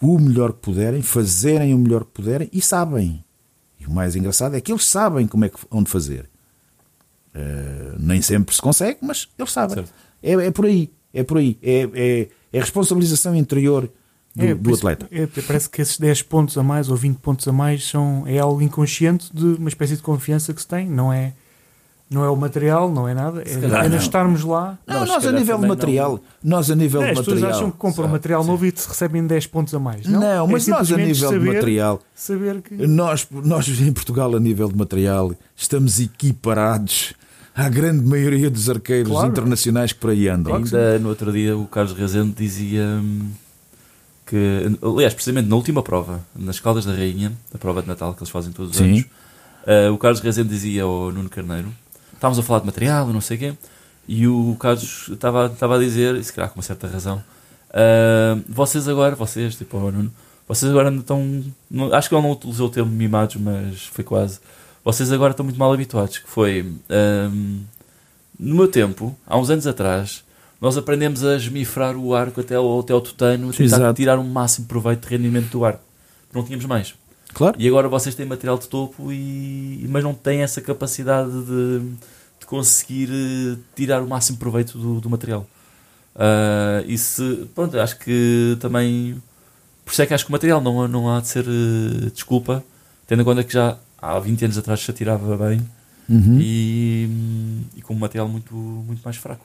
o 0.00 0.18
melhor 0.18 0.52
que 0.52 0.60
puderem, 0.60 1.02
fazerem 1.02 1.74
o 1.74 1.78
melhor 1.78 2.04
que 2.04 2.12
puderem 2.12 2.48
e 2.52 2.62
sabem. 2.62 3.24
E 3.80 3.86
o 3.86 3.90
mais 3.90 4.16
engraçado 4.16 4.54
é 4.54 4.60
que 4.60 4.72
eles 4.72 4.84
sabem 4.84 5.26
como 5.26 5.44
é 5.44 5.48
que, 5.48 5.58
onde 5.70 5.90
fazer. 5.90 6.28
Uh, 7.34 7.98
nem 7.98 8.22
sempre 8.22 8.54
se 8.54 8.62
consegue, 8.62 8.98
mas 9.02 9.28
eles 9.38 9.52
sabem. 9.52 9.84
É, 10.22 10.32
é, 10.32 10.50
por 10.50 10.66
aí. 10.66 10.90
É 11.12 11.22
por 11.22 11.38
aí. 11.38 11.58
É, 11.62 11.88
é, 11.94 12.28
é 12.52 12.60
responsabilização 12.60 13.34
interior 13.34 13.90
do, 14.34 14.44
é, 14.44 14.54
do 14.54 14.74
atleta. 14.74 15.08
É, 15.10 15.26
parece 15.46 15.68
que 15.68 15.82
esses 15.82 15.98
10 15.98 16.22
pontos 16.22 16.56
a 16.56 16.62
mais 16.62 16.88
ou 16.88 16.96
20 16.96 17.16
pontos 17.18 17.46
a 17.48 17.52
mais 17.52 17.88
são, 17.88 18.24
é 18.26 18.38
algo 18.38 18.62
inconsciente 18.62 19.30
de 19.34 19.44
uma 19.44 19.68
espécie 19.68 19.96
de 19.96 20.02
confiança 20.02 20.54
que 20.54 20.60
se 20.60 20.68
tem, 20.68 20.88
não 20.88 21.12
é, 21.12 21.32
não 22.10 22.24
é 22.24 22.30
o 22.30 22.36
material, 22.36 22.90
não 22.90 23.06
é 23.06 23.14
nada, 23.14 23.42
é 23.42 23.76
apenas 23.78 24.02
estarmos 24.02 24.44
lá. 24.44 24.78
Não, 24.86 25.00
nós, 25.00 25.08
nós 25.08 25.26
a 25.26 25.32
nível 25.32 25.58
de 25.58 25.66
material, 25.66 26.20
não. 26.42 26.56
nós 26.56 26.70
a 26.70 26.74
nível 26.74 27.02
é, 27.02 27.12
de 27.12 27.16
material. 27.16 27.36
As 27.36 27.42
pessoas 27.42 27.56
acham 27.56 27.70
que 27.70 27.76
compram 27.76 28.04
Sabe, 28.04 28.12
material 28.12 28.42
sim. 28.42 28.48
novo 28.48 28.66
e 28.66 28.72
se 28.74 28.88
recebem 28.88 29.26
10 29.26 29.46
pontos 29.48 29.74
a 29.74 29.78
mais. 29.78 30.06
Não, 30.06 30.20
não 30.20 30.46
mas 30.46 30.68
é 30.68 30.70
nós 30.70 30.92
a 30.92 30.96
nível 30.96 31.28
saber, 31.28 31.40
de 31.40 31.54
material, 31.54 32.00
saber 32.14 32.62
que... 32.62 32.86
nós, 32.86 33.26
nós 33.30 33.68
em 33.68 33.92
Portugal 33.92 34.34
a 34.34 34.40
nível 34.40 34.68
de 34.68 34.76
material 34.76 35.34
estamos 35.54 36.00
equiparados 36.00 37.14
à 37.58 37.68
grande 37.68 38.04
maioria 38.04 38.48
dos 38.48 38.70
arqueiros 38.70 39.10
claro. 39.10 39.28
internacionais 39.28 39.92
que 39.92 39.98
por 39.98 40.10
aí 40.10 40.28
andam. 40.28 40.54
Ainda 40.54 40.98
no 41.00 41.08
outro 41.08 41.32
dia 41.32 41.56
o 41.56 41.66
Carlos 41.66 41.92
Rezende 41.92 42.32
dizia 42.32 42.84
hum, 42.84 43.30
que, 44.24 44.78
aliás, 44.80 45.12
precisamente 45.12 45.48
na 45.48 45.56
última 45.56 45.82
prova, 45.82 46.24
nas 46.36 46.60
Caldas 46.60 46.84
da 46.84 46.92
Rainha, 46.92 47.32
a 47.52 47.58
prova 47.58 47.82
de 47.82 47.88
Natal 47.88 48.14
que 48.14 48.20
eles 48.20 48.30
fazem 48.30 48.52
todos 48.52 48.70
os 48.70 48.76
Sim. 48.76 48.84
anos, 48.84 49.00
uh, 49.00 49.92
o 49.92 49.98
Carlos 49.98 50.20
Rezende 50.20 50.48
dizia 50.50 50.84
ao 50.84 51.10
Nuno 51.10 51.28
Carneiro: 51.28 51.74
estávamos 52.14 52.38
a 52.38 52.42
falar 52.44 52.60
de 52.60 52.66
material, 52.66 53.08
não 53.08 53.20
sei 53.20 53.36
o 53.36 53.40
quê, 53.40 53.54
e 54.06 54.28
o 54.28 54.56
Carlos 54.60 55.08
estava, 55.10 55.46
estava 55.46 55.76
a 55.76 55.78
dizer, 55.80 56.14
e 56.14 56.22
se 56.22 56.32
calhar 56.32 56.50
com 56.50 56.58
uma 56.58 56.62
certa 56.62 56.86
razão, 56.86 57.16
uh, 57.70 58.40
vocês 58.48 58.86
agora, 58.86 59.16
vocês, 59.16 59.56
tipo, 59.56 59.78
o 59.78 59.90
Nuno, 59.90 60.12
vocês 60.46 60.70
agora 60.70 60.94
estão. 60.94 61.44
Não, 61.68 61.92
acho 61.92 62.08
que 62.08 62.14
ele 62.14 62.22
não 62.22 62.30
utilizou 62.30 62.68
o 62.68 62.70
termo 62.70 62.90
mimados, 62.90 63.34
mas 63.34 63.82
foi 63.86 64.04
quase. 64.04 64.38
Vocês 64.88 65.12
agora 65.12 65.32
estão 65.32 65.44
muito 65.44 65.58
mal 65.58 65.70
habituados. 65.70 66.16
Que 66.16 66.30
foi. 66.30 66.62
Um, 66.62 67.60
no 68.40 68.54
meu 68.54 68.68
tempo, 68.68 69.14
há 69.26 69.36
uns 69.36 69.50
anos 69.50 69.66
atrás, 69.66 70.24
nós 70.58 70.78
aprendemos 70.78 71.22
a 71.22 71.36
esmifrar 71.36 71.94
o 71.94 72.14
arco 72.14 72.40
até 72.40 72.54
ao, 72.54 72.80
até 72.80 72.94
ao 72.94 73.00
tutano, 73.02 73.52
tentar 73.52 73.64
Exato. 73.64 73.94
tirar 73.94 74.18
o 74.18 74.24
máximo 74.24 74.66
proveito 74.66 75.06
de 75.06 75.14
rendimento 75.14 75.50
do 75.50 75.62
arco. 75.62 75.82
Não 76.32 76.42
tínhamos 76.42 76.64
mais. 76.64 76.94
Claro. 77.34 77.54
E 77.58 77.68
agora 77.68 77.86
vocês 77.86 78.14
têm 78.14 78.24
material 78.24 78.56
de 78.56 78.66
topo, 78.66 79.12
e, 79.12 79.84
mas 79.90 80.02
não 80.02 80.14
têm 80.14 80.40
essa 80.40 80.62
capacidade 80.62 81.32
de, 81.32 81.80
de 82.40 82.46
conseguir 82.46 83.10
eh, 83.12 83.58
tirar 83.76 84.02
o 84.02 84.08
máximo 84.08 84.38
proveito 84.38 84.78
do, 84.78 85.02
do 85.02 85.10
material. 85.10 85.46
Uh, 86.16 86.82
e 86.86 86.96
se, 86.96 87.46
pronto, 87.54 87.78
acho 87.78 87.98
que 87.98 88.56
também. 88.58 89.22
Por 89.84 89.92
isso 89.92 90.00
é 90.00 90.06
que 90.06 90.14
acho 90.14 90.24
que 90.24 90.30
o 90.30 90.32
material 90.32 90.62
não, 90.62 90.88
não 90.88 91.14
há 91.14 91.20
de 91.20 91.28
ser 91.28 91.44
uh, 91.46 92.10
desculpa, 92.10 92.64
tendo 93.06 93.20
em 93.20 93.24
conta 93.26 93.44
que 93.44 93.52
já 93.52 93.76
há 93.98 94.18
20 94.18 94.44
anos 94.44 94.58
atrás 94.58 94.80
se 94.80 94.90
atirava 94.90 95.36
bem 95.36 95.60
uhum. 96.08 96.38
e, 96.40 97.08
e 97.76 97.82
com 97.82 97.94
um 97.94 97.98
material 97.98 98.28
muito, 98.28 98.54
muito 98.54 99.02
mais 99.02 99.16
fraco. 99.16 99.44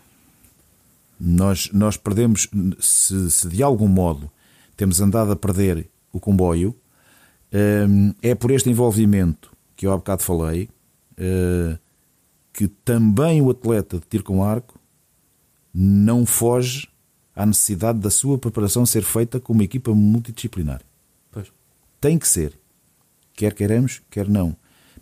Nós, 1.20 1.70
nós 1.72 1.98
perdemos, 1.98 2.48
se, 2.80 3.32
se 3.32 3.48
de 3.48 3.63
algum 3.63 3.88
modo 3.88 4.30
temos 4.76 5.00
andado 5.00 5.32
a 5.32 5.36
perder 5.36 5.88
o 6.12 6.20
comboio, 6.20 6.76
hum, 7.54 8.13
é 8.22 8.36
por 8.36 8.52
este 8.52 8.70
envolvimento 8.70 9.52
que 9.76 9.86
eu 9.86 9.92
há 9.92 9.98
bocado 9.98 10.24
falei, 10.24 10.70
hum, 11.18 11.78
que 12.52 12.68
também 12.68 13.42
o 13.42 13.50
atleta 13.50 14.00
de 14.00 14.06
tiro 14.08 14.24
com 14.24 14.44
arco 14.44 14.80
não 15.74 16.26
foge 16.26 16.88
à 17.36 17.46
necessidade 17.46 18.00
da 18.00 18.12
sua 18.12 18.38
preparação 18.38 18.86
ser 18.86 19.04
feita 19.04 19.39
com 19.39 19.54
uma 19.54 19.63
equipa 19.63 19.94
multidisciplinar. 19.94 20.82
Pois. 21.32 21.52
Tem 22.00 22.20
que 22.20 22.28
ser. 22.28 22.54
Quer 23.34 23.54
queiramos, 23.54 24.02
quer 24.10 24.28
não. 24.30 24.56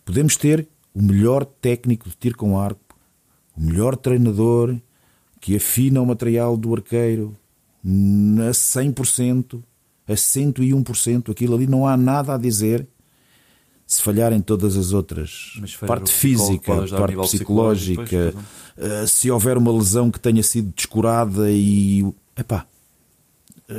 Podemos 0.06 0.36
ter 0.36 0.68
o 0.94 1.02
melhor 1.02 1.46
técnico 1.46 2.10
de 2.10 2.16
tiro 2.16 2.38
com 2.38 2.60
arco, 2.60 2.96
o 3.56 3.62
melhor 3.62 3.96
treinador, 3.96 4.78
que 5.40 5.56
afina 5.56 6.02
o 6.02 6.06
material 6.06 6.56
do 6.56 6.74
arqueiro 6.74 7.36
a 7.84 8.52
100%, 8.52 9.62
a 10.08 10.14
101%, 10.14 11.32
aquilo 11.32 11.56
ali 11.56 11.68
não 11.68 11.88
há 11.88 11.98
nada 11.98 12.36
a 12.36 12.38
dizer. 12.38 12.88
Se 13.86 14.02
falharem 14.02 14.42
todas 14.42 14.78
as 14.78 14.94
outras, 14.94 15.60
parte 15.86 16.12
física, 16.14 16.88
parte 16.88 17.16
psicológica, 17.18 18.34
uh, 18.78 19.06
se 19.06 19.30
houver 19.30 19.58
uma 19.58 19.72
lesão 19.74 20.10
que 20.10 20.20
tenha 20.20 20.42
sido 20.42 20.72
descurada 20.74 21.52
e. 21.52 22.06
Epá, 22.38 22.66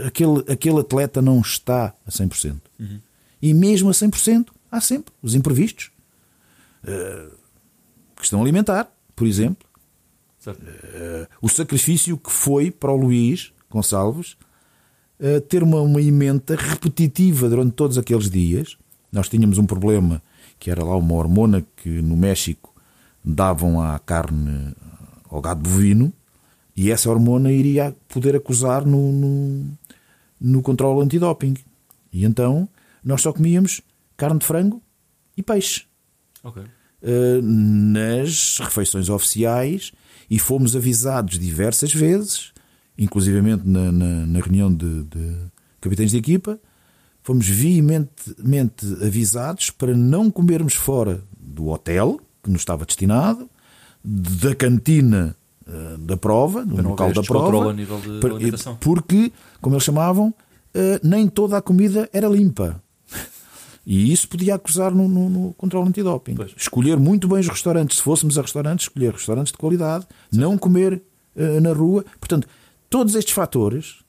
aquele, 0.07 0.45
aquele 0.53 0.81
atleta 0.81 1.23
não 1.23 1.41
está 1.41 1.95
a 2.07 2.11
100%. 2.11 2.61
Uhum. 2.79 3.01
E 3.42 3.52
mesmo 3.52 3.90
a 3.90 3.92
100%, 3.92 4.50
há 4.70 4.81
sempre 4.81 5.12
os 5.20 5.35
imprevistos. 5.35 5.90
Uh, 6.85 7.37
questão 8.16 8.40
alimentar, 8.40 8.88
por 9.16 9.26
exemplo. 9.26 9.66
Uh, 10.46 11.26
o 11.40 11.48
sacrifício 11.48 12.16
que 12.16 12.31
foi 12.31 12.70
para 12.70 12.90
o 12.90 12.96
Luís 12.96 13.52
Gonçalves 13.70 14.37
uh, 15.20 15.40
ter 15.42 15.62
uma, 15.62 15.81
uma 15.81 16.00
emenda 16.00 16.57
repetitiva 16.57 17.48
durante 17.48 17.72
todos 17.72 17.98
aqueles 17.98 18.31
dias. 18.31 18.76
Nós 19.11 19.28
tínhamos 19.28 19.59
um 19.59 19.66
problema 19.66 20.22
que 20.59 20.70
era 20.70 20.85
lá 20.85 20.96
uma 20.96 21.14
hormona 21.14 21.66
que 21.76 21.88
no 21.88 22.16
México 22.16 22.72
davam 23.24 23.81
à 23.81 23.98
carne, 23.98 24.74
ao 25.28 25.40
gado 25.40 25.61
bovino, 25.61 26.12
e 26.76 26.90
essa 26.90 27.11
hormona 27.11 27.52
iria 27.52 27.94
poder 28.09 28.37
acusar 28.37 28.87
no, 28.87 29.12
no, 29.12 29.66
no 30.40 30.62
controle 30.62 31.05
antidoping. 31.05 31.55
E 32.12 32.24
então 32.24 32.68
nós 33.05 33.23
só 33.23 33.33
comíamos 33.33 33.81
carne 34.17 34.38
de 34.38 34.47
frango 34.47 34.83
e 35.37 35.43
peixe. 35.43 35.85
Okay. 36.43 36.65
Uh, 37.03 37.43
nas 37.43 38.59
refeições 38.61 39.09
oficiais 39.09 39.93
e 40.31 40.38
fomos 40.38 40.77
avisados 40.77 41.38
diversas 41.38 41.93
vezes, 41.93 42.53
inclusivamente 42.97 43.67
na, 43.67 43.91
na, 43.91 44.27
na 44.27 44.41
reunião 44.41 44.73
de, 44.73 45.05
de, 45.05 45.37
capitães 45.81 46.11
de 46.11 46.17
equipa, 46.17 46.61
fomos 47.23 47.49
veementemente 47.49 48.87
avisados 49.05 49.71
para 49.71 49.97
não 49.97 50.31
comermos 50.31 50.75
fora 50.75 51.23
do 51.38 51.69
hotel 51.69 52.21
que 52.43 52.51
nos 52.51 52.62
estava 52.62 52.85
destinado, 52.85 53.49
da 54.05 54.55
cantina 54.55 55.37
uh, 55.67 55.99
da 55.99 56.17
prova, 56.17 56.65
no 56.65 56.83
local 56.83 57.12
da 57.12 57.23
prova, 57.23 57.75
porque, 58.81 59.33
como 59.61 59.77
eles 59.77 59.85
chamavam, 59.85 60.29
uh, 60.29 61.07
nem 61.07 61.29
toda 61.29 61.57
a 61.57 61.62
comida 61.62 62.09
era 62.12 62.29
limpa. 62.29 62.83
E 63.85 64.12
isso 64.12 64.29
podia 64.29 64.55
acusar 64.55 64.95
no, 64.95 65.09
no, 65.09 65.29
no 65.29 65.55
controle 65.55 65.88
antidoping. 65.88 66.35
Pois. 66.35 66.53
Escolher 66.57 66.99
muito 66.99 67.27
bem 67.27 67.40
os 67.40 67.49
restaurantes. 67.49 67.97
Se 67.97 68.03
fôssemos 68.03 68.38
a 68.38 68.42
restaurantes, 68.42 68.85
escolher 68.85 69.12
restaurantes 69.12 69.53
de 69.53 69.59
qualidade, 69.59 70.07
Sim. 70.31 70.40
não 70.40 70.57
comer 70.57 71.03
uh, 71.35 71.61
na 71.61 71.73
rua. 71.73 72.05
Portanto, 72.18 72.47
todos 72.88 73.14
estes 73.14 73.35
fatores. 73.35 74.01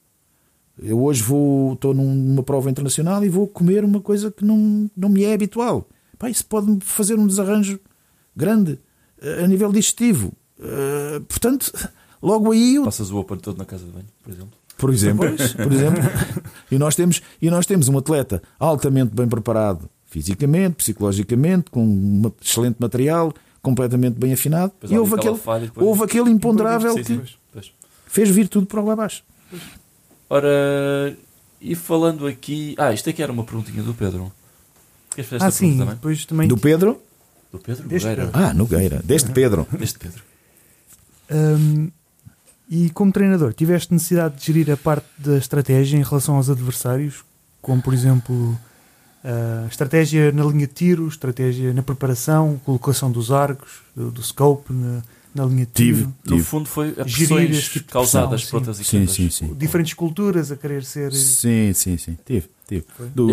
Eu 0.81 1.03
hoje 1.03 1.21
vou, 1.21 1.73
estou 1.73 1.93
numa 1.93 2.41
prova 2.41 2.69
internacional 2.69 3.23
e 3.23 3.29
vou 3.29 3.47
comer 3.47 3.85
uma 3.85 4.01
coisa 4.01 4.31
que 4.31 4.43
não, 4.43 4.89
não 4.97 5.07
me 5.07 5.23
é 5.23 5.31
habitual. 5.33 5.87
Pá, 6.17 6.31
isso 6.31 6.43
pode 6.45 6.79
fazer 6.81 7.19
um 7.19 7.27
desarranjo 7.27 7.79
grande 8.35 8.79
uh, 9.21 9.43
a 9.43 9.47
nível 9.47 9.71
digestivo. 9.71 10.33
Uh, 10.59 11.21
portanto, 11.21 11.71
logo 12.21 12.51
aí. 12.51 12.75
Eu... 12.75 12.85
Passas 12.85 13.11
o 13.11 13.17
open 13.17 13.37
todo 13.37 13.57
na 13.57 13.65
casa 13.65 13.85
de 13.85 13.91
banho, 13.91 14.07
por 14.23 14.31
exemplo. 14.31 14.62
Por 14.83 14.93
exemplo, 14.93 15.25
por 15.63 15.71
exemplo. 15.71 16.03
E 16.69 16.77
nós 16.77 16.95
temos 16.95 17.21
e 17.41 17.49
nós 17.49 17.65
temos 17.65 17.87
um 17.87 17.97
atleta 17.97 18.41
altamente 18.59 19.15
bem 19.15 19.27
preparado 19.27 19.89
fisicamente, 20.07 20.75
psicologicamente, 20.77 21.69
com 21.71 21.85
um 21.85 22.31
excelente 22.41 22.77
material, 22.79 23.31
completamente 23.61 24.15
bem 24.19 24.33
afinado. 24.33 24.73
Depois 24.73 24.91
e 24.91 24.97
houve 24.97 25.15
aquele, 25.15 25.37
falha, 25.37 25.65
depois- 25.67 25.87
houve 25.87 26.03
aquele 26.03 26.29
imponderável 26.31 26.95
que 26.95 27.21
Pois. 27.53 27.71
fez 28.07 28.29
vir 28.29 28.47
tudo 28.47 28.65
para 28.67 28.81
lá 28.81 28.93
abaixo. 28.93 29.23
Ora, 30.29 31.15
e 31.61 31.75
falando 31.75 32.27
aqui. 32.27 32.75
Ah, 32.77 32.91
isto 32.91 33.09
aqui 33.09 33.21
era 33.23 33.31
uma 33.31 33.43
perguntinha 33.43 33.81
do 33.83 33.93
Pedro. 33.93 34.31
Queres 35.15 35.29
fazer 35.29 35.43
Ah, 35.43 35.47
esta 35.47 35.59
sim, 35.59 35.65
pergunta 35.67 35.83
também? 35.85 35.95
depois 35.95 36.25
também. 36.25 36.47
Do 36.47 36.57
Pedro? 36.57 37.01
Do 37.51 37.59
Pedro 37.59 37.83
Nogueira. 37.83 38.29
Ah, 38.33 38.53
Nogueira. 38.53 39.01
Deste 39.03 39.29
Pedro. 39.31 39.67
Deste 39.77 39.99
Pedro. 39.99 40.23
Hum, 41.31 41.89
e 42.75 42.89
como 42.89 43.11
treinador, 43.11 43.53
tiveste 43.53 43.93
necessidade 43.93 44.35
de 44.39 44.45
gerir 44.45 44.71
a 44.71 44.77
parte 44.77 45.05
da 45.17 45.37
estratégia 45.37 45.97
em 45.97 46.01
relação 46.03 46.35
aos 46.37 46.49
adversários, 46.49 47.23
como 47.61 47.81
por 47.81 47.93
exemplo 47.93 48.57
a 49.23 49.67
estratégia 49.67 50.31
na 50.31 50.43
linha 50.43 50.67
de 50.67 50.73
tiro, 50.73 51.07
estratégia 51.07 51.73
na 51.73 51.83
preparação, 51.83 52.59
colocação 52.65 53.11
dos 53.11 53.31
arcos, 53.31 53.81
do, 53.95 54.11
do 54.11 54.21
scope 54.23 54.73
na, 54.73 55.01
na 55.33 55.45
linha 55.45 55.65
de 55.65 55.71
Tive. 55.71 55.97
tiro, 55.99 56.13
No 56.25 56.35
Tive. 56.37 56.43
fundo 56.43 56.65
foi 56.67 56.89
a 56.97 57.05
pressões 57.05 57.57
esse 57.57 57.69
tipo 57.69 57.91
causadas 57.91 58.41
pressão, 58.41 58.49
por 58.49 58.55
outras 58.67 58.77
Sim, 58.85 58.97
equipas. 58.97 59.15
sim, 59.15 59.29
sim. 59.29 59.53
diferentes 59.55 59.93
culturas 59.93 60.51
a 60.51 60.57
querer 60.57 60.83
ser. 60.83 61.13
Sim, 61.13 61.71
sim, 61.73 61.97
sim. 61.97 62.17
Tive, 62.25 62.49
tive. 62.67 62.85
Do- 63.15 63.27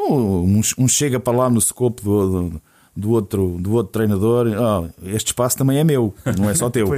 um, 0.00 0.60
um 0.78 0.88
chega 0.88 1.18
para 1.20 1.36
lá 1.36 1.50
no 1.50 1.60
scope 1.60 2.02
do, 2.02 2.50
do, 2.50 2.62
do 2.98 3.10
outro, 3.10 3.56
do 3.60 3.72
outro 3.72 3.92
treinador. 3.92 4.48
"Ah, 4.56 4.88
este 5.04 5.28
espaço 5.28 5.56
também 5.56 5.78
é 5.78 5.84
meu, 5.84 6.14
não 6.36 6.50
é 6.50 6.54
só 6.54 6.68
teu. 6.70 6.88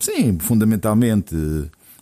Sim, 0.00 0.38
fundamentalmente, 0.38 1.34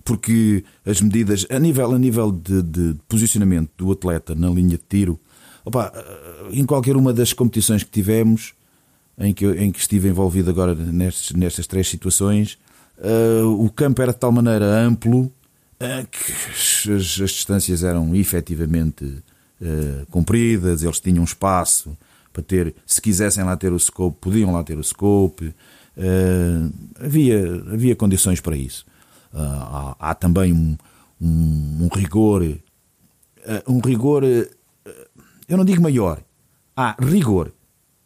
porque 0.05 0.65
as 0.87 1.01
medidas 1.01 1.47
a 1.51 1.59
nível, 1.59 1.93
a 1.93 1.99
nível 1.99 2.31
de, 2.31 2.63
de 2.63 2.97
posicionamento 3.09 3.71
do 3.77 3.91
atleta 3.91 4.35
na 4.35 4.49
linha 4.49 4.77
de 4.77 4.85
tiro, 4.89 5.19
opa, 5.65 5.93
em 6.53 6.65
qualquer 6.65 6.97
uma 6.97 7.13
das 7.13 7.33
competições 7.33 7.83
que 7.83 7.91
tivemos, 7.91 8.55
em 9.19 9.33
que, 9.33 9.47
em 9.47 9.73
que 9.73 9.79
estive 9.79 10.09
envolvido 10.09 10.51
agora 10.51 10.75
nestes, 10.75 11.35
nestas 11.35 11.67
três 11.67 11.89
situações, 11.89 12.59
ah, 12.99 13.47
o 13.47 13.71
campo 13.71 14.01
era 14.03 14.13
de 14.13 14.19
tal 14.19 14.31
maneira 14.31 14.65
amplo 14.65 15.33
ah, 15.81 16.05
que 16.11 16.33
as, 16.93 17.21
as 17.21 17.31
distâncias 17.31 17.83
eram 17.83 18.15
efetivamente 18.15 19.23
ah, 19.61 20.05
compridas, 20.11 20.83
eles 20.83 21.01
tinham 21.01 21.25
espaço 21.25 21.97
para 22.35 22.43
ter, 22.43 22.75
se 22.85 23.01
quisessem 23.01 23.45
lá 23.45 23.57
ter 23.57 23.73
o 23.73 23.79
scope, 23.79 24.19
podiam 24.21 24.53
lá 24.53 24.63
ter 24.65 24.77
o 24.77 24.83
scope. 24.83 25.55
Ah, 25.97 26.69
havia, 27.07 27.63
havia 27.73 27.95
condições 27.97 28.41
para 28.41 28.57
isso. 28.57 28.85
Ah, 29.33 29.95
há, 30.01 30.11
há 30.11 30.15
também 30.15 30.53
um, 30.53 30.77
um, 31.21 31.85
um 31.85 31.89
rigor, 31.95 32.43
ah, 33.47 33.63
um 33.69 33.79
rigor, 33.79 34.25
eu 34.25 35.57
não 35.57 35.65
digo 35.65 35.81
maior, 35.81 36.21
há 36.77 36.97
rigor 37.01 37.53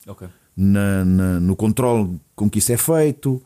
Ok. 0.06 0.28
na- 0.56 1.04
na- 1.04 1.40
no 1.40 1.56
controle 1.56 2.20
com 2.36 2.50
que 2.50 2.58
isso 2.58 2.70
é 2.72 2.76
feito, 2.76 3.42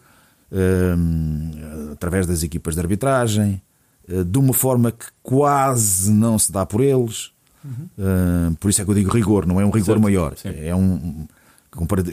através 1.93 2.27
das 2.27 2.43
equipas 2.43 2.75
de 2.75 2.81
arbitragem, 2.81 3.63
de 4.09 4.39
uma 4.39 4.53
forma 4.53 4.91
que 4.93 5.07
quase 5.23 6.11
não 6.13 6.39
se 6.39 6.51
dá 6.53 6.67
por 6.67 6.81
eles. 6.81 7.32
Hum, 7.65 8.55
por 8.59 8.69
isso 8.71 8.83
é 8.83 8.85
que 8.85 8.91
eu 8.91 8.95
digo 8.95 9.11
rigor, 9.11 9.47
não 9.47 9.61
é 9.61 9.65
um 9.65 9.71
rigor 9.71 9.87
Certo, 9.95 10.03
maior. 10.03 10.37
sim. 10.37 10.49
É 10.49 10.75
um, 10.75 11.27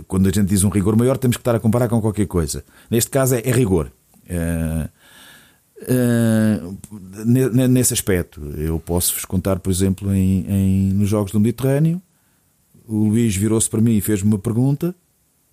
quando 0.08 0.28
a 0.28 0.32
gente 0.32 0.48
diz 0.48 0.64
um 0.64 0.70
rigor 0.70 0.96
maior, 0.96 1.18
temos 1.18 1.38
que 1.38 1.42
estar 1.42 1.56
a 1.56 1.60
comparar 1.60 1.88
com 1.90 2.00
qualquer 2.02 2.28
coisa. 2.28 2.64
Neste 2.90 3.10
caso 3.12 3.36
é, 3.36 3.42
é 3.44 3.52
rigor. 3.52 3.92
Ne- 7.26 7.50
ne- 7.50 7.68
nesse 7.68 7.94
aspecto, 7.94 8.42
eu 8.58 8.80
posso-vos 8.80 9.26
contar, 9.26 9.60
por 9.60 9.70
exemplo, 9.72 10.14
em, 10.14 10.46
em- 10.50 10.94
nos 10.94 11.10
Jogos 11.10 11.32
do 11.32 11.40
Mediterrâneo, 11.40 12.02
o 12.88 13.06
Luís 13.10 13.36
virou-se 13.36 13.70
para 13.70 13.82
mim 13.82 13.96
e 13.96 14.02
fez-me 14.02 14.30
uma 14.30 14.40
pergunta, 14.40 14.94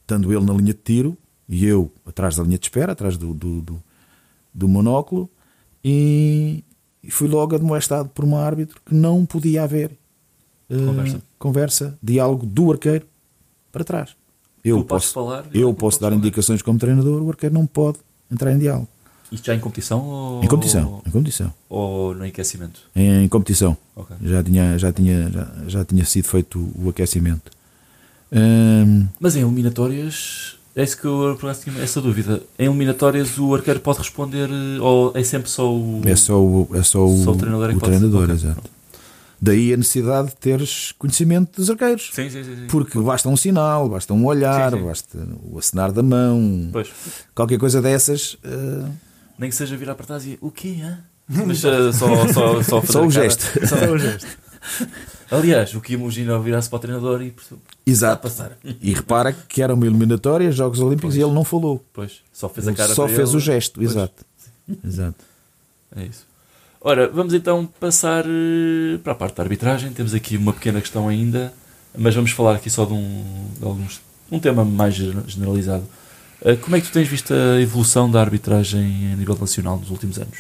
estando 0.03 0.33
ele 0.33 0.45
na 0.45 0.53
linha 0.53 0.73
de 0.73 0.81
tiro 0.83 1.17
e 1.49 1.65
eu 1.65 1.93
atrás 2.05 2.37
da 2.37 2.43
linha 2.43 2.59
de 2.59 2.65
espera, 2.67 2.93
atrás 2.93 3.17
do, 3.17 3.33
do, 3.35 3.61
do, 3.61 3.83
do 4.53 4.69
monóculo, 4.69 5.31
e, 5.85 6.65
e 7.07 7.11
fui 7.11 7.29
logo 7.29 7.55
admoestado 7.55 8.09
por 8.09 8.25
um 8.25 8.37
árbitro 8.37 8.81
que 8.85 8.95
não 8.95 9.25
podia 9.25 9.63
haver 9.63 9.93
eh, 10.69 10.77
Conversa. 10.77 11.23
conversa, 11.39 11.99
diálogo 12.03 12.45
do 12.45 12.73
arqueiro 12.73 13.07
para 13.71 13.85
trás. 13.85 14.17
Eu 14.65 14.79
Tu 14.79 14.85
posso, 14.85 15.13
falar, 15.13 15.45
eu 15.55 15.73
posso 15.73 16.01
dar 16.01 16.09
falar. 16.09 16.19
indicações 16.19 16.61
como 16.63 16.79
treinador, 16.79 17.23
o 17.23 17.29
arqueiro 17.31 17.55
não 17.55 17.67
pode 17.67 17.99
entrar 18.31 18.53
em 18.53 18.59
diálogo. 18.59 18.89
Isto 19.31 19.47
já 19.47 19.55
em 19.55 19.61
competição 19.61 20.05
ou, 20.05 20.43
Em 20.45 20.49
competição, 20.49 21.03
em 21.07 21.11
competição. 21.11 21.53
ou 21.69 22.15
no 22.15 22.25
aquecimento? 22.25 22.81
Em 22.95 23.29
competição. 23.29 23.77
Ok. 23.95 24.17
Já 24.23 24.43
tinha, 24.43 24.79
já 24.79 24.93
tinha, 24.93 25.31
já, 25.31 25.53
já 25.69 25.85
tinha 25.85 26.05
sido 26.05 26.25
feito 26.27 26.69
o 26.77 26.89
aquecimento. 26.91 27.51
Hum, 28.33 29.07
Mas 29.21 29.37
em 29.37 29.41
eliminatórias, 29.43 30.56
é 30.77 30.83
isso 30.85 30.97
que 30.99 31.07
eu 31.07 31.37
por 31.41 31.47
acaso 31.51 31.65
tinha 31.65 31.83
essa 31.83 32.01
dúvida. 32.01 32.43
Em 32.59 32.67
eliminatórias 32.67 33.37
o 33.39 33.55
arqueiro 33.55 33.81
pode 33.81 33.99
responder 33.99 34.49
eh, 34.51 34.81
ou 34.81 35.11
é 35.15 35.23
sempre 35.25 35.51
só 35.51 35.73
o. 35.73 36.03
é 36.05 36.15
só 36.15 36.39
o, 36.41 36.69
é 36.75 36.83
só 36.83 37.05
o, 37.07 37.25
Só 37.25 37.33
o 37.33 37.37
treinador 37.37 37.71
é 37.71 37.75
o 37.75 37.81
treinador, 37.81 38.23
ok. 38.25 38.35
exato. 38.35 38.71
Daí 39.41 39.73
a 39.75 39.77
necessidade 39.77 40.29
de 40.29 40.37
teres 40.37 40.93
conhecimento 40.99 41.57
dos 41.61 41.69
arqueiros. 41.69 42.11
Sim, 42.13 42.31
sim, 42.31 42.43
sim. 42.43 42.67
Porque 42.69 42.99
basta 42.99 43.29
um 43.29 43.37
sinal, 43.37 43.89
basta 43.89 44.15
um 44.15 44.25
olhar, 44.25 44.75
basta 44.77 45.19
o 45.45 45.59
acenar 45.59 45.93
da 45.93 46.03
mão, 46.03 46.71
Pois. 46.73 46.89
qualquer 47.35 47.59
coisa 47.59 47.83
dessas. 47.83 48.37
eh, 48.45 48.89
Nem 49.39 49.51
que 49.51 49.57
seja 49.57 49.77
virar 49.77 49.95
para 49.95 50.07
trás 50.07 50.25
e 50.27 50.39
o 50.41 50.51
quê? 50.51 50.77
hã? 50.83 50.99
Mas 51.47 51.63
eh, 51.65 51.93
só, 51.93 52.27
só, 52.29 52.63
só, 52.63 52.81
fazer 52.81 52.93
Só 52.93 53.05
o 53.07 53.11
gesto. 53.11 53.67
Só 53.67 53.77
o 53.93 53.99
gesto. 53.99 54.27
Aliás, 55.31 55.75
o 55.75 55.81
que 55.81 55.95
imagina 55.95 56.39
virar-se 56.39 56.69
para 56.69 56.77
o 56.77 56.81
treinador 56.81 57.21
e 57.23 57.35
exato. 57.87 58.23
passar. 58.23 58.57
E 58.81 58.93
repara 58.95 59.33
que 59.33 59.61
era 59.63 59.75
uma 59.75 59.85
eliminatória, 59.87 60.51
Jogos 60.53 60.79
Olímpicos, 60.81 61.15
Pois. 61.15 61.17
e 61.17 61.23
ele 61.23 61.33
não 61.35 61.45
falou. 61.45 61.85
Pois, 61.93 62.21
só 62.33 62.49
fez 62.49 62.69
a 62.69 62.73
cara 62.73 62.95
só 62.95 63.09
fez 63.09 63.29
ele. 63.31 63.37
o 63.37 63.41
gesto, 63.41 63.75
Pois. 63.81 63.91
exato. 63.91 64.25
exato. 64.85 65.25
É 65.97 66.05
isso. 66.05 66.25
Ora, 66.81 67.09
vamos 67.09 67.35
então 67.35 67.67
passar 67.81 68.25
eh, 68.27 68.99
para 69.03 69.13
a 69.13 69.17
parte 69.17 69.35
da 69.37 69.43
arbitragem. 69.43 69.93
Temos 69.93 70.15
aqui 70.15 70.37
uma 70.37 70.53
pequena 70.53 70.81
questão 70.81 71.09
ainda, 71.09 71.53
mas 71.97 72.15
vamos 72.15 72.31
falar 72.31 72.55
aqui 72.57 72.71
só 72.71 72.85
de 72.85 72.93
um, 72.93 73.49
de 73.59 73.65
alguns, 73.65 74.01
um 74.31 74.39
tema 74.39 74.65
mais 74.65 74.95
gener- 74.95 75.25
generalizado. 75.27 75.85
Eh, 76.43 76.55
Como 76.55 76.77
é 76.77 76.81
que 76.81 76.87
tu 76.87 76.93
tens 76.93 77.09
visto 77.09 77.33
a 77.35 77.61
evolução 77.61 78.09
da 78.09 78.21
arbitragem 78.21 79.13
a 79.13 79.17
nível 79.17 79.37
nacional 79.41 79.79
nos 79.79 79.91
últimos 79.91 80.19
anos? 80.19 80.39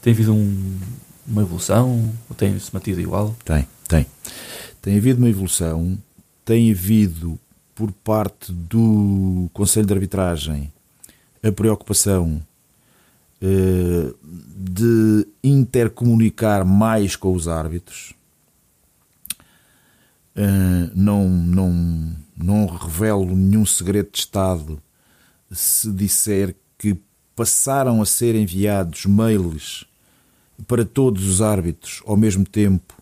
Tem 0.00 0.12
havido 0.12 0.32
um- 0.32 0.78
uma 1.26 1.42
evolução 1.42 2.12
ou 2.28 2.36
tem-se 2.36 2.72
mantido 2.72 3.00
igual? 3.00 3.34
Tem, 3.44 3.66
tem. 3.88 4.06
Tem 4.80 4.96
havido 4.96 5.18
uma 5.18 5.28
evolução, 5.28 5.98
tem 6.44 6.70
havido 6.70 7.38
por 7.74 7.90
parte 7.90 8.52
do 8.52 9.48
Conselho 9.52 9.86
de 9.86 9.92
Arbitragem 9.94 10.72
a 11.42 11.50
preocupação 11.50 12.40
eh, 13.40 14.14
de 14.22 15.26
intercomunicar 15.42 16.64
mais 16.64 17.16
com 17.16 17.32
os 17.34 17.48
árbitros. 17.48 18.14
Eh, 20.36 20.90
não, 20.94 21.28
não, 21.28 22.16
não 22.36 22.66
revelo 22.66 23.36
nenhum 23.36 23.66
segredo 23.66 24.10
de 24.12 24.18
Estado 24.18 24.82
se 25.50 25.90
disser 25.92 26.54
que 26.78 26.96
passaram 27.36 28.00
a 28.00 28.06
ser 28.06 28.34
enviados 28.34 29.06
mails 29.06 29.86
para 30.66 30.84
todos 30.84 31.28
os 31.28 31.42
árbitros 31.42 32.02
ao 32.06 32.16
mesmo 32.16 32.44
tempo 32.44 32.94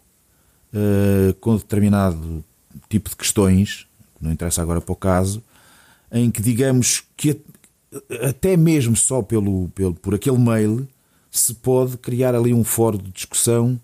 eh, 0.75 1.35
com 1.41 1.57
determinado 1.57 2.45
tipo 2.89 3.11
de 3.11 3.17
questões, 3.17 3.87
que 4.19 4.25
não 4.25 4.33
interessa 4.33 4.63
agora 4.63 4.81
para 4.81 4.93
o 4.93 4.97
caso, 4.97 5.43
em 6.11 6.31
que 6.31 6.43
digamos 6.43 7.05
que 7.17 7.41
até 8.23 8.57
mesmo 8.57 8.97
só 8.97 9.23
pelo, 9.23 9.69
pelo, 9.75 9.95
por 9.95 10.15
aquele 10.15 10.39
mail 10.39 10.89
se 11.31 11.55
pode 11.55 11.97
criar 11.97 12.35
ali 12.35 12.53
um 12.53 12.65
fórum 12.65 12.99
de 12.99 13.11
discussão 13.11 13.81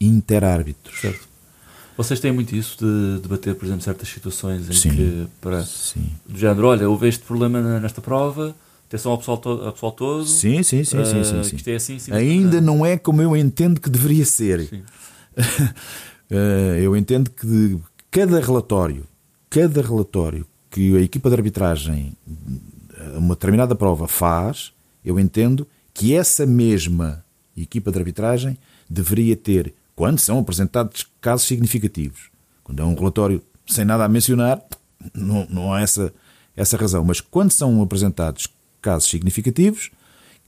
interárbitros. 0.00 1.00
Certo. 1.00 1.28
Vocês 1.96 2.18
têm 2.18 2.32
muito 2.32 2.54
isso 2.54 2.78
de 2.78 3.20
debater, 3.22 3.54
por 3.54 3.64
exemplo, 3.64 3.82
certas 3.82 4.08
situações 4.08 4.68
em 4.68 4.72
Sim. 4.72 4.90
que, 4.90 5.26
para, 5.40 5.64
Sim. 5.64 6.06
do 6.26 6.36
género, 6.36 6.66
olha, 6.66 6.88
houve 6.88 7.08
este 7.08 7.22
problema 7.22 7.78
nesta 7.78 8.00
prova, 8.00 8.54
atenção 8.88 9.12
ao 9.12 9.18
pessoal, 9.18 9.38
to 9.38 9.48
ao 9.50 9.72
pessoal 9.72 9.92
todo. 9.92 10.26
Sim, 10.26 10.62
sim, 10.64 10.82
sim, 10.82 11.04
sim, 11.04 11.20
eh, 11.20 11.24
sim, 11.24 11.44
sim. 11.44 11.56
Isto 11.56 11.68
é 11.68 11.74
assim, 11.76 11.98
sim, 12.00 12.12
Ainda 12.12 12.60
não 12.60 12.84
é 12.84 12.98
como 12.98 13.22
eu 13.22 13.36
entendo 13.36 13.80
que 13.80 13.88
deveria 13.88 14.24
ser. 14.24 14.84
Eh, 16.30 16.80
eu 16.82 16.96
entendo 16.96 17.30
que 17.30 17.78
cada 18.10 18.40
relatório, 18.40 19.06
cada 19.50 19.82
relatório 19.82 20.46
que 20.70 20.96
a 20.96 21.00
equipa 21.00 21.28
de 21.28 21.36
arbitragem 21.36 22.16
a 23.14 23.18
uma 23.18 23.34
determinada 23.34 23.74
prova 23.74 24.08
faz, 24.08 24.72
eu 25.04 25.18
entendo 25.20 25.66
que 25.92 26.14
essa 26.14 26.44
mesma 26.46 27.24
equipa 27.56 27.92
de 27.92 27.98
arbitragem 27.98 28.58
deveria 28.88 29.36
ter, 29.36 29.74
quando 29.94 30.18
são 30.18 30.38
apresentados 30.38 31.06
casos 31.20 31.46
significativos, 31.46 32.30
quando 32.64 32.82
é 32.82 32.84
um 32.84 32.94
relatório 32.94 33.42
sem 33.66 33.84
nada 33.84 34.04
a 34.04 34.08
mencionar, 34.08 34.62
não, 35.14 35.46
não 35.48 35.72
há 35.72 35.80
essa, 35.80 36.12
essa 36.56 36.76
razão, 36.76 37.04
mas 37.04 37.20
quando 37.20 37.50
são 37.50 37.80
apresentados 37.82 38.48
casos 38.80 39.08
significativos, 39.08 39.90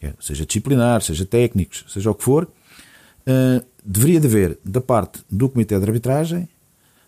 quer 0.00 0.14
seja 0.20 0.44
disciplinar, 0.44 1.02
seja 1.02 1.24
técnicos, 1.24 1.84
seja 1.88 2.10
o 2.10 2.14
que 2.14 2.24
for, 2.24 2.48
deveria 3.86 4.20
de 4.20 4.26
haver, 4.26 4.58
da 4.64 4.80
parte 4.80 5.20
do 5.30 5.48
Comitê 5.48 5.78
de 5.78 5.84
Arbitragem, 5.84 6.48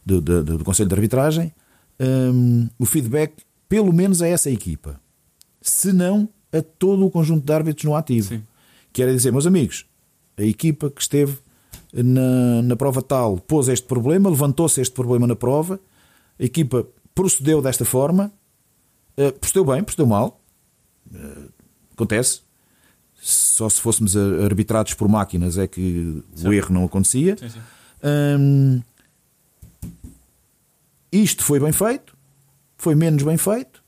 do, 0.07 0.21
do, 0.21 0.45
do 0.45 0.65
Conselho 0.65 0.89
de 0.89 0.95
Arbitragem, 0.95 1.53
um, 2.01 2.69
o 2.79 2.87
feedback 2.87 3.35
pelo 3.69 3.93
menos 3.93 4.23
a 4.23 4.29
essa 4.29 4.49
equipa, 4.49 5.01
se 5.61 5.93
não 5.93 6.29
a 6.53 6.63
todo 6.63 7.05
o 7.05 7.11
conjunto 7.11 7.45
de 7.45 7.53
árbitros 7.53 7.85
no 7.85 7.95
ativo. 7.95 8.29
Sim. 8.29 8.43
Quer 8.93 9.13
dizer, 9.13 9.31
meus 9.33 9.47
amigos, 9.47 9.85
a 10.37 10.43
equipa 10.43 10.89
que 10.89 11.03
esteve 11.03 11.37
na, 11.93 12.63
na 12.63 12.77
prova 12.77 13.03
tal 13.03 13.39
pôs 13.39 13.69
este 13.69 13.87
problema, 13.87 14.31
levantou-se 14.31 14.81
este 14.81 14.95
problema 14.95 15.27
na 15.27 15.37
prova, 15.37 15.79
a 16.39 16.45
equipa 16.45 16.87
procedeu 17.15 17.61
desta 17.61 17.85
forma, 17.85 18.33
uh, 19.19 19.33
procedeu 19.39 19.65
bem, 19.65 19.83
procedeu 19.83 20.07
mal, 20.07 20.41
uh, 21.13 21.53
acontece. 21.93 22.41
Só 23.21 23.69
se 23.69 23.81
fôssemos 23.81 24.17
arbitrados 24.17 24.95
por 24.95 25.09
máquinas 25.09 25.59
é 25.59 25.67
que 25.67 26.23
Certo. 26.35 26.49
o 26.49 26.53
erro 26.53 26.73
não 26.73 26.85
acontecia. 26.85 27.37
Sim, 27.37 27.49
sim. 27.49 27.59
Hum, 28.05 28.81
isto 31.11 31.43
foi 31.43 31.59
bem 31.59 31.73
feito, 31.73 32.17
foi 32.77 32.95
menos 32.95 33.23
bem 33.23 33.37
feito, 33.37 33.83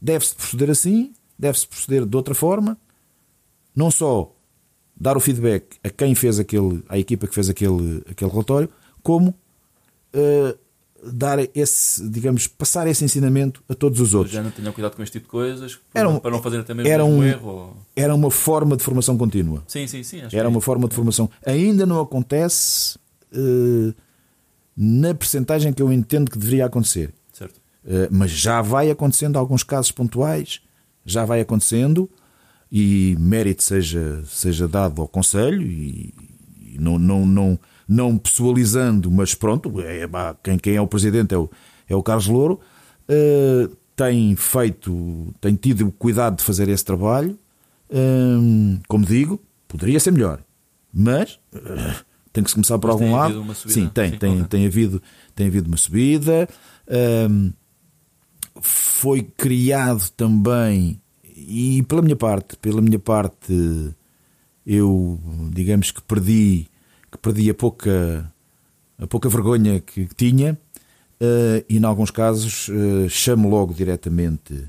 deve-se 0.00 0.34
proceder 0.34 0.70
assim, 0.70 1.12
deve-se 1.38 1.66
proceder 1.66 2.04
de 2.06 2.16
outra 2.16 2.34
forma, 2.34 2.76
não 3.74 3.90
só 3.90 4.34
dar 4.96 5.16
o 5.16 5.20
feedback 5.20 5.78
a 5.84 5.90
quem 5.90 6.14
fez 6.14 6.38
aquele, 6.38 6.82
à 6.88 6.98
equipa 6.98 7.26
que 7.26 7.34
fez 7.34 7.48
aquele, 7.48 8.02
aquele 8.10 8.30
relatório, 8.30 8.68
como 9.02 9.34
eh, 10.12 10.56
dar 11.04 11.38
esse, 11.54 12.08
digamos, 12.08 12.46
passar 12.46 12.86
esse 12.86 13.04
ensinamento 13.04 13.62
a 13.68 13.74
todos 13.74 14.00
os 14.00 14.14
outros. 14.14 14.32
Já 14.34 14.42
não 14.42 14.50
tenham 14.50 14.72
cuidado 14.72 14.94
com 14.94 15.02
este 15.02 15.14
tipo 15.14 15.24
de 15.26 15.30
coisas 15.30 15.78
Era 15.94 16.08
um- 16.08 16.18
para 16.20 16.30
não 16.30 16.42
fazer 16.42 16.60
até 16.60 16.72
mesmo 16.74 16.88
era 16.90 17.04
um- 17.04 17.22
erro. 17.24 17.48
ou- 17.48 17.76
Era 17.96 18.14
uma 18.14 18.30
forma 18.30 18.76
de 18.76 18.82
formação 18.84 19.16
contínua. 19.18 19.62
Sim, 19.66 19.86
sim, 19.86 20.02
sim. 20.02 20.22
Era 20.32 20.48
uma 20.48 20.58
é. 20.58 20.60
forma 20.60 20.88
de 20.88 20.94
formação. 20.94 21.28
Ainda 21.44 21.84
não 21.86 22.00
acontece 22.00 22.98
eh, 23.34 23.94
na 24.76 25.14
percentagem 25.14 25.72
que 25.72 25.82
eu 25.82 25.92
entendo 25.92 26.30
que 26.30 26.38
deveria 26.38 26.66
acontecer. 26.66 27.12
Certo. 27.32 27.60
Eh, 27.86 28.08
mas 28.10 28.30
já 28.30 28.60
vai 28.62 28.90
acontecendo 28.90 29.38
alguns 29.38 29.62
casos 29.62 29.90
pontuais, 29.90 30.60
já 31.04 31.24
vai 31.24 31.40
acontecendo 31.40 32.08
e 32.70 33.16
mérito 33.18 33.62
seja, 33.62 34.22
seja 34.26 34.68
dado 34.68 35.00
ao 35.02 35.08
Conselho 35.08 35.62
e 35.62 36.14
não, 36.78 36.98
não, 36.98 37.26
não, 37.26 37.58
não 37.88 38.18
pessoalizando, 38.18 39.10
mas 39.10 39.34
pronto, 39.34 39.80
é, 39.80 40.06
pá, 40.06 40.36
quem, 40.42 40.58
quem 40.58 40.76
é 40.76 40.80
o 40.80 40.86
presidente 40.86 41.34
é 41.34 41.38
o, 41.38 41.50
é 41.88 41.94
o 41.94 42.02
Carlos 42.02 42.26
Louro, 42.26 42.60
eh, 43.08 43.68
tem 43.96 44.34
feito, 44.36 45.34
tem 45.40 45.54
tido 45.54 45.86
o 45.88 45.92
cuidado 45.92 46.36
de 46.36 46.42
fazer 46.42 46.68
esse 46.68 46.84
trabalho. 46.84 47.38
Hum, 47.90 48.78
como 48.88 49.04
digo, 49.04 49.40
poderia 49.68 50.00
ser 50.00 50.10
melhor, 50.12 50.42
mas 50.92 51.38
eh, 51.54 51.94
tem 52.32 52.42
que 52.42 52.50
se 52.50 52.54
começar 52.54 52.78
por 52.78 52.88
Mas 52.88 52.94
algum 52.94 53.04
tem 53.04 53.14
lado. 53.14 53.24
havido 53.26 53.42
uma 53.42 53.54
subida. 53.54 53.74
Sim, 53.80 53.88
tem, 53.88 54.10
Sim, 54.10 54.18
tem, 54.18 54.44
tem, 54.44 54.66
havido, 54.66 55.02
tem 55.34 55.46
havido 55.46 55.68
uma 55.68 55.76
subida. 55.76 56.48
Hum, 57.30 57.52
foi 58.60 59.22
criado 59.22 60.08
também 60.16 61.00
e 61.36 61.82
pela 61.82 62.02
minha 62.02 62.16
parte, 62.16 62.56
pela 62.56 62.80
minha 62.80 62.98
parte, 62.98 63.52
eu 64.66 65.18
digamos 65.52 65.90
que 65.90 66.00
perdi 66.02 66.66
que 67.10 67.18
perdi 67.18 67.50
a 67.50 67.54
pouca 67.54 68.32
a 68.98 69.06
pouca 69.06 69.28
vergonha 69.28 69.80
que 69.80 70.06
tinha 70.16 70.58
eh, 71.20 71.64
e 71.68 71.78
em 71.78 71.84
alguns 71.84 72.10
casos 72.10 72.68
eh, 72.70 73.08
chamo 73.08 73.48
logo 73.48 73.74
diretamente 73.74 74.64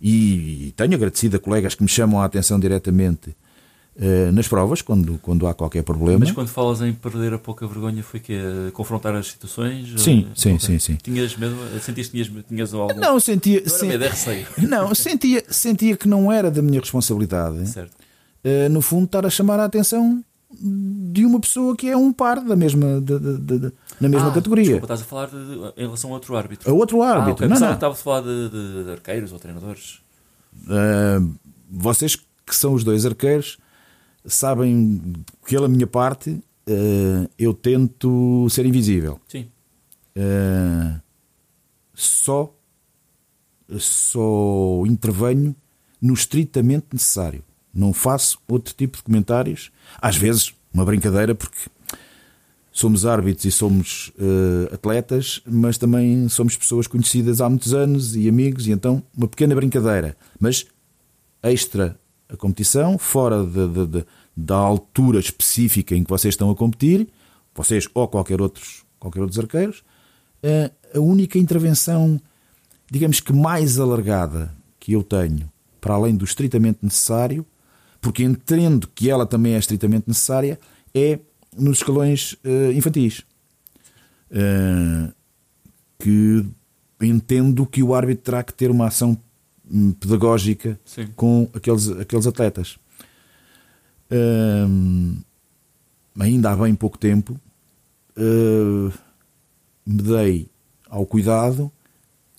e, 0.00 0.68
e 0.68 0.72
tenho 0.76 0.94
agradecido 0.94 1.36
a 1.36 1.40
colegas 1.40 1.74
que 1.74 1.82
me 1.82 1.88
chamam 1.88 2.20
a 2.20 2.24
atenção 2.24 2.58
diretamente 2.60 3.34
eh, 3.98 4.30
nas 4.32 4.46
provas 4.48 4.80
quando, 4.80 5.18
quando 5.18 5.46
há 5.46 5.52
qualquer 5.52 5.82
problema. 5.82 6.20
Mas 6.20 6.30
quando 6.30 6.48
falas 6.48 6.80
em 6.80 6.92
perder 6.92 7.34
a 7.34 7.38
pouca 7.38 7.66
vergonha, 7.66 8.02
foi 8.02 8.18
que 8.20 8.38
confrontar 8.72 9.14
as 9.14 9.26
situações? 9.26 10.00
Sim, 10.00 10.26
Eh, 10.30 10.32
sim, 10.34 10.58
sim, 10.58 10.78
sim. 10.78 10.94
Tinhas 11.02 11.36
medo? 11.36 11.54
Sentiste 11.82 12.12
que 12.16 12.24
tinhas, 12.24 12.44
tinhas 12.46 12.72
algum. 12.72 12.98
Não, 12.98 13.18
sentia, 13.20 13.62
Não 13.66 13.88
medo, 13.88 14.04
é 14.04 14.08
receio. 14.08 14.46
não 14.58 14.94
sentia, 14.94 15.44
sentia 15.50 15.96
que 15.96 16.08
não 16.08 16.30
era 16.32 16.50
da 16.50 16.62
minha 16.62 16.80
responsabilidade. 16.80 17.68
Certo. 17.68 17.92
Eh, 18.44 18.68
no 18.68 18.80
fundo, 18.80 19.04
estar 19.06 19.24
a 19.26 19.30
chamar 19.30 19.58
a 19.60 19.64
atenção 19.64 20.24
de 20.52 21.24
uma 21.24 21.38
pessoa 21.38 21.76
que 21.76 21.88
é 21.88 21.96
um 21.96 22.12
par 22.12 22.40
da 22.44 22.56
mesma, 22.56 23.00
da- 23.00 23.18
da- 23.18 23.58
da- 23.58 23.72
na 24.00 24.08
mesma 24.08 24.28
Ah, 24.30 24.34
categoria. 24.34 24.64
Desculpa, 24.64 24.86
estás 24.94 25.02
a 25.02 25.04
falar 25.04 25.26
de, 25.28 25.36
em 25.80 25.84
relação 25.84 26.10
a 26.10 26.14
outro 26.14 26.36
árbitro. 26.36 26.68
A 26.68 26.74
outro 26.74 27.02
Ah, 27.02 27.10
árbitro. 27.10 27.32
ok. 27.34 27.48
não, 27.48 27.54
Pensava 27.54 27.70
não. 27.70 27.78
que 27.78 27.84
estava 27.86 27.94
a 27.94 27.96
falar 27.96 28.20
de, 28.22 28.48
de- 28.48 28.84
de 28.84 28.90
arqueiros 28.90 29.32
ou 29.32 29.38
treinadores. 29.38 30.00
Ah, 30.68 31.20
vocês 31.70 32.16
que 32.16 32.54
são 32.56 32.74
os 32.74 32.82
dois 32.82 33.06
arqueiros 33.06 33.58
sabem 34.26 35.00
que 35.46 35.54
pela 35.54 35.68
minha 35.68 35.86
parte 35.86 36.42
ah, 36.68 37.28
eu 37.38 37.54
tento 37.54 38.48
ser 38.50 38.66
invisível. 38.66 39.20
Sim. 39.28 39.46
Ah, 40.18 41.00
só 41.94 42.52
só 43.78 44.82
intervenho 44.86 45.54
no 46.02 46.14
estritamente 46.14 46.86
necessário. 46.92 47.44
Não 47.72 47.92
faço 47.92 48.38
outro 48.48 48.74
tipo 48.74 48.96
de 48.96 49.02
comentários. 49.02 49.70
Às 50.00 50.16
vezes, 50.16 50.52
uma 50.72 50.84
brincadeira, 50.84 51.34
porque 51.34 51.56
somos 52.72 53.04
árbitros 53.04 53.44
e 53.44 53.50
somos 53.50 54.12
eh, 54.18 54.74
atletas, 54.74 55.40
mas 55.46 55.76
também 55.76 56.28
somos 56.28 56.56
pessoas 56.56 56.86
conhecidas 56.86 57.40
há 57.40 57.48
muitos 57.48 57.74
anos 57.74 58.14
e 58.16 58.28
amigos, 58.28 58.66
e 58.66 58.70
então 58.72 59.02
uma 59.16 59.26
pequena 59.28 59.54
brincadeira, 59.54 60.16
mas 60.38 60.66
extra 61.42 61.98
a 62.28 62.36
competição, 62.36 62.96
fora 62.96 63.44
da- 63.44 63.66
da- 63.66 63.84
da- 63.86 64.04
da 64.36 64.56
altura 64.56 65.18
específica 65.18 65.94
em 65.96 66.04
que 66.04 66.10
vocês 66.10 66.32
estão 66.34 66.48
a 66.50 66.54
competir, 66.54 67.08
vocês 67.54 67.88
ou 67.92 68.06
qualquer 68.06 68.40
outros, 68.40 68.84
qualquer 69.00 69.20
outros 69.20 69.38
arqueiros, 69.38 69.82
eh, 70.42 70.70
a 70.94 71.00
única 71.00 71.38
intervenção, 71.38 72.20
digamos 72.90 73.20
que 73.20 73.32
mais 73.32 73.78
alargada 73.80 74.54
que 74.78 74.92
eu 74.92 75.02
tenho, 75.02 75.50
para 75.80 75.94
além 75.94 76.14
do 76.14 76.24
estritamente 76.24 76.78
necessário, 76.82 77.44
porque 78.00 78.22
entendo 78.22 78.88
que 78.94 79.10
ela 79.10 79.26
também 79.26 79.54
é 79.54 79.58
estritamente 79.58 80.08
necessária, 80.08 80.58
é 80.94 81.18
nos 81.56 81.78
escalões 81.78 82.36
eh, 82.44 82.72
infantis. 82.72 83.22
Eh, 84.30 85.12
que 85.98 86.46
entendo 87.00 87.66
que 87.66 87.82
o 87.82 87.94
árbitro 87.94 88.24
terá 88.24 88.42
que 88.42 88.54
ter 88.54 88.70
uma 88.70 88.86
ação 88.86 89.18
hum, 89.70 89.92
pedagógica 89.92 90.78
Sim. 90.84 91.08
com 91.14 91.48
aqueles, 91.52 91.88
aqueles 91.90 92.26
atletas. 92.26 92.78
Hum, 94.10 95.18
ainda 96.18 96.50
há 96.50 96.56
bem 96.56 96.74
pouco 96.74 96.98
tempo 96.98 97.38
me 99.86 100.02
dei 100.02 100.48
ao 100.88 101.06
cuidado 101.06 101.70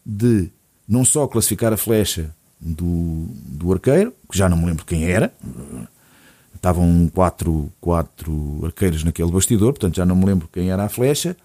de 0.05 0.49
não 0.87 1.03
só 1.03 1.27
classificar 1.27 1.73
a 1.73 1.77
flecha 1.77 2.35
do, 2.61 3.25
do 3.45 3.73
arqueiro, 3.73 4.13
que 4.31 4.37
já 4.37 4.47
não 4.47 4.55
me 4.57 4.65
lembro 4.67 4.85
quem 4.85 5.05
era, 5.05 5.33
estavam 6.55 7.09
quatro, 7.13 7.71
quatro 7.81 8.61
arqueiros 8.63 9.03
naquele 9.03 9.31
bastidor, 9.31 9.73
portanto 9.73 9.95
já 9.95 10.05
não 10.05 10.15
me 10.15 10.25
lembro 10.25 10.47
quem 10.51 10.69
era 10.69 10.83
a 10.85 10.89
flecha, 10.89 11.35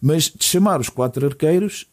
mas 0.00 0.24
de 0.24 0.44
chamar 0.44 0.80
os 0.80 0.88
quatro 0.88 1.26
arqueiros 1.26 1.86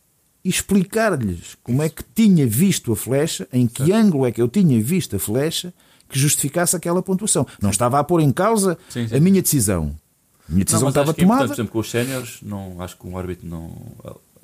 e 0.43 0.49
explicar-lhes 0.49 1.57
como 1.63 1.81
é 1.81 1.89
que 1.89 2.03
tinha 2.15 2.45
visto 2.45 2.91
a 2.91 2.95
flecha, 2.95 3.47
em 3.51 3.67
que 3.67 3.91
ângulo 3.91 4.25
é 4.25 4.31
que 4.31 4.41
eu 4.41 4.47
tinha 4.47 4.81
visto 4.81 5.15
a 5.15 5.19
flecha, 5.19 5.73
que 6.09 6.17
justificasse 6.17 6.75
aquela 6.75 7.01
pontuação. 7.01 7.45
Não 7.61 7.69
estava 7.69 7.99
a 7.99 8.03
pôr 8.03 8.21
em 8.21 8.31
causa 8.31 8.77
Sim, 8.89 9.07
sim. 9.07 9.15
a 9.15 9.19
minha 9.19 9.41
decisão. 9.41 9.93
A 10.47 10.51
minha 10.53 10.59
Não, 10.59 10.63
decisão 10.63 10.81
mas 10.83 10.91
estava 10.91 11.09
é 11.09 11.11
importante, 11.11 11.21
tomada. 11.27 11.47
por 11.47 11.53
exemplo, 11.53 11.71
com 11.73 11.79
os 11.79 11.89
séniores, 11.89 12.37
não, 12.41 12.81
acho 12.81 12.97
que 12.97 13.05
um 13.07 13.17
árbitro 13.17 13.45
não, 13.45 13.71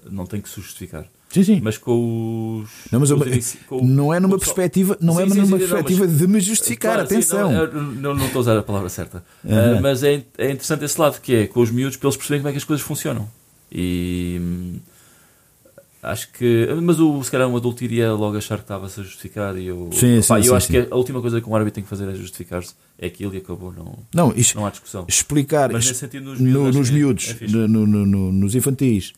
não 0.10 0.26
tem 0.26 0.42
que 0.42 0.50
se 0.50 0.56
justificar. 0.60 1.06
Sim, 1.34 1.44
sim. 1.44 1.60
Mas 1.64 1.78
com 1.80 2.62
os. 2.62 2.70
Não, 2.92 3.00
mas 3.00 3.10
com 3.12 3.16
eu- 3.18 3.22
os 3.22 3.28
inici- 3.28 3.58
com- 3.68 3.84
não 3.86 4.14
é 4.14 4.20
numa 4.20 4.38
perspectiva, 4.38 4.96
não 5.02 5.20
é 5.20 5.24
Sim, 5.24 5.30
sim, 5.32 5.36
numa 5.40 5.46
sim, 5.46 5.52
não, 5.52 5.58
perspectiva 5.60 6.06
mas- 6.08 6.18
de 6.20 6.28
me 6.28 6.40
justificar, 6.40 6.94
Claro, 6.94 7.10
sim, 7.10 7.16
atenção. 7.16 7.52
não, 7.52 7.84
não, 7.84 8.16
não 8.16 8.26
estou 8.28 8.40
a 8.40 8.42
usar 8.42 8.58
a 8.58 8.62
palavra 8.64 8.88
certa. 8.90 9.24
Aham. 9.46 9.78
Ah, 9.78 9.82
mas 9.82 10.04
é, 10.04 10.24
é 10.38 10.52
interessante 10.52 10.86
esse 10.86 11.02
lado 11.02 11.20
que 11.20 11.34
é 11.36 11.48
com 11.48 11.60
os 11.62 11.72
miúdos 11.72 11.98
para 11.98 12.08
eles 12.08 12.18
perceberem 12.18 12.42
como 12.42 12.50
é 12.50 12.52
que 12.52 12.58
as 12.60 12.64
coisas 12.64 12.86
funcionam. 12.86 13.28
E 13.72 14.38
hum, 14.40 14.80
acho 16.02 16.32
que. 16.34 16.68
Mas 16.82 17.00
o, 17.00 17.24
se 17.24 17.32
calhar 17.32 17.48
um 17.48 17.58
adulto 17.58 17.84
iria 17.84 18.12
logo 18.14 18.38
achar 18.38 18.58
que 18.58 18.64
estava-se 18.66 19.00
a 19.00 19.04
justificar. 19.04 19.58
E 19.58 19.66
eu, 19.68 19.90
Sim, 19.92 20.18
Pá, 20.28 20.36
sim, 20.42 20.48
eu 20.48 20.52
sim, 20.52 20.56
acho 20.56 20.68
sim. 20.68 20.74
que 20.74 20.88
a 20.92 20.96
última 20.96 21.22
coisa 21.22 21.42
que 21.42 21.50
um 21.50 21.56
árbitro 21.56 21.76
tem 21.76 21.84
que 21.84 21.90
fazer 21.90 22.08
é 22.10 22.14
justificar-se. 22.14 22.74
É 23.00 23.08
aquilo 23.08 23.34
e 23.34 23.38
acabou. 23.38 23.72
Não, 23.74 23.98
Não, 24.14 24.34
isto, 24.36 24.56
não 24.56 24.66
há 24.66 24.70
discussão. 24.70 25.06
explicar 25.08 25.72
Mas 25.72 25.84
es- 25.86 25.90
nesse 25.90 26.00
sentido, 26.02 26.26
nos 26.30 26.40
no- 26.40 26.46
miúdos, 26.46 26.70
acho 26.70 26.78
nos 26.80 26.90
é- 26.90 26.94
miúdos, 26.94 27.30
é 27.30 27.34
fixe. 27.34 27.54
no- 27.56 27.68
no- 27.68 27.88
no- 27.88 28.06
no- 28.06 28.32
nos 28.32 28.54
infantis, 28.56 29.14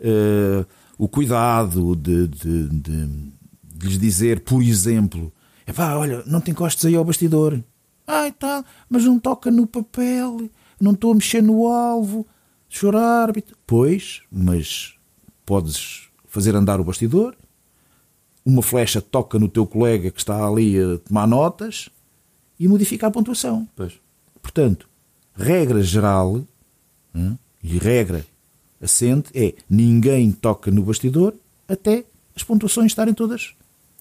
eh, 0.00 0.64
o 1.02 1.08
cuidado 1.08 1.96
de, 1.96 2.28
de- 2.28 2.68
de- 2.68 3.06
de 3.64 3.86
lhes 3.86 3.98
dizer, 3.98 4.40
por 4.40 4.62
exemplo, 4.62 5.32
pá, 5.74 5.94
olha, 5.96 6.22
não 6.26 6.42
te 6.42 6.50
encostes 6.50 6.84
aí 6.84 6.94
ao 6.94 7.02
bastidor. 7.04 7.58
Ai, 8.06 8.30
tal, 8.32 8.62
mas 8.86 9.04
não 9.06 9.18
toca 9.18 9.50
no 9.50 9.66
papel, 9.66 10.50
não 10.78 10.92
estou 10.92 11.12
a 11.12 11.14
mexer 11.14 11.42
no 11.42 11.66
alvo, 11.68 12.26
chorar. 12.68 13.22
árbitro. 13.22 13.56
Pois, 13.66 14.20
mas 14.30 14.94
podes 15.46 16.08
fazer 16.26 16.54
andar 16.54 16.78
o 16.80 16.84
bastidor, 16.84 17.34
uma 18.44 18.60
flecha 18.60 19.00
toca 19.00 19.38
no 19.38 19.48
teu 19.48 19.66
colega 19.66 20.10
que 20.10 20.18
está 20.20 20.46
ali 20.46 20.76
a 20.78 20.98
tomar 20.98 21.26
notas 21.26 21.88
e 22.58 22.68
modifica 22.68 23.06
a 23.06 23.10
pontuação. 23.10 23.66
Pois. 23.74 23.94
Portanto, 24.42 24.86
regra 25.34 25.82
geral 25.82 26.42
hum, 27.14 27.38
e 27.62 27.78
regra 27.78 28.26
assente 28.82 29.30
é 29.34 29.54
ninguém 29.68 30.30
toca 30.32 30.70
no 30.70 30.82
bastidor 30.82 31.34
até 31.68 32.04
as 32.36 32.42
pontuações 32.42 32.86
estarem 32.92 33.12
todas 33.14 33.52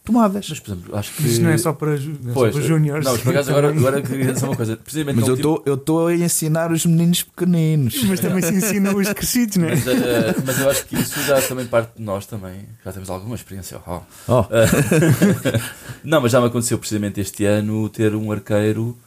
tomadas. 0.05 0.47
Mas, 0.49 0.59
por 0.59 0.71
exemplo, 0.71 0.95
acho 0.97 1.13
que. 1.13 1.27
Isto 1.27 1.41
não 1.43 1.49
é 1.51 1.57
só 1.57 1.71
para, 1.73 1.95
ju- 1.97 2.17
é 2.29 2.33
só 2.33 2.51
para 2.51 2.61
juniors. 2.61 3.05
Não, 3.05 3.11
mas 3.11 3.21
por 3.21 3.29
acaso 3.29 3.49
agora, 3.51 3.69
agora 3.69 4.01
queria 4.01 4.33
dizer 4.33 4.45
uma 4.45 4.55
coisa. 4.55 4.75
Precisamente 4.77 5.15
Mas 5.17 5.25
não 5.25 5.29
eu 5.33 5.35
tive- 5.35 5.49
estou 5.49 5.63
eu 5.67 5.73
estou 5.75 6.07
a 6.07 6.15
ensinar 6.15 6.71
os 6.71 6.85
meninos 6.85 7.21
pequeninos. 7.21 8.03
Mas 8.05 8.19
também 8.19 8.41
se 8.41 8.53
ensina 8.55 8.95
os 8.95 9.13
crescidos, 9.13 9.57
não 9.57 9.67
é? 9.67 9.75
Mas, 9.75 9.87
eh, 9.87 10.35
mas 10.45 10.59
eu 10.59 10.69
acho 10.69 10.85
que 10.87 10.95
isso 10.95 11.21
já 11.23 11.39
também 11.41 11.65
parte 11.67 11.97
de 11.97 12.01
nós 12.01 12.25
também. 12.25 12.55
Já 12.83 12.91
temos 12.91 13.09
alguma 13.09 13.35
experiência. 13.35 13.77
Oh. 13.85 13.99
Oh, 14.27 14.45
Não, 16.03 16.21
mas 16.21 16.31
já 16.31 16.39
me 16.41 16.47
aconteceu 16.47 16.77
precisamente 16.79 17.19
este 17.19 17.45
ano 17.45 17.87
ter 17.89 18.15
um 18.15 18.31
arqueiro 18.31 18.97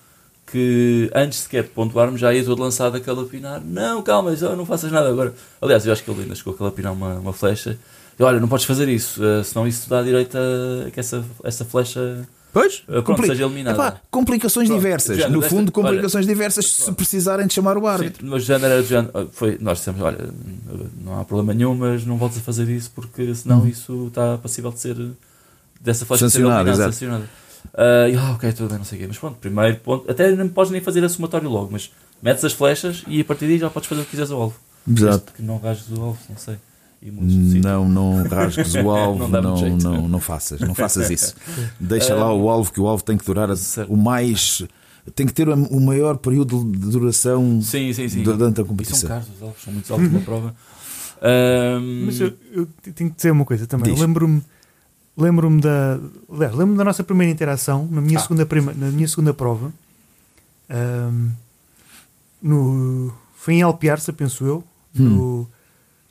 que 0.53 1.11
antes 1.14 1.38
sequer 1.40 1.62
de 1.64 1.70
pontuarmos 1.70 2.20
já 2.20 2.32
ia 2.32 2.44
todo 2.44 2.61
lançado 2.62 2.96
a 2.96 3.00
calapinar. 3.00 3.61
Não, 3.64 4.03
calma, 4.03 4.36
já 4.36 4.55
não 4.55 4.64
faças 4.66 4.92
nada 4.92 5.09
agora. 5.09 5.34
Aliás, 5.61 5.84
eu 5.86 5.92
acho 5.92 6.05
que 6.05 6.11
ele 6.11 6.22
ainda 6.22 6.34
chegou 6.34 6.55
a 6.55 6.57
calapinar 6.59 6.92
uma, 6.92 7.14
uma 7.14 7.32
flecha. 7.32 7.78
E, 8.18 8.22
olha, 8.22 8.38
não 8.38 8.46
podes 8.46 8.66
fazer 8.66 8.88
isso, 8.88 9.24
eh, 9.24 9.42
senão 9.42 9.66
isso 9.66 9.88
dá 9.88 10.03
direito 10.03 10.36
a 10.36 10.90
que 10.90 11.00
essa, 11.00 11.24
essa 11.42 11.64
flecha 11.64 12.28
pois, 12.53 12.82
eh, 12.86 13.00
pronto, 13.00 13.24
seja 13.26 13.44
eliminada. 13.44 13.74
Epá, 13.78 14.00
complicações 14.11 14.68
Pronto, 14.68 14.78
diversas. 14.80 15.16
género 15.16 15.32
No 15.32 15.40
desta- 15.40 15.57
fundo, 15.57 15.72
complicações 15.72 16.26
diversas 16.26 16.66
se 16.66 16.92
precisarem 16.92 17.46
de 17.46 17.55
chamar 17.55 17.78
o 17.78 17.86
árbitro. 17.86 18.22
Sim, 18.22 18.30
mas 18.30 18.44
do 18.44 18.82
género, 18.84 19.30
foi, 19.32 19.57
nós 19.59 19.78
dissemos, 19.78 20.03
olha, 20.03 20.28
não 21.03 21.18
há 21.18 21.24
problema 21.24 21.55
nenhum, 21.55 21.74
mas 21.74 22.05
não 22.05 22.18
voltes 22.18 22.36
a 22.36 22.42
fazer 22.42 22.68
isso 22.68 22.90
porque 22.94 23.34
senão 23.34 23.61
Uhum. 23.61 23.66
isso 23.68 24.07
está 24.09 24.36
passível 24.36 24.70
de 24.70 24.78
ser 24.80 24.96
dessa 25.80 26.05
flecha 26.05 26.26
de 26.26 26.32
ser 26.32 26.40
eliminada, 26.40 26.74
sancionada. 26.76 27.24
Ah, 27.74 28.08
e, 28.08 28.14
ah, 28.16 28.32
ok, 28.32 28.52
tudo 28.52 28.68
bem, 28.68 28.78
não 28.78 28.84
sei 28.84 28.98
o 28.98 29.00
quê. 29.02 29.06
Mas 29.08 29.18
pronto, 29.18 29.36
primeiro 29.38 29.76
ponto, 29.78 30.10
até 30.10 30.30
não 30.34 30.48
podes 30.48 30.70
nem 30.72 30.80
fazer 30.80 31.02
a 31.04 31.08
somatório 31.08 31.48
logo, 31.48 31.70
mas 31.72 31.90
metes 32.22 32.44
as 32.44 32.52
flechas 32.52 33.02
e 33.06 33.20
a 33.20 33.24
partir 33.24 33.46
daí 33.46 33.58
já 33.58 33.70
podes 33.70 33.88
fazer 33.88 34.02
o 34.02 34.04
que 34.04 34.10
quiseres 34.10 34.30
ao 34.30 34.42
alvo. 34.42 34.56
Exato. 34.90 35.32
Que 35.32 35.42
não 35.42 35.58
rasgues 35.58 35.90
o 35.96 36.00
alvo, 36.02 36.18
não 36.28 36.36
sei. 36.36 36.56
Não, 37.04 37.88
não 37.88 38.22
rasgues 38.28 38.74
o 38.74 38.90
alvo, 38.90 39.26
Não 39.26 39.42
não, 39.42 39.56
muito 39.56 39.82
não, 39.82 40.08
não, 40.08 40.20
faças, 40.20 40.60
não 40.60 40.74
faças 40.74 41.10
isso. 41.10 41.34
Deixa 41.80 42.14
lá 42.14 42.32
o 42.32 42.48
alvo, 42.48 42.72
que 42.72 42.80
o 42.80 42.86
alvo 42.86 43.02
tem 43.02 43.16
que 43.16 43.24
durar 43.24 43.48
o 43.88 43.96
mais. 43.96 44.62
Tem 45.16 45.26
que 45.26 45.32
ter 45.32 45.48
o 45.48 45.80
maior 45.80 46.16
período 46.18 46.62
de 46.70 46.90
duração 46.90 47.60
Sim, 47.60 47.92
sim, 47.92 48.08
sim. 48.08 48.22
durante 48.22 48.44
a 48.44 48.48
E 48.50 48.54
são 48.54 48.66
competição. 48.66 49.08
caros 49.08 49.26
os 49.34 49.42
alvos, 49.42 49.62
são 49.62 49.72
muitos 49.72 49.90
alvos 49.90 50.12
na 50.12 50.20
prova. 50.22 50.54
Ahm, 51.20 52.04
Mas 52.06 52.20
eu, 52.20 52.32
eu 52.52 52.68
tenho 52.94 53.10
que 53.10 53.16
dizer 53.16 53.32
uma 53.32 53.44
coisa 53.44 53.66
também. 53.66 53.92
Lembro-me 53.96 54.42
lembro-me 55.16 55.60
da. 55.60 55.98
Lembro-me 56.28 56.76
da 56.76 56.84
nossa 56.84 57.02
primeira 57.04 57.32
interação 57.32 57.86
na 57.90 58.00
minha, 58.00 58.18
Ah. 58.18 58.22
segunda, 58.22 58.44
prima, 58.46 58.72
na 58.76 58.88
minha 58.90 59.08
segunda 59.08 59.32
prova. 59.34 59.72
Ahm, 60.70 61.30
no, 62.42 63.12
foi 63.36 63.54
em 63.54 63.62
Alpiarça, 63.62 64.12
penso 64.12 64.44
eu. 64.44 64.64
No, 64.94 65.48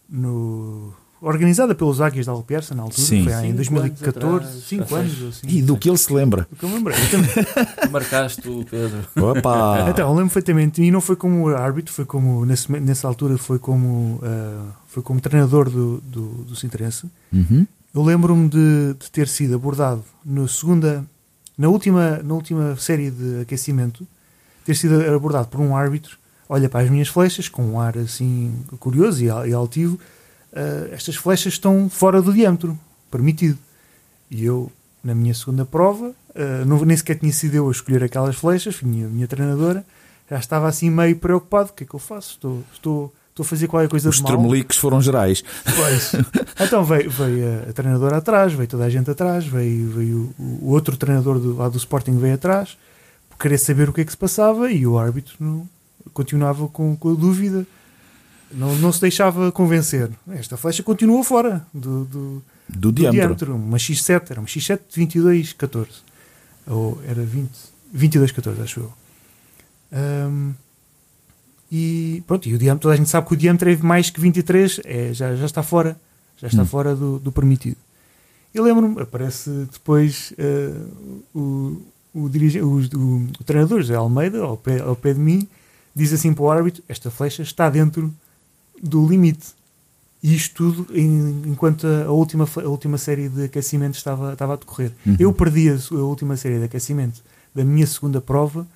no- 0.10 0.94
organizada 1.22 1.76
pelos 1.76 2.02
Águias 2.02 2.26
da 2.26 2.32
Alpiarça 2.32 2.74
na 2.74 2.82
altura. 2.82 3.02
Sim. 3.06 3.24
Foi 3.26 3.34
em 3.34 3.42
Cinco 3.42 3.56
2014, 3.58 4.46
anos 4.48 4.64
5 4.68 4.84
atrás, 4.84 5.06
anos. 5.22 5.24
Assim, 5.38 5.48
E 5.56 5.62
do 5.62 5.78
que 5.78 5.88
ele 5.88 5.98
se 5.98 6.12
lembra. 6.12 6.48
O 6.52 6.56
que 6.56 6.64
eu 6.66 6.70
me 6.70 6.76
lembrei. 6.76 6.98
Tu 6.98 7.90
marcaste 7.92 8.50
o 8.50 8.66
Pedro. 8.66 9.06
Opa! 9.18 9.86
Então, 9.92 10.08
eu 10.10 10.16
lembro 10.16 10.26
perfeitamente, 10.34 10.82
e 10.82 10.90
não 10.90 11.00
foi 11.00 11.16
como 11.16 11.48
árbitro, 11.50 11.94
foi 11.94 12.06
como, 12.06 12.44
nesse, 12.46 12.72
nessa 12.72 13.08
altura, 13.08 13.38
foi 13.38 13.60
como, 13.60 14.20
ah, 14.24 14.72
foi 14.88 15.04
como 15.04 15.22
treinador 15.22 15.70
do, 15.70 16.02
do, 16.02 16.28
do 16.46 16.56
Sintrense. 16.56 17.06
Uhum. 17.32 17.68
Eu 17.94 18.04
lembro-me 18.04 18.48
de, 18.48 18.94
de 19.00 19.12
ter 19.12 19.28
sido 19.28 19.56
abordado 19.56 20.04
no 20.24 20.48
segunda, 20.48 21.06
na, 21.58 21.68
última, 21.68 22.18
na 22.24 22.34
última 22.34 22.76
série 22.78 23.12
de 23.12 23.42
aquecimento, 23.42 24.08
ter 24.66 24.76
sido 24.76 25.02
abordado 25.14 25.48
por 25.48 25.60
um 25.60 25.76
árbitro, 25.76 26.18
olha 26.48 26.70
para 26.70 26.82
as 26.86 26.90
minhas 26.90 27.08
flechas, 27.10 27.50
com 27.50 27.64
um 27.64 27.80
ar 27.80 27.98
assim 27.98 28.54
curioso 28.80 29.24
e, 29.24 29.30
al- 29.30 29.44
altivo, 29.54 30.00
"Ah, 30.54 30.88
estas 30.92 31.16
flechas 31.16 31.54
estão 31.54 31.90
fora 31.90 32.22
do 32.22 32.34
diâmetro 32.34 32.80
permitido. 33.10 33.58
E 34.30 34.46
eu, 34.46 34.72
na 35.04 35.14
minha 35.14 35.34
segunda 35.34 35.66
prova, 35.66 36.14
ah, 36.34 36.64
não, 36.66 36.84
nem 36.86 36.96
sequer 36.96 37.16
tinha 37.20 37.34
sido 37.34 37.56
eu 37.56 37.68
a 37.68 37.72
escolher 37.72 38.04
aquelas 38.04 38.36
flechas, 38.38 38.80
a 38.82 38.86
minha, 38.88 39.08
minha 39.10 39.28
treinadora, 39.28 39.86
já 40.30 40.40
estava 40.40 40.70
assim 40.70 40.90
meio 40.90 41.18
preocupado, 41.18 41.72
o 41.72 41.74
que 41.74 41.84
é 41.84 41.88
que 41.88 41.94
eu 41.94 42.00
faço? 42.00 42.36
Estou, 42.36 42.64
estou, 42.74 43.14
estou 43.32 43.44
a 43.44 43.48
fazer 43.48 43.68
qualquer 43.68 43.90
coisa 43.90 44.08
Os 44.10 44.18
de 44.18 44.24
mal. 44.24 44.32
tremeliques 44.34 44.78
foram 44.78 45.02
gerais. 45.02 45.44
Pois. 45.76 46.12
Então 46.60 46.84
veio, 46.86 47.10
veio 47.10 47.64
a, 47.70 47.74
treinadora 47.74 48.18
atrás, 48.18 48.54
veio 48.54 48.68
toda 48.70 48.86
a 48.86 48.90
gente 48.90 49.10
atrás, 49.10 49.46
veio, 49.46 49.90
veio 49.90 50.34
o, 50.38 50.70
outro 50.72 50.96
treinador 50.96 51.40
do, 51.40 51.56
lá 51.58 51.68
do 51.70 51.78
Sporting 51.78 52.18
veio 52.18 52.36
atrás, 52.36 52.78
querer 53.40 53.58
saber 53.58 53.90
o 53.90 53.94
que 53.94 54.02
é 54.02 54.06
que 54.06 54.12
se 54.12 54.18
passava 54.18 54.72
e 54.72 54.86
o 54.86 55.00
árbitro 55.00 55.34
não- 55.40 55.68
continuava 56.14 56.68
com, 56.68 56.96
com 56.96 57.12
a 57.12 57.16
dúvida, 57.16 57.66
não, 58.52 58.76
não 58.76 58.92
se 58.92 59.00
deixava 59.02 59.52
convencer. 59.52 60.12
Esta 60.32 60.58
flecha 60.58 60.84
continuou 60.84 61.24
fora 61.24 61.66
do, 61.74 62.04
do, 62.06 62.44
Do 62.70 62.92
do 62.92 62.92
diâmetro. 62.92 63.20
diâmetro, 63.46 63.56
uma 63.56 63.78
X7, 63.78 64.30
era 64.30 64.40
uma 64.40 64.48
X7 64.48 64.78
de 64.90 64.96
22, 65.00 65.54
14. 65.54 65.90
Ou 66.68 67.02
era 67.08 67.24
20, 67.24 67.50
22, 67.94 68.32
14, 68.34 68.62
acho 68.62 68.80
eu. 68.82 68.94
Ahm, 69.94 70.52
e 71.72 72.22
pronto, 72.28 72.48
e 72.50 72.54
o 72.54 72.58
diâmetro, 72.58 72.82
toda 72.84 72.94
a 72.94 72.98
gente 72.98 73.10
sabe 73.10 73.28
que 73.28 73.34
o 73.34 73.38
diâmetro 73.38 73.70
é 73.70 73.78
mais 73.78 74.10
que 74.10 74.20
23, 74.20 74.82
é, 74.84 75.14
já, 75.14 75.36
já 75.36 75.46
está 75.46 75.64
fora, 75.64 75.96
já 76.38 76.48
está 76.48 76.64
Hum. 76.64 76.66
fora 76.66 76.96
do, 76.96 77.18
do 77.20 77.32
permitido. 77.32 77.78
Eu 78.54 78.64
lembro-me, 78.66 79.02
aparece 79.02 79.50
depois 79.72 80.34
eh, 80.38 80.74
o, 81.34 81.78
o, 82.14 82.28
dirige, 82.28 82.60
o, 82.62 82.80
o, 82.80 83.16
o 83.40 83.44
treinador 83.46 83.80
José 83.80 83.96
Almeida, 83.96 84.40
ao 84.42 84.58
pé, 84.58 84.82
ao 84.82 84.96
pé 84.96 85.14
de 85.14 85.20
mim, 85.22 85.48
diz 85.96 86.12
assim 86.12 86.34
para 86.34 86.44
o 86.44 86.52
árbitro: 86.52 86.84
Esta 86.90 87.10
flecha 87.10 87.42
está 87.44 87.70
dentro 87.70 88.14
do 88.84 89.08
limite. 89.08 89.48
E 90.22 90.36
isto 90.36 90.54
tudo 90.74 90.88
em- 90.98 91.44
enquanto 91.48 91.88
a, 91.88 92.12
última, 92.12 92.46
a 92.58 92.68
última 92.68 92.98
série 92.98 93.30
de 93.30 93.46
aquecimento 93.46 93.96
estava, 93.96 94.34
estava 94.34 94.54
a 94.54 94.58
decorrer. 94.58 94.92
Uhum. 95.06 95.16
Eu 95.18 95.32
perdi 95.34 95.70
a, 95.70 95.78
a 95.96 96.04
última 96.04 96.36
série 96.36 96.60
de 96.60 96.66
aquecimento 96.66 97.22
da 97.56 97.64
minha 97.64 97.88
segunda 97.88 98.20
prova 98.20 98.68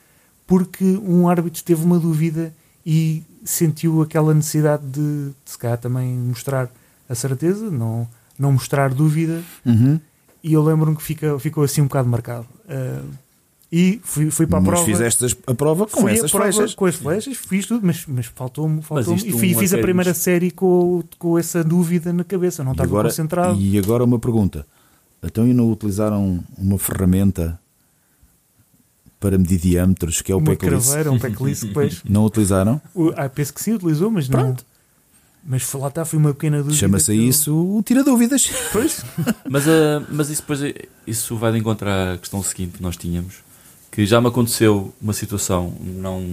porque 0.48 0.84
um 1.04 1.28
árbitro 1.28 1.62
teve 1.64 1.84
uma 1.84 2.00
dúvida 2.00 2.54
e 2.86 3.24
sentiu 3.44 4.02
aquela 4.02 4.34
necessidade 4.34 4.84
de, 4.86 5.00
de 5.30 5.34
se 5.46 5.58
calhar 5.58 5.78
também 5.78 6.16
mostrar 6.16 6.70
a 7.10 7.16
certeza, 7.16 7.70
não, 7.72 8.08
não 8.38 8.52
mostrar 8.54 8.94
dúvida, 8.94 9.42
Uhum. 9.66 10.00
e 10.44 10.54
eu 10.54 10.64
lembro-me 10.64 10.96
que 10.98 11.04
fica, 11.04 11.38
ficou 11.40 11.64
assim 11.64 11.82
um 11.82 11.86
bocado 11.86 12.08
marcado. 12.10 12.46
Ah, 12.70 13.02
e 13.72 14.00
fui, 14.04 14.30
fui 14.32 14.46
para 14.48 14.60
a 14.60 14.62
Mas 14.62 14.70
prova. 14.70 14.86
fizeste 14.86 15.26
as- 15.26 15.36
a 15.48 15.54
prova 15.54 15.86
com 15.88 16.02
Fui 16.02 16.14
essas 16.14 16.32
prova 16.32 16.52
flechas. 16.54 16.76
Com 16.76 16.86
as 16.86 16.96
flechas, 16.96 17.36
fiz 17.38 17.66
tudo, 17.66 17.86
mas, 17.86 18.06
mas 18.08 18.28
faltou-me. 18.28 18.82
Faltou 18.82 19.16
e 19.18 19.34
um 19.34 19.38
fiz 19.40 19.74
a 19.74 19.78
primeira 19.80 20.14
série 20.14 20.52
com, 20.52 21.04
com 21.18 21.38
essa 21.38 21.64
dúvida 21.64 22.14
na 22.14 22.24
cabeça, 22.24 22.64
não 22.64 22.72
estava 22.72 22.88
agora, 22.88 23.10
concentrado. 23.10 23.60
e 23.60 23.78
agora 23.78 24.04
uma 24.04 24.20
pergunta. 24.20 24.66
Então 25.24 25.48
e 25.48 25.54
não 25.54 25.70
utilizaram 25.72 26.42
uma 26.58 26.78
ferramenta 26.78 27.60
para 29.30 29.38
medir 29.40 29.58
diâmetros, 29.58 30.22
que 30.22 30.32
é 30.32 30.36
o 30.36 30.38
uma 30.38 30.52
peclice? 30.52 30.86
craveira, 30.88 31.12
um 31.12 31.18
peclice, 31.20 31.66
depois. 31.68 32.02
Não 32.08 32.26
utilizaram? 32.26 32.80
O- 32.94 33.12
Ah, 33.16 33.28
penso 33.28 33.54
que 33.54 33.62
sim, 33.64 33.74
utilizou, 33.74 34.12
mas 34.12 34.30
não. 34.30 34.40
Pronto. 34.40 34.64
Mas 35.48 35.64
foi- 35.64 35.82
lá 35.82 35.88
está, 35.88 36.06
foi 36.06 36.20
uma 36.20 36.34
pequena 36.34 36.58
dúvida. 36.58 36.76
Chama-se 36.76 37.12
eu- 37.16 37.24
isso 37.24 37.56
o 37.78 37.82
tira-dúvidas. 37.84 38.50
Pois, 38.72 39.04
Mas, 39.50 39.68
ah, 39.68 40.04
mas 40.10 40.30
isso 40.30 40.42
depois 40.42 40.60
isso 41.08 41.36
vai 41.38 41.52
de 41.52 41.58
encontrar 41.58 42.14
a 42.14 42.18
questão 42.18 42.44
seguinte 42.44 42.78
que 42.78 42.84
nós 42.84 42.96
tínhamos, 42.98 43.36
que 43.92 44.06
já 44.06 44.20
me 44.22 44.28
aconteceu 44.28 44.94
uma 45.02 45.14
situação 45.14 45.74
não, 45.82 46.24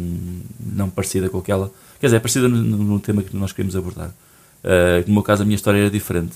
não 0.60 0.90
parecida 0.90 1.28
com 1.30 1.38
aquela, 1.38 1.70
quer 2.00 2.08
dizer, 2.08 2.16
é 2.16 2.20
parecida 2.20 2.48
no, 2.48 2.56
no 2.62 3.00
tema 3.00 3.22
que 3.22 3.34
nós 3.36 3.52
queríamos 3.52 3.74
abordar. 3.76 4.10
Ah, 4.62 5.02
no 5.06 5.14
meu 5.14 5.22
caso, 5.22 5.42
a 5.42 5.44
minha 5.44 5.56
história 5.56 5.78
era 5.78 5.90
diferente, 5.90 6.34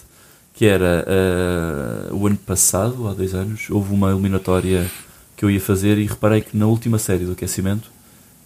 que 0.55 0.65
era 0.65 1.05
ah, 1.07 2.15
o 2.15 2.27
ano 2.27 2.37
passado, 2.37 3.09
há 3.09 3.13
dois 3.15 3.35
anos, 3.35 3.69
houve 3.71 3.93
uma 3.93 4.11
eliminatória 4.11 4.91
que 5.37 5.45
eu 5.45 5.51
ia 5.51 5.61
fazer 5.61 5.99
e 5.99 6.07
reparei 6.07 6.41
que 6.41 6.57
na 6.57 6.67
última 6.67 6.99
série 6.99 7.25
do 7.25 7.33
aquecimento 7.33 7.91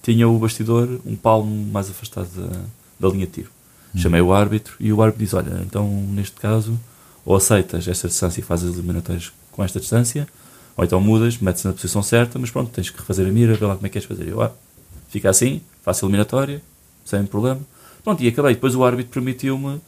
tinha 0.03 0.29
o 0.29 0.39
bastidor 0.39 1.01
um 1.07 1.15
palmo 1.15 1.71
mais 1.71 1.89
afastado 1.89 2.29
da, 2.35 2.61
da 2.99 3.09
linha 3.09 3.27
de 3.27 3.33
tiro. 3.33 3.51
Chamei 3.97 4.21
o 4.21 4.33
árbitro 4.33 4.75
e 4.79 4.93
o 4.93 5.03
árbitro 5.03 5.25
diz: 5.25 5.35
Olha, 5.35 5.63
então 5.67 5.89
neste 6.13 6.37
caso, 6.37 6.79
ou 7.25 7.35
aceitas 7.37 7.87
esta 7.89 8.09
distância 8.09 8.41
e 8.41 8.43
fazes 8.43 8.71
as 8.71 8.77
eliminatórias 8.77 9.33
com 9.51 9.65
esta 9.65 9.81
distância, 9.81 10.29
ou 10.77 10.85
então 10.85 11.01
mudas, 11.01 11.39
metes 11.39 11.65
na 11.65 11.73
posição 11.73 12.03
certa, 12.03 12.39
mas 12.39 12.51
pronto, 12.51 12.71
tens 12.71 12.89
que 12.89 12.99
refazer 12.99 13.27
a 13.27 13.31
mira, 13.31 13.55
vê 13.55 13.67
lá 13.67 13.75
como 13.75 13.87
é 13.87 13.89
que 13.89 13.95
queres 13.95 14.07
fazer. 14.07 14.29
Eu, 14.29 14.41
ah, 14.41 14.53
fica 15.09 15.29
assim, 15.29 15.61
faço 15.83 16.05
a 16.05 16.09
eliminatória, 16.09 16.63
sem 17.05 17.25
problema. 17.27 17.61
Pronto, 18.05 18.23
e 18.23 18.29
acabei. 18.29 18.55
Depois 18.55 18.75
o 18.77 18.85
árbitro 18.85 19.13
permitiu-me 19.13 19.81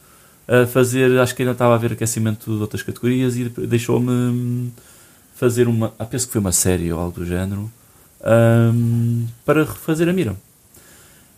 a 0.47 0.65
fazer, 0.67 1.17
acho 1.19 1.33
que 1.33 1.41
ainda 1.41 1.53
estava 1.53 1.71
a 1.71 1.75
haver 1.75 1.93
aquecimento 1.93 2.53
de 2.53 2.61
outras 2.61 2.83
categorias 2.83 3.37
e 3.37 3.45
deixou-me 3.45 4.69
fazer 5.35 5.67
uma, 5.67 5.93
ah, 5.97 6.05
penso 6.05 6.27
que 6.27 6.33
foi 6.33 6.41
uma 6.41 6.51
série 6.51 6.91
ou 6.91 6.99
algo 6.99 7.19
do 7.19 7.25
género, 7.25 7.71
hum, 8.73 9.27
para 9.45 9.63
refazer 9.63 10.07
a 10.07 10.13
mira. 10.13 10.35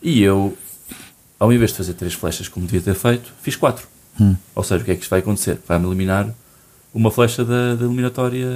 E 0.02 0.22
eu, 0.22 0.56
ao 1.40 1.52
invés 1.52 1.72
de 1.72 1.78
fazer 1.78 1.94
três 1.94 2.14
flechas 2.14 2.48
como 2.48 2.66
devia 2.66 2.82
ter 2.82 2.96
feito, 2.96 3.32
fiz 3.42 3.56
quatro. 3.56 3.88
Hum. 4.20 4.36
Ou 4.54 4.64
seja, 4.64 4.82
o 4.82 4.86
que 4.86 4.92
é 4.92 4.96
que 4.96 5.02
isto 5.02 5.10
vai 5.10 5.20
acontecer? 5.20 5.60
Vai-me 5.68 5.86
eliminar 5.88 6.34
uma 6.94 7.12
flecha 7.12 7.44
da, 7.44 7.76
da 7.76 7.86
eliminatória 7.86 8.48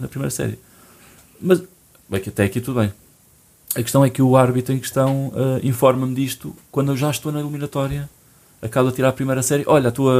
na 0.00 0.08
primeira 0.08 0.30
série. 0.30 0.58
Mas 1.40 1.62
bem, 2.08 2.20
que 2.20 2.28
até 2.28 2.44
aqui 2.44 2.60
tudo 2.60 2.80
bem. 2.80 2.92
A 3.74 3.82
questão 3.82 4.04
é 4.04 4.10
que 4.10 4.22
o 4.22 4.36
árbitro 4.36 4.74
em 4.74 4.78
questão 4.78 5.32
ah, 5.34 5.60
informa-me 5.62 6.14
disto 6.14 6.54
quando 6.70 6.92
eu 6.92 6.96
já 6.96 7.10
estou 7.10 7.32
na 7.32 7.40
eliminatória, 7.40 8.08
acabo 8.60 8.90
de 8.90 8.96
tirar 8.96 9.08
a 9.10 9.12
primeira 9.12 9.42
série. 9.42 9.64
Olha, 9.66 9.88
a 9.88 9.92
tua 9.92 10.14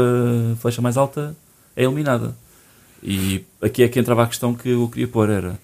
flecha 0.60 0.80
mais 0.80 0.96
alta 0.96 1.34
é 1.74 1.84
eliminada. 1.84 2.34
E 3.03 3.44
aqui 3.61 3.82
é 3.82 3.88
que 3.88 3.99
entrava 3.99 4.24
a 4.24 4.26
questão 4.26 4.55
que 4.55 4.70
eu 4.70 4.88
queria 4.88 5.09
pôr: 5.09 5.28
era. 5.30 5.59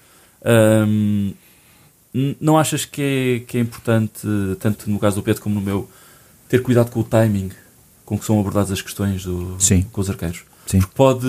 hum, 0.86 1.32
não 2.40 2.58
achas 2.58 2.84
que 2.84 3.02
é, 3.02 3.40
que 3.46 3.58
é 3.58 3.60
importante, 3.60 4.20
tanto 4.60 4.90
no 4.90 4.98
caso 4.98 5.16
do 5.16 5.22
Pedro 5.22 5.42
como 5.42 5.54
no 5.54 5.60
meu, 5.60 5.88
ter 6.48 6.62
cuidado 6.62 6.90
com 6.90 7.00
o 7.00 7.04
timing 7.04 7.50
com 8.04 8.18
que 8.18 8.24
são 8.24 8.38
abordadas 8.38 8.70
as 8.70 8.82
questões 8.82 9.24
do, 9.24 9.56
Sim. 9.58 9.82
com 9.90 10.00
os 10.00 10.10
arqueiros? 10.10 10.42
Sim. 10.66 10.80
Porque 10.80 10.94
pode 10.94 11.26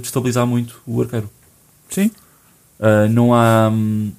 destabilizar 0.00 0.46
muito 0.46 0.80
o 0.86 1.02
arqueiro. 1.02 1.28
Sim. 1.90 2.10
Uh, 2.80 3.08
não 3.10 3.34
há. 3.34 3.68
hum, 3.70 4.10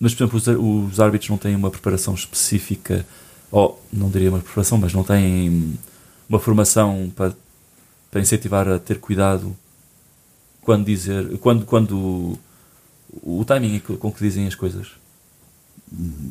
Mas, 0.00 0.14
por 0.14 0.24
exemplo, 0.24 0.38
os, 0.38 0.92
os 0.92 1.00
árbitros 1.00 1.28
não 1.30 1.36
têm 1.36 1.54
uma 1.54 1.70
preparação 1.70 2.14
específica, 2.14 3.06
ou 3.50 3.80
não 3.92 4.08
diria 4.08 4.30
uma 4.30 4.38
preparação, 4.40 4.78
mas 4.78 4.92
não 4.94 5.04
têm 5.04 5.78
uma 6.28 6.38
formação 6.38 7.12
para, 7.14 7.34
para 8.10 8.20
incentivar 8.20 8.66
a 8.66 8.78
ter 8.78 8.98
cuidado 8.98 9.54
quando 10.62 10.86
dizer. 10.86 11.38
quando, 11.38 11.64
quando 11.66 11.96
o, 11.98 12.38
o 13.40 13.44
timing 13.44 13.78
com 13.80 13.96
com 13.96 14.12
que 14.12 14.20
dizem 14.24 14.46
as 14.46 14.54
coisas. 14.54 14.88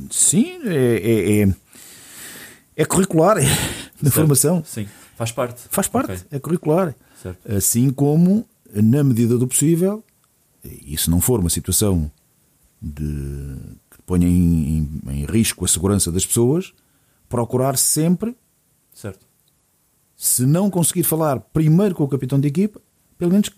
Sim, 0.09 0.59
é, 0.65 0.95
é, 0.97 1.41
é, 1.43 1.55
é 2.77 2.85
curricular 2.85 3.37
é, 3.37 3.41
na 3.43 3.47
Certo. 4.09 4.11
formação. 4.11 4.63
Sim, 4.65 4.87
faz 5.15 5.31
parte. 5.31 5.61
Faz 5.69 5.87
parte, 5.87 6.11
Ok, 6.13 6.23
é 6.31 6.39
curricular. 6.39 6.95
certo. 7.21 7.51
Assim 7.51 7.91
como, 7.91 8.45
na 8.73 9.03
medida 9.03 9.37
do 9.37 9.47
possível, 9.47 10.03
e 10.63 10.97
se 10.97 11.09
não 11.09 11.21
for 11.21 11.39
uma 11.39 11.49
situação 11.49 12.11
de, 12.81 13.03
que 13.91 14.01
ponha 14.05 14.27
em, 14.27 14.77
em- 15.05 15.11
em 15.11 15.25
risco 15.25 15.63
a 15.63 15.67
segurança 15.67 16.11
das 16.11 16.25
pessoas, 16.25 16.73
procurar 17.29 17.77
sempre, 17.77 18.35
certo. 18.93 19.25
se 20.17 20.43
não 20.45 20.69
conseguir 20.71 21.03
falar 21.03 21.39
primeiro 21.39 21.93
com 21.93 22.03
o 22.03 22.07
capitão 22.07 22.39
de 22.39 22.47
equipa, 22.47 22.81
pelo 23.17 23.31
menos 23.31 23.49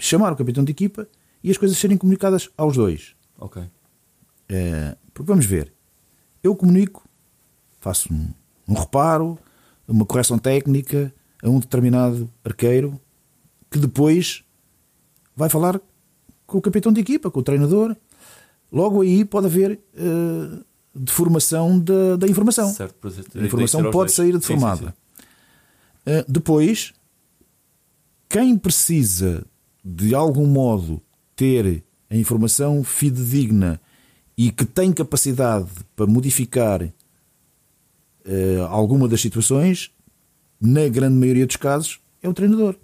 chamar 0.00 0.32
o 0.32 0.36
capitão 0.36 0.64
de 0.64 0.72
equipa 0.72 1.06
e 1.42 1.50
as 1.50 1.58
coisas 1.58 1.76
serem 1.78 1.96
comunicadas 1.96 2.48
aos 2.56 2.76
dois. 2.76 3.14
Ok. 3.38 3.62
É, 4.48 4.96
porque 5.14 5.30
vamos 5.30 5.46
ver, 5.46 5.72
eu 6.42 6.56
comunico, 6.56 7.06
faço 7.80 8.12
um, 8.12 8.28
um 8.66 8.74
reparo, 8.74 9.38
uma 9.86 10.04
correção 10.04 10.38
técnica 10.38 11.14
a 11.42 11.48
um 11.48 11.60
determinado 11.60 12.28
arqueiro 12.44 13.00
que 13.70 13.78
depois 13.78 14.42
vai 15.36 15.48
falar 15.48 15.80
com 16.46 16.58
o 16.58 16.60
capitão 16.60 16.92
de 16.92 17.00
equipa, 17.00 17.30
com 17.30 17.40
o 17.40 17.42
treinador. 17.42 17.96
Logo 18.72 19.02
aí 19.02 19.24
pode 19.24 19.46
haver 19.46 19.80
eh, 19.94 20.62
deformação 20.94 21.78
da, 21.78 22.16
da 22.16 22.26
informação. 22.26 22.72
Certo, 22.72 22.96
A 23.36 23.44
informação 23.44 23.90
pode 23.90 24.12
sair 24.12 24.32
Sim, 24.32 24.32
sim, 24.32 24.38
deformada. 24.38 24.86
sim. 24.86 24.92
Uh, 26.10 26.24
depois, 26.26 26.92
quem 28.28 28.56
precisa 28.56 29.44
de 29.84 30.14
algum 30.14 30.46
modo 30.46 31.00
ter 31.34 31.82
a 32.08 32.16
informação 32.16 32.82
fidedigna 32.84 33.80
e 34.36 34.50
que 34.50 34.64
tem 34.64 34.92
capacidade 34.92 35.68
para 35.94 36.06
modificar 36.06 36.82
uh, 36.82 36.92
alguma 38.68 39.06
das 39.08 39.20
situações, 39.20 39.90
na 40.60 40.88
grande 40.88 41.14
maioria 41.16 41.46
dos 41.46 41.56
casos, 41.56 42.00
é 42.22 42.28
o 42.28 42.34
treinador. 42.34 42.74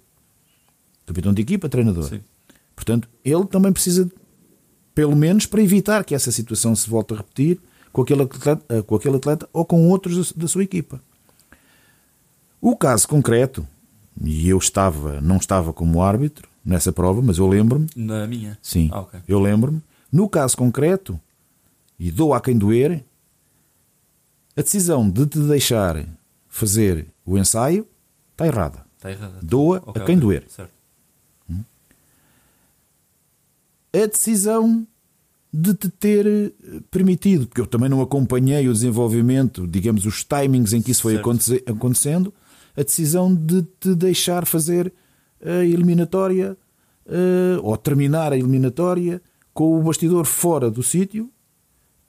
Capitão 1.05 1.33
de 1.33 1.41
equipa, 1.41 1.69
treinador. 1.69 2.09
Sim. 2.09 2.21
Portanto, 2.75 3.09
ele 3.23 3.45
também 3.45 3.71
precisa, 3.71 4.09
pelo 4.93 5.15
menos, 5.15 5.45
para 5.45 5.61
evitar 5.61 6.03
que 6.03 6.13
essa 6.15 6.31
situação 6.31 6.75
se 6.75 6.89
volte 6.89 7.13
a 7.13 7.17
repetir 7.17 7.59
com 7.91 8.01
aquele 8.01 8.23
atleta, 8.23 8.65
eh, 8.69 8.81
com 8.81 8.95
aquele 8.95 9.15
atleta 9.15 9.49
ou 9.51 9.65
com 9.65 9.87
outros 9.89 10.33
da- 10.33 10.41
da 10.41 10.47
sua 10.47 10.63
equipa. 10.63 11.01
O 12.61 12.75
caso 12.75 13.07
concreto, 13.07 13.67
e 14.21 14.49
eu 14.49 14.57
estava, 14.57 15.21
não 15.21 15.37
estava 15.37 15.71
como 15.73 16.01
árbitro 16.01 16.47
nessa 16.67 16.91
prova, 16.91 17.21
mas 17.21 17.37
eu 17.37 17.47
lembro-me, 17.47 17.87
Na 17.95 18.27
minha? 18.27 18.57
sim, 18.61 18.89
Ah, 18.91 18.99
ok. 18.99 19.21
eu 19.27 19.39
lembro-me, 19.39 19.81
no 20.11 20.27
caso 20.27 20.57
concreto, 20.57 21.19
e 21.97 22.11
dou 22.11 22.33
a 22.33 22.41
quem 22.41 22.57
doer, 22.57 23.03
a 24.55 24.61
decisão 24.61 25.09
de 25.09 25.25
te 25.25 25.39
deixar 25.39 26.03
fazer 26.49 27.07
o 27.25 27.37
ensaio 27.37 27.87
está 28.33 28.45
errada. 28.45 28.85
Está 28.97 29.11
errada. 29.11 29.39
Doa 29.41 29.77
Ok, 29.85 30.01
a 30.01 30.05
quem 30.05 30.15
ok. 30.17 30.21
doer. 30.27 30.45
Certo. 30.49 30.71
a 33.93 34.05
decisão 34.05 34.85
de 35.51 35.73
te 35.73 35.89
ter 35.89 36.27
eh, 36.27 36.51
permitido, 36.91 37.47
porque 37.47 37.61
eu 37.61 37.65
também 37.65 37.89
não 37.89 38.01
acompanhei 38.01 38.67
o 38.67 38.73
desenvolvimento, 38.73 39.65
digamos, 39.65 40.05
os 40.05 40.23
timings 40.23 40.73
em 40.73 40.81
que 40.81 40.91
isso 40.91 41.01
foi 41.01 41.15
acontecendo, 41.65 42.31
a 42.75 42.83
decisão 42.83 43.33
de 43.33 43.63
te 43.79 43.95
deixar 43.95 44.45
fazer 44.45 44.93
a 45.45 45.63
eliminatória 45.63 46.57
eh, 47.07 47.59
ou 47.61 47.75
terminar 47.77 48.33
a 48.33 48.37
eliminatória 48.37 49.21
com 49.53 49.79
o 49.79 49.83
bastidor 49.83 50.25
fora 50.25 50.69
do 50.69 50.83
sítio 50.83 51.29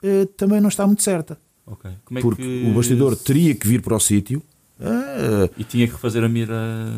eh, 0.03 0.27
também 0.37 0.61
não 0.61 0.69
está 0.69 0.87
muito 0.87 1.03
certa. 1.03 1.39
Ok. 1.67 1.91
Como 2.05 2.19
é 2.19 2.23
Porque 2.23 2.43
que... 2.43 2.67
o 2.71 2.75
bastidor 2.75 3.15
teria 3.17 3.55
que 3.55 3.67
vir 3.69 3.83
para 3.83 3.95
o 3.97 4.01
sítio. 4.01 4.43
eh, 4.81 5.51
E 5.59 5.65
tinha 5.65 5.87
que 5.87 5.93
refazer 5.93 6.23
a 6.25 6.29
mira 6.29 6.55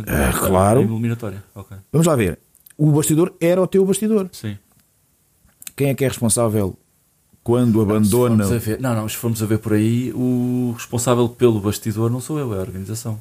Ah, 0.07 0.33
claro. 0.47 0.81
eliminatória. 0.83 1.43
Ok. 1.55 1.77
vamos 1.93 2.07
lá 2.07 2.15
ver. 2.17 2.39
O 2.79 2.91
bastidor 2.93 3.35
era 3.41 3.61
o 3.61 3.67
teu 3.67 3.85
bastidor. 3.85 4.29
Sim. 4.33 4.57
Quem 5.77 5.89
é 5.91 5.95
que 5.95 6.05
é 6.05 6.09
responsável 6.09 6.77
quando 7.43 7.81
abandona? 7.81 8.45
ver- 8.59 8.81
não, 8.81 8.95
não, 8.95 9.09
se 9.09 9.17
formos 9.17 9.43
a 9.43 9.47
ver 9.47 9.59
por 9.59 9.73
aí, 9.73 10.13
o 10.15 10.73
responsável 10.77 11.29
pelo 11.29 11.61
bastidor 11.61 12.11
não 12.11 12.21
sou 12.21 12.39
eu, 12.39 12.55
é 12.55 12.59
a 12.59 12.61
organização. 12.61 13.19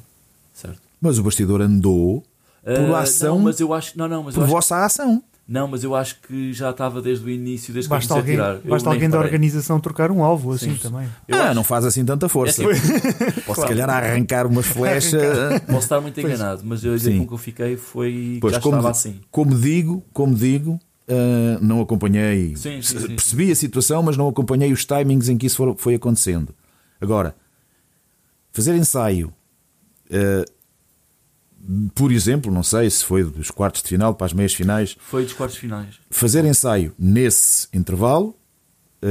Certo. 0.52 0.80
Mas 1.00 1.18
o 1.18 1.22
bastidor 1.22 1.60
andou 1.62 2.22
por 2.64 2.94
Ah, 2.94 3.00
ação, 3.00 3.36
Não, 3.36 3.44
mas 3.44 3.60
eu 3.60 3.72
acho. 3.74 3.96
Não, 3.98 4.06
não, 4.08 4.22
mas 4.24 4.34
por 4.34 4.42
acho, 4.44 4.50
vossa 4.52 4.84
ação. 4.84 5.22
não, 5.48 5.66
mas 5.66 5.82
eu 5.82 5.94
acho 5.96 6.20
que 6.20 6.52
já 6.52 6.70
estava 6.70 7.00
desde 7.02 7.24
o 7.24 7.30
início, 7.30 7.72
desde 7.72 7.88
que 7.88 7.94
Basta 7.94 8.12
eu 8.12 8.16
alguém, 8.18 8.34
a 8.34 8.36
tirar. 8.36 8.58
Basta 8.70 8.90
alguém 8.90 9.08
da 9.08 9.18
organização 9.18 9.80
trocar 9.80 10.10
um 10.10 10.22
alvo 10.22 10.52
assim 10.52 10.74
Sim. 10.74 10.78
também. 10.90 11.08
Ah, 11.32 11.46
acho- 11.46 11.54
não 11.54 11.64
faz 11.64 11.84
assim 11.84 12.04
tanta 12.04 12.28
força. 12.28 12.62
É 12.62 12.70
assim, 12.70 13.40
Posso, 13.46 13.60
se 13.62 13.66
calhar, 13.66 13.88
arrancar 13.90 14.46
umas 14.46 14.66
flechas. 14.68 15.12
Posso 15.66 15.78
estar 15.78 16.00
muito 16.00 16.20
enganado, 16.20 16.62
mas 16.64 16.84
eu 16.84 16.94
dizer 16.96 17.12
Sim. 17.12 17.18
com 17.20 17.26
que 17.28 17.34
eu 17.34 17.38
fiquei 17.38 17.76
foi 17.76 18.12
que 18.34 18.38
Pois, 18.40 18.54
já 18.54 18.60
como, 18.60 18.76
estava 18.76 18.90
assim. 18.90 19.20
como 19.30 19.54
digo, 19.58 20.04
como 20.12 20.34
digo, 20.34 20.78
ah, 21.08 21.58
não 21.60 21.80
acompanhei. 21.80 22.54
Sim, 22.56 22.80
sim, 22.82 22.98
sim. 23.00 23.06
Percebi 23.08 23.50
a 23.50 23.56
situação, 23.56 24.02
mas 24.02 24.16
não 24.16 24.28
acompanhei 24.28 24.72
os 24.72 24.84
timings 24.84 25.28
em 25.28 25.36
que 25.38 25.46
isso 25.46 25.74
foi 25.78 25.94
acontecendo. 25.94 26.54
Agora, 27.00 27.34
fazer 28.52 28.74
ensaio, 28.76 29.32
ah, 30.12 30.44
por 31.94 32.10
exemplo, 32.12 32.52
não 32.52 32.62
sei 32.62 32.88
se 32.90 33.04
foi 33.04 33.22
dos 33.24 33.50
quartos 33.50 33.82
de 33.82 33.88
final 33.88 34.14
para 34.14 34.26
as 34.26 34.32
meias 34.32 34.52
finais, 34.54 34.96
Foi 35.00 35.24
dos 35.24 35.32
quartos 35.32 35.56
finais. 35.58 35.96
fazer 36.10 36.44
ensaio 36.44 36.92
nesse 36.98 37.68
intervalo. 37.72 38.34
ah, 39.02 39.06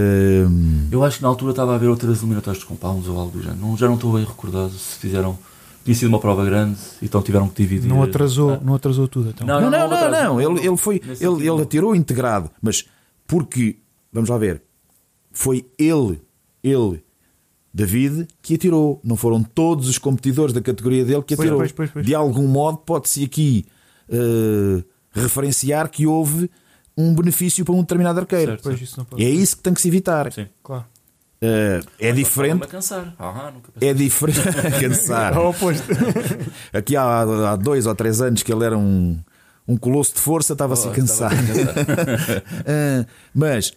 Eu 0.92 1.04
acho 1.04 1.18
que 1.18 1.24
na 1.24 1.30
altura 1.30 1.52
estava 1.52 1.74
a 1.74 1.76
haver 1.76 1.90
outras 1.90 2.20
eliminatórias 2.20 2.62
de 2.62 2.66
compounds 2.68 3.08
ou 3.08 3.18
algo 3.20 3.32
do 3.32 3.42
género. 3.42 3.60
Não, 3.62 3.78
já 3.78 3.88
não 3.88 3.96
estou 3.96 4.14
bem 4.14 4.24
recordado 4.26 4.72
se 4.72 4.98
fizeram. 5.00 5.38
Tinha 5.86 5.96
sido 5.96 6.10
uma 6.10 6.20
prova 6.20 6.44
grande, 6.46 6.78
então 7.02 7.22
tiveram 7.22 7.48
que 7.48 7.62
dividir. 7.64 7.88
Não 7.88 8.04
atrasou, 8.04 8.52
Ah. 8.52 8.60
não 8.62 8.76
atrasou 8.76 9.08
tudo. 9.08 9.30
Então. 9.30 9.48
Não, 9.48 9.62
Não, 9.62 9.72
não, 9.72 9.88
não, 9.90 9.96
atraso, 9.98 10.24
não. 10.24 10.42
Ele, 10.42 10.68
ele 10.68 10.78
foi, 10.78 10.96
Nesse 10.96 11.10
ele, 11.10 11.18
sentido, 11.32 11.40
ele 11.40 11.48
não. 11.50 11.60
atirou 11.60 11.96
integrado, 11.96 12.52
mas 12.62 12.86
porque, 13.26 13.78
vamos 14.12 14.30
lá 14.30 14.38
ver, 14.38 14.62
foi 15.32 15.66
ele, 15.80 16.22
ele, 16.64 17.02
David, 17.80 18.28
que 18.42 18.56
atirou. 18.56 19.00
Não 19.04 19.16
foram 19.16 19.42
todos 19.44 19.88
os 19.88 19.98
competidores 19.98 20.54
da 20.54 20.62
categoria 20.62 21.06
dele 21.06 21.24
que 21.24 21.34
atirou. 21.34 21.58
pois, 21.60 21.72
pois, 21.72 21.90
pois. 21.92 22.06
De 22.06 22.14
algum 22.14 22.48
modo, 22.48 22.78
pode-se 22.80 23.24
aqui 23.24 23.66
eh, 24.10 24.84
referenciar 25.14 25.90
que 25.90 26.06
houve 26.06 26.50
um 26.98 27.14
benefício 27.16 27.64
para 27.64 27.74
um 27.74 27.80
determinado 27.82 28.20
arqueiro. 28.20 28.52
Certo. 28.52 28.64
Pois 28.64 28.82
isso 28.82 28.96
não 28.98 29.06
pode. 29.06 29.22
E 29.22 29.26
é 29.26 29.30
isso 29.30 29.56
que 29.58 29.64
tem 29.64 29.74
que 29.74 29.82
se 29.82 29.88
evitar. 29.88 30.32
Sim. 30.32 30.48
Claro. 30.62 30.86
Eh, 31.42 31.80
é 32.00 32.12
diferente. 32.12 32.64
a 32.64 32.68
cansar. 32.68 33.16
Ah, 33.18 33.50
nunca 33.54 33.72
pensei. 33.72 33.90
É 33.90 33.94
diferente. 33.94 34.42
Cansar. 34.82 35.38
Ao 35.38 35.50
oposto. 35.52 35.88
Aqui 36.74 36.98
há, 36.98 37.22
há 37.52 37.56
dois 37.56 37.86
ou 37.86 37.96
três 37.96 38.20
anos 38.20 38.44
que 38.44 38.52
ele 38.52 38.66
era 38.66 38.78
um, 38.78 39.18
um 39.66 39.78
colosso 39.78 40.14
de 40.16 40.20
força, 40.20 40.52
estava-se 40.52 40.86
a 40.86 40.92
Oh, 40.92 40.94
cansar. 40.94 41.32
estava 41.32 41.92
a 41.92 41.96
cansar. 42.06 42.44
Ah, 42.68 43.06
mas, 43.34 43.72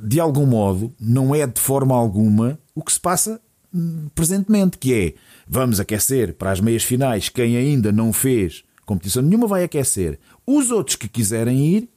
de 0.00 0.20
algum 0.20 0.46
modo, 0.46 0.92
não 1.00 1.34
é 1.34 1.44
de 1.48 1.60
forma 1.60 1.96
alguma 1.96 2.56
o 2.80 2.84
que 2.84 2.92
se 2.92 3.00
passa 3.00 3.40
hum, 3.72 4.08
presentemente, 4.14 4.78
que 4.78 4.92
é 4.94 5.14
vamos 5.46 5.78
aquecer 5.78 6.34
para 6.34 6.50
as 6.50 6.60
meias 6.60 6.82
finais. 6.82 7.28
Quem 7.28 7.56
ainda 7.56 7.92
não 7.92 8.12
fez 8.12 8.64
competição 8.84 9.22
nenhuma 9.22 9.46
vai 9.46 9.62
aquecer. 9.62 10.18
Os 10.46 10.70
outros 10.70 10.96
que 10.96 11.08
quiserem 11.08 11.76
ir, 11.76 11.88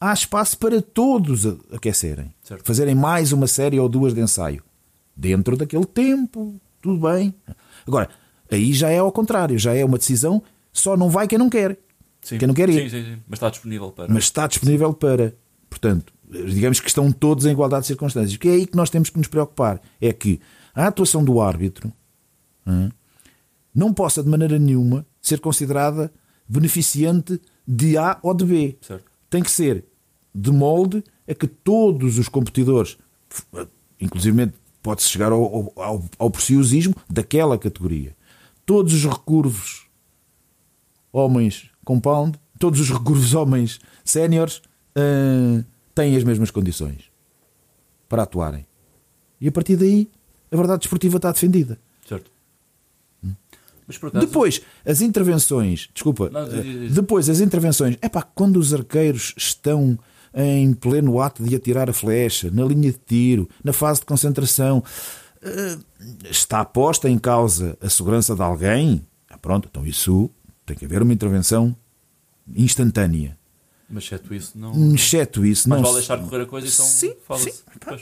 há 0.00 0.12
espaço 0.12 0.58
para 0.58 0.82
todos 0.82 1.46
aquecerem. 1.72 2.34
Certo. 2.42 2.66
Fazerem 2.66 2.94
mais 2.94 3.32
uma 3.32 3.46
série 3.46 3.78
ou 3.78 3.88
duas 3.88 4.12
de 4.12 4.20
ensaio. 4.20 4.64
Dentro 5.14 5.56
daquele 5.56 5.84
tempo, 5.84 6.60
tudo 6.80 7.08
bem. 7.08 7.32
Agora, 7.86 8.08
aí 8.50 8.72
já 8.72 8.90
é 8.90 8.98
ao 8.98 9.12
contrário, 9.12 9.58
já 9.58 9.74
é 9.74 9.84
uma 9.84 9.98
decisão, 9.98 10.42
só 10.72 10.96
não 10.96 11.08
vai 11.08 11.28
quem 11.28 11.38
não 11.38 11.48
quer. 11.48 11.78
Sim. 12.20 12.38
Quem 12.38 12.48
não 12.48 12.54
quer 12.54 12.68
ir. 12.68 12.82
Sim, 12.82 12.88
sim, 12.88 13.04
sim. 13.04 13.22
Mas 13.28 13.36
está 13.36 13.50
disponível 13.50 13.90
para. 13.92 14.12
Mas 14.12 14.24
está 14.24 14.46
disponível 14.46 14.92
para. 14.94 15.34
Portanto, 15.68 16.12
digamos 16.32 16.80
que 16.80 16.88
estão 16.88 17.12
todos 17.12 17.44
em 17.44 17.50
igualdade 17.50 17.82
de 17.82 17.88
circunstâncias. 17.88 18.36
Que 18.36 18.48
é 18.48 18.52
aí 18.52 18.66
que 18.66 18.76
nós 18.76 18.90
temos 18.90 19.10
que 19.10 19.18
nos 19.18 19.28
preocupar. 19.28 19.80
É 20.00 20.12
que 20.12 20.40
a 20.74 20.86
atuação 20.86 21.22
do 21.22 21.40
árbitro 21.40 21.92
não 23.74 23.92
possa, 23.92 24.22
de 24.22 24.28
maneira 24.28 24.58
nenhuma, 24.58 25.06
ser 25.20 25.40
considerada 25.40 26.12
beneficiante 26.48 27.40
de 27.66 27.96
A 27.96 28.18
ou 28.22 28.34
de 28.34 28.44
B. 28.44 28.78
Certo. 28.80 29.04
Tem 29.30 29.42
que 29.42 29.50
ser 29.50 29.84
de 30.34 30.50
molde 30.50 31.04
a 31.28 31.34
que 31.34 31.46
todos 31.46 32.18
os 32.18 32.28
competidores, 32.28 32.96
inclusive 34.00 34.52
pode-se 34.82 35.08
chegar 35.08 35.32
ao, 35.32 35.72
ao, 35.76 36.04
ao 36.18 36.30
preciosismo 36.30 36.94
daquela 37.08 37.56
categoria. 37.56 38.16
Todos 38.66 38.92
os 38.92 39.04
recurvos 39.04 39.86
homens 41.12 41.70
compound, 41.84 42.38
todos 42.58 42.80
os 42.80 42.90
recurvos 42.90 43.34
homens 43.34 43.80
séniores 44.04 44.62
uh, 44.96 45.64
têm 45.94 46.16
as 46.16 46.24
mesmas 46.24 46.50
condições 46.50 47.10
para 48.08 48.22
atuarem. 48.22 48.66
E 49.40 49.48
a 49.48 49.52
partir 49.52 49.76
daí 49.76 50.10
a 50.50 50.56
verdade 50.56 50.80
desportiva 50.80 51.16
está 51.16 51.32
defendida. 51.32 51.78
Certo. 52.06 52.30
Acaso... 53.88 54.26
Depois, 54.26 54.62
as 54.86 55.00
intervenções, 55.00 55.90
desculpa, 55.92 56.30
não, 56.30 56.48
depois 56.92 57.28
as 57.28 57.40
intervenções, 57.40 57.96
é 58.00 58.08
pá, 58.08 58.22
quando 58.22 58.56
os 58.56 58.72
arqueiros 58.72 59.34
estão 59.36 59.98
em 60.34 60.72
pleno 60.72 61.20
ato 61.20 61.42
de 61.42 61.54
atirar 61.54 61.90
a 61.90 61.92
flecha, 61.92 62.50
na 62.50 62.64
linha 62.64 62.90
de 62.90 62.98
tiro, 62.98 63.48
na 63.62 63.72
fase 63.72 64.00
de 64.00 64.06
concentração, 64.06 64.82
eh, 65.42 65.78
está 66.30 66.64
posta 66.64 67.08
em 67.08 67.18
causa 67.18 67.76
a 67.80 67.88
segurança 67.88 68.34
de 68.34 68.42
alguém? 68.42 69.06
Ah, 69.28 69.36
pronto, 69.36 69.68
então 69.70 69.84
isso 69.84 70.30
tem 70.64 70.76
que 70.76 70.84
haver 70.84 71.02
uma 71.02 71.12
intervenção 71.12 71.76
instantânea. 72.54 73.36
Mas 73.92 74.04
exceto 74.04 74.34
isso, 74.34 74.52
não. 74.56 74.94
Exceto 74.94 75.44
isso, 75.44 75.68
Mas 75.68 75.78
não. 75.78 75.84
vale 75.84 75.98
deixar 75.98 76.18
correr 76.18 76.42
a 76.42 76.46
coisa 76.46 76.66
então 76.66 76.86
sim, 76.86 77.14
sim. 77.36 77.52
Pá, 77.78 77.98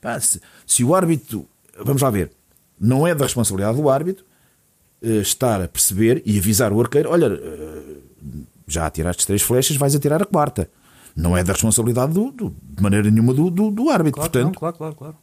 pá, 0.00 0.20
se, 0.20 0.40
se 0.66 0.84
o 0.84 0.94
árbitro, 0.94 1.48
vamos 1.82 2.02
lá 2.02 2.10
ver, 2.10 2.30
não 2.78 3.06
é 3.06 3.14
da 3.14 3.24
responsabilidade 3.24 3.80
do 3.80 3.88
árbitro 3.88 4.24
eh, 5.02 5.20
estar 5.20 5.62
a 5.62 5.66
perceber 5.68 6.22
e 6.26 6.38
avisar 6.38 6.72
o 6.72 6.80
arqueiro: 6.80 7.10
olha, 7.10 7.26
eh, 7.26 7.96
já 8.68 8.86
atiraste 8.86 9.26
três 9.26 9.40
flechas, 9.40 9.76
vais 9.76 9.94
atirar 9.94 10.22
a 10.22 10.26
quarta 10.26 10.68
não 11.16 11.34
é 11.34 11.42
da 11.42 11.54
responsabilidade 11.54 12.12
do, 12.12 12.30
do, 12.30 12.54
de 12.62 12.82
maneira 12.82 13.10
nenhuma 13.10 13.32
do, 13.32 13.50
do, 13.50 13.70
do 13.70 13.88
árbitro. 13.88 14.20
Claro, 14.20 14.30
Portanto, 14.30 14.44
não, 14.44 14.52
claro, 14.52 14.76
claro, 14.76 14.94
claro. 14.94 15.16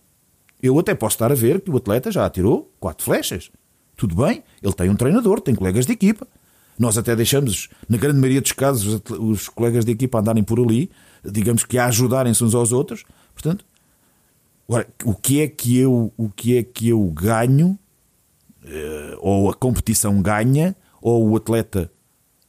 Eu 0.62 0.80
até 0.80 0.96
posso 0.96 1.16
estar 1.16 1.32
a 1.32 1.36
ver 1.36 1.62
que 1.62 1.70
o 1.70 1.78
atleta 1.78 2.12
já 2.12 2.26
atirou 2.26 2.74
quatro 2.80 3.04
flechas. 3.04 3.52
Tudo 3.96 4.16
bem, 4.16 4.44
ele 4.62 4.74
tem 4.74 4.90
um 4.90 4.96
treinador, 4.96 5.40
tem 5.40 5.54
colegas 5.54 5.86
de 5.86 5.92
equipa. 5.94 6.28
Nós 6.78 6.98
até 6.98 7.16
deixamos, 7.16 7.70
na 7.88 7.98
grande 7.98 8.20
maioria 8.20 8.42
dos 8.42 8.52
casos, 8.52 9.02
os 9.20 9.48
colegas 9.50 9.86
de 9.86 9.92
equipa 9.92 10.20
andarem 10.20 10.44
por 10.44 10.60
ali, 10.60 10.90
digamos 11.24 11.64
que 11.64 11.78
a 11.78 11.86
ajudarem-se 11.86 12.44
uns 12.44 12.56
aos 12.56 12.72
outros. 12.72 13.04
Portanto, 13.34 13.66
agora, 14.68 14.88
o 15.04 15.14
que 15.14 15.42
é 15.42 15.48
que 15.48 15.78
eu, 15.78 16.12
o 16.18 16.30
que 16.30 16.58
é 16.58 16.64
que 16.64 16.90
eu 16.90 17.02
ganho, 17.12 17.78
eh, 18.66 19.18
ou 19.20 19.50
a 19.50 19.54
competição 19.54 20.22
ganha, 20.22 20.76
ou 21.02 21.30
o 21.30 21.36
atleta 21.36 21.92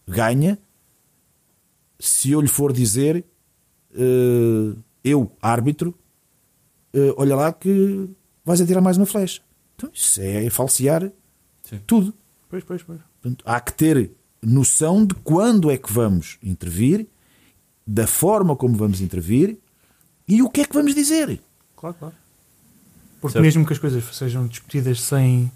ganha, 0.06 0.58
se 1.98 2.30
eu 2.30 2.40
lhe 2.40 2.48
for 2.48 2.72
dizer 2.72 3.24
uh, 3.94 4.78
eu, 5.02 5.30
árbitro, 5.40 5.94
uh, 6.94 7.14
olha 7.16 7.34
lá 7.34 7.52
que 7.52 8.08
vais 8.44 8.60
atirar 8.60 8.82
mais 8.82 8.96
uma 8.96 9.06
flecha. 9.06 9.40
Então, 9.74 9.90
isso 9.92 10.20
é 10.20 10.48
falsear 10.50 11.10
Sim. 11.62 11.80
tudo. 11.86 12.14
Pois, 12.54 12.62
pois, 12.62 12.82
pois. 12.84 13.00
Portanto, 13.20 13.44
há 13.44 13.60
que 13.60 13.72
ter 13.72 14.12
noção 14.40 15.04
de 15.04 15.12
quando 15.12 15.72
é 15.72 15.76
que 15.76 15.92
vamos 15.92 16.38
intervir, 16.40 17.08
da 17.84 18.06
forma 18.06 18.54
como 18.54 18.76
vamos 18.76 19.00
intervir 19.00 19.58
e 20.28 20.40
o 20.40 20.48
que 20.48 20.60
é 20.60 20.64
que 20.64 20.72
vamos 20.72 20.94
dizer. 20.94 21.40
Claro, 21.76 21.96
claro. 21.98 22.14
Porque 23.20 23.32
certo. 23.32 23.44
mesmo 23.44 23.66
que 23.66 23.72
as 23.72 23.78
coisas 23.80 24.04
sejam 24.16 24.46
discutidas 24.46 25.00
sem, 25.00 25.50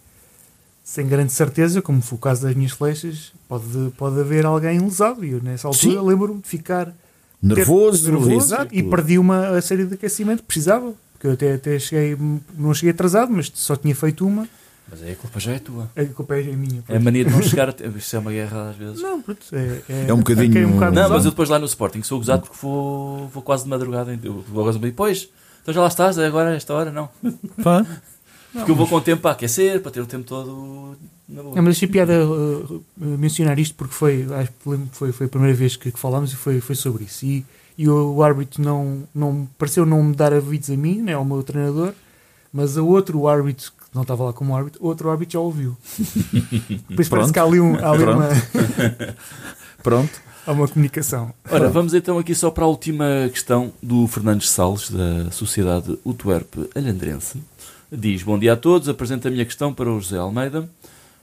sem 0.83 1.07
grande 1.07 1.33
certeza, 1.33 1.81
como 1.81 2.03
foi 2.03 2.19
o 2.19 2.21
caso 2.21 2.43
das 2.43 2.57
minhas 2.57 2.73
flechas, 2.73 3.33
pode, 3.49 3.93
pode 3.97 4.19
haver 4.19 4.45
alguém 4.45 4.81
lesado. 4.81 5.25
E 5.25 5.31
eu, 5.31 5.41
nessa 5.41 5.69
altura 5.69 6.03
lembro-me 6.03 6.43
de 6.43 6.49
ficar 6.49 6.93
nervoso, 7.41 8.11
nervoso 8.11 8.57
e 8.73 8.83
perdi 8.83 9.21
uma 9.21 9.57
a 9.57 9.63
série 9.63 9.87
de 9.87 9.95
aquecimento 9.95 10.43
precisava. 10.43 10.93
Porque 11.13 11.29
eu 11.29 11.33
até, 11.33 11.55
até 11.55 11.79
cheguei, 11.79 12.19
não 12.57 12.75
cheguei 12.75 12.91
atrasado, 12.91 13.31
mas 13.31 13.53
só 13.55 13.77
tinha 13.77 13.95
feito 13.95 14.27
uma. 14.27 14.49
Mas 14.91 15.03
aí 15.03 15.13
a 15.13 15.17
culpa 15.17 15.39
já 15.39 15.53
é 15.53 15.59
tua. 15.59 15.91
A 15.95 16.05
culpa 16.07 16.37
é 16.37 16.43
minha. 16.43 16.83
É 16.89 16.97
a 16.97 17.01
mania 17.01 17.25
de 17.25 17.31
não 17.31 17.43
chegar 17.43 17.69
a 17.69 17.73
tempo. 17.73 17.99
Isto 17.99 18.17
é 18.17 18.19
uma 18.19 18.33
guerra 18.33 18.71
às 18.71 18.77
vezes. 18.77 19.03
Não, 19.03 19.21
pronto, 19.21 19.45
é, 19.53 19.83
é, 19.89 20.07
é 20.09 20.15
um 20.15 20.19
bocadinho. 20.19 20.59
É 20.59 20.67
um 20.67 20.91
não, 20.91 21.11
mas 21.11 21.25
eu 21.25 21.31
depois 21.31 21.49
lá 21.49 21.59
no 21.59 21.67
Sporting 21.67 22.03
sou 22.03 22.19
gozado 22.19 22.43
porque 22.43 22.57
vou, 22.63 23.29
vou 23.29 23.43
quase 23.43 23.65
de 23.65 23.71
madrugada. 23.71 24.19
Eu 24.23 24.45
vou 24.49 24.65
quase 24.65 24.79
depois. 24.79 25.29
Então 25.63 25.75
já 25.75 25.83
lá 25.83 25.89
estás, 25.89 26.19
agora, 26.19 26.57
esta 26.57 26.73
hora, 26.73 26.91
não. 26.91 27.11
Pá. 27.63 27.85
Porque 28.53 28.71
eu 28.71 28.75
vou 28.75 28.87
com 28.87 28.97
o 28.97 29.01
tempo 29.01 29.23
para 29.23 29.33
aquecer, 29.33 29.81
para 29.83 29.91
ter 29.91 30.01
o 30.01 30.07
tempo 30.07 30.25
todo 30.25 30.97
na 31.29 31.43
boa. 31.43 31.55
Não, 31.55 31.63
mas 31.63 31.77
achei 31.77 31.87
piada 31.87 32.27
uh, 32.27 32.85
mencionar 32.97 33.59
isto 33.59 33.75
porque 33.75 33.93
foi, 33.93 34.27
acho 34.33 34.51
que 34.51 34.89
foi, 34.93 35.13
foi 35.13 35.27
a 35.27 35.29
primeira 35.29 35.55
vez 35.55 35.77
que, 35.77 35.93
que 35.93 35.99
falámos 35.99 36.33
e 36.33 36.37
foi, 36.37 36.61
foi 36.61 36.75
sobre 36.75 37.05
isso. 37.05 37.27
E, 37.27 37.45
e 37.77 37.89
o, 37.89 38.15
o, 38.15 38.23
árbitro 38.23 38.63
não, 38.63 39.07
não 39.15 39.47
pareceu 39.59 39.85
não 39.85 40.03
me 40.03 40.15
dar 40.15 40.33
avisos 40.33 40.71
a 40.71 40.77
mim, 40.77 41.03
né, 41.03 41.13
ao 41.13 41.25
meu 41.25 41.43
treinador, 41.43 41.93
mas 42.53 42.79
a 42.79 42.83
outro 42.83 43.29
árbitro 43.29 43.71
não 43.99 44.03
estava 44.03 44.25
lá 44.25 44.33
como 44.33 44.57
árbitro, 44.57 44.81
outro 44.83 45.11
árbitro 45.11 45.33
já 45.33 45.41
ouviu. 45.41 45.77
Depois 46.89 47.09
parece 47.09 47.33
que 47.33 47.39
há 47.39 47.43
ali, 47.43 47.61
um, 47.61 47.75
há 47.75 47.91
ali 47.91 48.05
Pronto. 48.05 48.19
uma. 48.19 49.17
Pronto. 49.83 50.29
Há 50.47 50.53
uma 50.53 50.69
comunicação. 50.69 51.35
Ora, 51.51 51.69
vamos 51.69 51.93
então 51.93 52.19
aqui 52.19 52.35
só 52.35 52.51
para 52.51 52.65
a 52.65 52.69
última 52.69 53.29
questão 53.31 53.73
do 53.83 54.07
Fernandes 54.07 54.49
Salles, 54.49 54.89
da 54.89 55.31
Sociedade 55.31 55.99
Utuerpe 56.05 56.71
Alhandrense. 56.75 57.43
Diz: 57.91 58.23
Bom 58.23 58.39
dia 58.39 58.53
a 58.53 58.57
todos, 58.57 58.89
apresento 58.89 59.29
a 59.29 59.31
minha 59.31 59.45
questão 59.45 59.75
para 59.75 59.91
o 59.91 60.01
José 60.01 60.17
Almeida. 60.17 60.69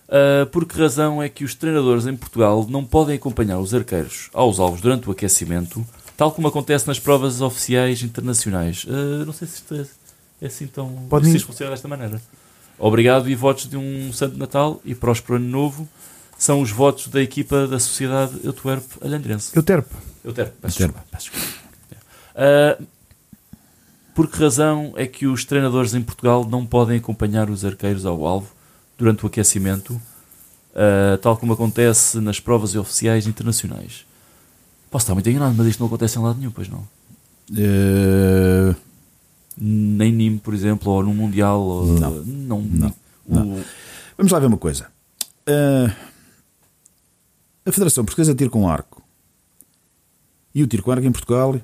Uh, 0.07 0.45
por 0.51 0.65
que 0.65 0.79
razão 0.79 1.23
é 1.23 1.29
que 1.29 1.43
os 1.43 1.55
treinadores 1.55 2.05
em 2.05 2.15
Portugal 2.15 2.67
não 2.69 2.85
podem 2.85 3.15
acompanhar 3.15 3.57
os 3.57 3.73
arqueiros 3.73 4.29
aos 4.33 4.59
alvos 4.59 4.79
durante 4.79 5.09
o 5.09 5.11
aquecimento, 5.11 5.83
tal 6.15 6.31
como 6.31 6.47
acontece 6.47 6.87
nas 6.87 6.99
provas 6.99 7.41
oficiais 7.41 8.03
internacionais? 8.03 8.83
Uh, 8.83 9.25
não 9.25 9.33
sei 9.33 9.47
se 9.47 9.55
isto 9.55 9.73
é, 9.73 9.85
é 10.41 10.47
assim 10.47 10.67
tão. 10.67 11.07
Pode 11.09 11.31
se 11.31 11.39
funciona 11.39 11.71
desta 11.71 11.87
maneira. 11.87 12.21
Obrigado 12.77 13.29
e 13.29 13.35
votos 13.35 13.69
de 13.69 13.77
um 13.77 14.11
Santo 14.11 14.37
Natal 14.37 14.81
e 14.83 14.93
próspero 14.93 15.35
Ano 15.35 15.47
Novo 15.47 15.89
são 16.37 16.61
os 16.61 16.71
votos 16.71 17.07
da 17.07 17.21
equipa 17.21 17.67
da 17.67 17.79
Sociedade 17.79 18.39
Euterpe 18.43 18.87
Alhandrense. 19.01 19.55
Euterpe. 19.55 19.95
Euterpe, 20.23 20.53
peço 20.61 20.77
desculpa. 20.77 21.05
Peço 21.11 21.31
desculpa. 21.31 21.65
Uh, 22.35 22.85
por 24.13 24.29
que 24.29 24.37
razão 24.37 24.93
é 24.95 25.05
que 25.05 25.27
os 25.27 25.45
treinadores 25.45 25.93
em 25.93 26.01
Portugal 26.01 26.45
não 26.45 26.65
podem 26.65 26.97
acompanhar 26.97 27.49
os 27.49 27.63
arqueiros 27.63 28.05
ao 28.05 28.25
alvo 28.25 28.49
durante 28.97 29.23
o 29.23 29.27
aquecimento, 29.27 29.93
uh, 29.93 31.17
tal 31.21 31.37
como 31.37 31.53
acontece 31.53 32.19
nas 32.19 32.39
provas 32.39 32.75
oficiais 32.75 33.27
internacionais. 33.27 34.05
Posso 34.89 35.03
estar 35.03 35.13
muito 35.13 35.29
enganado, 35.29 35.55
mas 35.57 35.67
isto 35.67 35.79
não 35.79 35.87
acontece 35.87 36.17
em 36.17 36.21
lado 36.21 36.37
nenhum, 36.37 36.51
pois 36.51 36.67
não? 36.67 36.87
Uh... 37.51 38.75
Nem 39.57 40.11
NIM, 40.11 40.37
por 40.37 40.53
exemplo, 40.53 40.91
ou 40.91 41.03
no 41.03 41.13
Mundial. 41.13 41.61
Ou... 41.61 41.85
Não. 41.85 42.11
Não, 42.11 42.61
não, 42.61 42.95
não. 43.27 43.63
Vamos 44.17 44.31
lá 44.31 44.39
ver 44.39 44.47
uma 44.47 44.57
coisa. 44.57 44.87
Uh... 45.47 45.91
A 47.65 47.71
Federação 47.71 48.05
Portuguesa 48.05 48.35
Tiro 48.35 48.51
com 48.51 48.69
Arco 48.69 49.05
e 50.55 50.63
o 50.63 50.67
tiro 50.67 50.81
com 50.81 50.91
arco 50.91 51.05
em 51.05 51.11
Portugal 51.11 51.59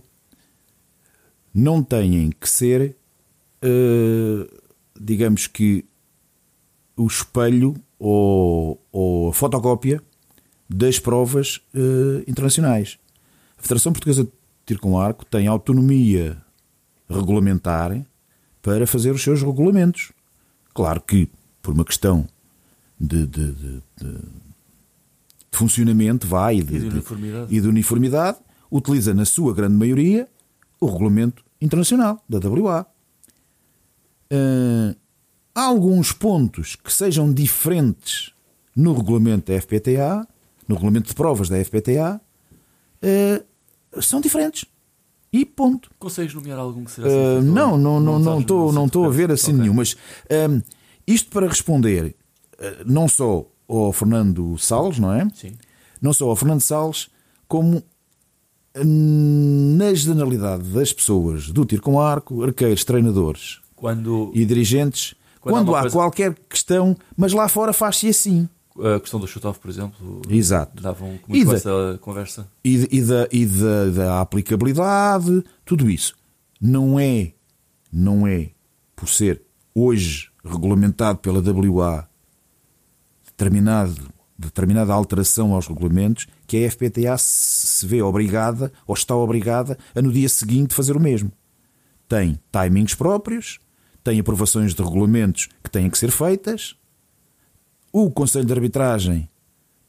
não 1.53 1.81
têm 1.81 2.29
que 2.29 2.49
ser, 2.49 2.97
uh, 3.63 4.61
digamos 4.99 5.47
que, 5.47 5.85
o 6.97 7.07
espelho 7.07 7.73
ou, 7.97 8.85
ou 8.91 9.29
a 9.29 9.33
fotocópia 9.33 10.03
das 10.69 10.99
provas 10.99 11.61
uh, 11.73 12.19
internacionais. 12.27 12.99
A 13.57 13.61
Federação 13.61 13.93
Portuguesa 13.93 14.25
de 14.25 14.31
Tiro 14.65 14.81
com 14.81 14.99
Arco 14.99 15.25
tem 15.25 15.47
autonomia 15.47 16.37
regulamentar 17.11 18.05
para 18.61 18.85
fazer 18.85 19.11
os 19.11 19.21
seus 19.21 19.41
regulamentos. 19.41 20.11
Claro 20.73 21.01
que, 21.01 21.29
por 21.61 21.73
uma 21.73 21.83
questão 21.83 22.27
de, 22.99 23.25
de, 23.25 23.51
de, 23.51 23.83
de 23.97 24.17
funcionamento, 25.51 26.27
vai 26.27 26.57
e 26.57 26.63
de, 26.63 26.87
uniformidade. 26.87 27.55
e 27.55 27.61
de 27.61 27.67
uniformidade, 27.67 28.37
utiliza 28.69 29.13
na 29.13 29.25
sua 29.25 29.53
grande 29.53 29.75
maioria 29.75 30.27
o 30.79 30.85
regulamento 30.85 31.43
internacional 31.59 32.23
da 32.27 32.39
WA. 32.39 32.85
Uh, 34.31 34.95
há 35.53 35.63
alguns 35.63 36.13
pontos 36.13 36.75
que 36.75 36.91
sejam 36.91 37.31
diferentes 37.33 38.31
no 38.75 38.93
regulamento 38.93 39.51
da 39.51 39.61
FPTA, 39.61 40.25
no 40.67 40.75
regulamento 40.75 41.09
de 41.09 41.13
provas 41.15 41.49
da 41.49 41.63
FPTA, 41.63 42.15
uh, 42.15 42.99
eh, 43.01 43.43
são 43.99 44.21
diferentes. 44.21 44.65
E 45.33 45.45
ponto. 45.45 45.89
Consegues 45.97 46.33
nomear 46.33 46.59
algum 46.59 46.83
que 46.83 46.91
seja 46.91 47.07
assim? 47.07 47.47
Uh, 47.47 47.53
não, 47.53 47.77
não, 47.77 47.99
não, 47.99 48.19
não 48.19 48.41
estou 48.41 48.73
não 48.73 48.85
estou 48.85 49.05
a 49.05 49.09
ver 49.09 49.31
assim 49.31 49.51
okay. 49.51 49.61
nenhum. 49.61 49.73
Mas 49.73 49.95
um, 50.49 50.61
isto 51.07 51.29
para 51.29 51.47
responder 51.47 52.15
uh, 52.59 52.63
não 52.85 53.07
só 53.07 53.45
ao 53.67 53.93
Fernando 53.93 54.57
Salles, 54.57 54.99
não 54.99 55.13
é? 55.13 55.27
Sim. 55.33 55.53
Não 56.01 56.11
só 56.11 56.29
ao 56.29 56.35
Fernando 56.35 56.61
Salles, 56.61 57.09
como 57.47 57.81
na 58.75 59.93
generalidade 59.93 60.63
das 60.63 60.93
pessoas 60.93 61.49
do 61.49 61.65
tiro 61.65 61.81
com 61.81 61.99
arco, 61.99 62.43
arqueiros, 62.43 62.85
treinadores 62.85 63.59
Quando... 63.75 64.31
e 64.33 64.45
dirigentes 64.45 65.13
quando, 65.41 65.55
quando 65.55 65.75
há, 65.75 65.79
há 65.79 65.81
coisa... 65.81 65.97
qualquer 65.97 66.35
questão, 66.47 66.95
mas 67.17 67.33
lá 67.33 67.49
fora 67.49 67.73
faz-se 67.73 68.07
assim. 68.07 68.47
A 68.79 68.99
questão 68.99 69.19
do 69.19 69.27
shoot-off, 69.27 69.59
por 69.59 69.69
exemplo, 69.69 70.21
Exato. 70.29 70.81
davam 70.81 71.09
muito 71.27 71.45
com 71.45 71.51
da- 71.51 71.57
essa 71.57 71.97
conversa. 72.01 72.47
e, 72.63 72.87
e 72.89 73.01
da, 73.01 73.27
e 73.31 73.45
da, 73.45 73.85
da 73.89 74.21
aplicabilidade, 74.21 75.43
tudo 75.65 75.89
isso. 75.89 76.15
Não 76.59 76.99
é, 76.99 77.33
não 77.91 78.25
é 78.25 78.51
por 78.95 79.09
ser 79.09 79.41
hoje 79.75 80.29
regulamentado 80.43 81.19
pela 81.19 81.39
WA 81.41 82.07
determinado, 83.25 84.09
determinada 84.37 84.93
alteração 84.93 85.53
aos 85.53 85.67
regulamentos 85.67 86.27
que 86.47 86.63
a 86.65 86.69
FPTA 86.71 87.17
se 87.17 87.85
vê 87.85 88.01
obrigada 88.01 88.71
ou 88.87 88.93
está 88.95 89.15
obrigada 89.15 89.77
a 89.95 90.01
no 90.01 90.11
dia 90.11 90.29
seguinte 90.29 90.73
fazer 90.73 90.95
o 90.95 90.99
mesmo. 90.99 91.31
Tem 92.07 92.39
timings 92.51 92.95
próprios, 92.95 93.59
tem 94.03 94.19
aprovações 94.19 94.73
de 94.73 94.81
regulamentos 94.83 95.47
que 95.63 95.69
têm 95.69 95.89
que 95.89 95.97
ser 95.97 96.11
feitas, 96.11 96.75
o 97.91 98.09
Conselho 98.09 98.45
de 98.45 98.53
Arbitragem 98.53 99.29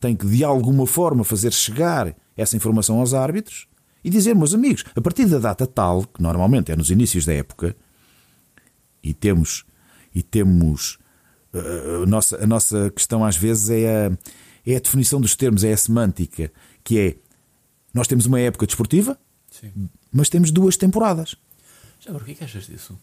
tem 0.00 0.16
que 0.16 0.26
de 0.26 0.42
alguma 0.42 0.86
forma 0.86 1.22
fazer 1.22 1.52
chegar 1.52 2.14
essa 2.36 2.56
informação 2.56 2.98
aos 2.98 3.14
árbitros 3.14 3.68
e 4.02 4.10
dizer, 4.10 4.34
meus 4.34 4.52
amigos, 4.52 4.84
a 4.96 5.00
partir 5.00 5.26
da 5.26 5.38
data 5.38 5.66
tal, 5.66 6.04
que 6.04 6.20
normalmente 6.20 6.72
é 6.72 6.76
nos 6.76 6.90
inícios 6.90 7.24
da 7.24 7.32
época, 7.32 7.76
e 9.02 9.14
temos 9.14 9.64
e 10.14 10.22
temos 10.22 10.98
uh, 11.54 12.02
a, 12.02 12.06
nossa, 12.06 12.42
a 12.42 12.46
nossa 12.46 12.90
questão 12.90 13.24
às 13.24 13.36
vezes 13.36 13.70
é 13.70 14.06
a, 14.06 14.18
é 14.66 14.76
a 14.76 14.80
definição 14.80 15.20
dos 15.20 15.34
termos, 15.34 15.64
é 15.64 15.72
a 15.72 15.76
semântica, 15.76 16.52
que 16.84 16.98
é 16.98 17.16
nós 17.94 18.06
temos 18.08 18.26
uma 18.26 18.40
época 18.40 18.66
desportiva, 18.66 19.18
Sim. 19.50 19.70
mas 20.10 20.28
temos 20.28 20.50
duas 20.50 20.76
temporadas. 20.76 21.36
Já 22.00 22.10
agora, 22.10 22.24
o 22.24 22.26
que 22.26 22.32
é 22.32 22.34
que 22.34 22.44
achas 22.44 22.66
disso? 22.66 22.98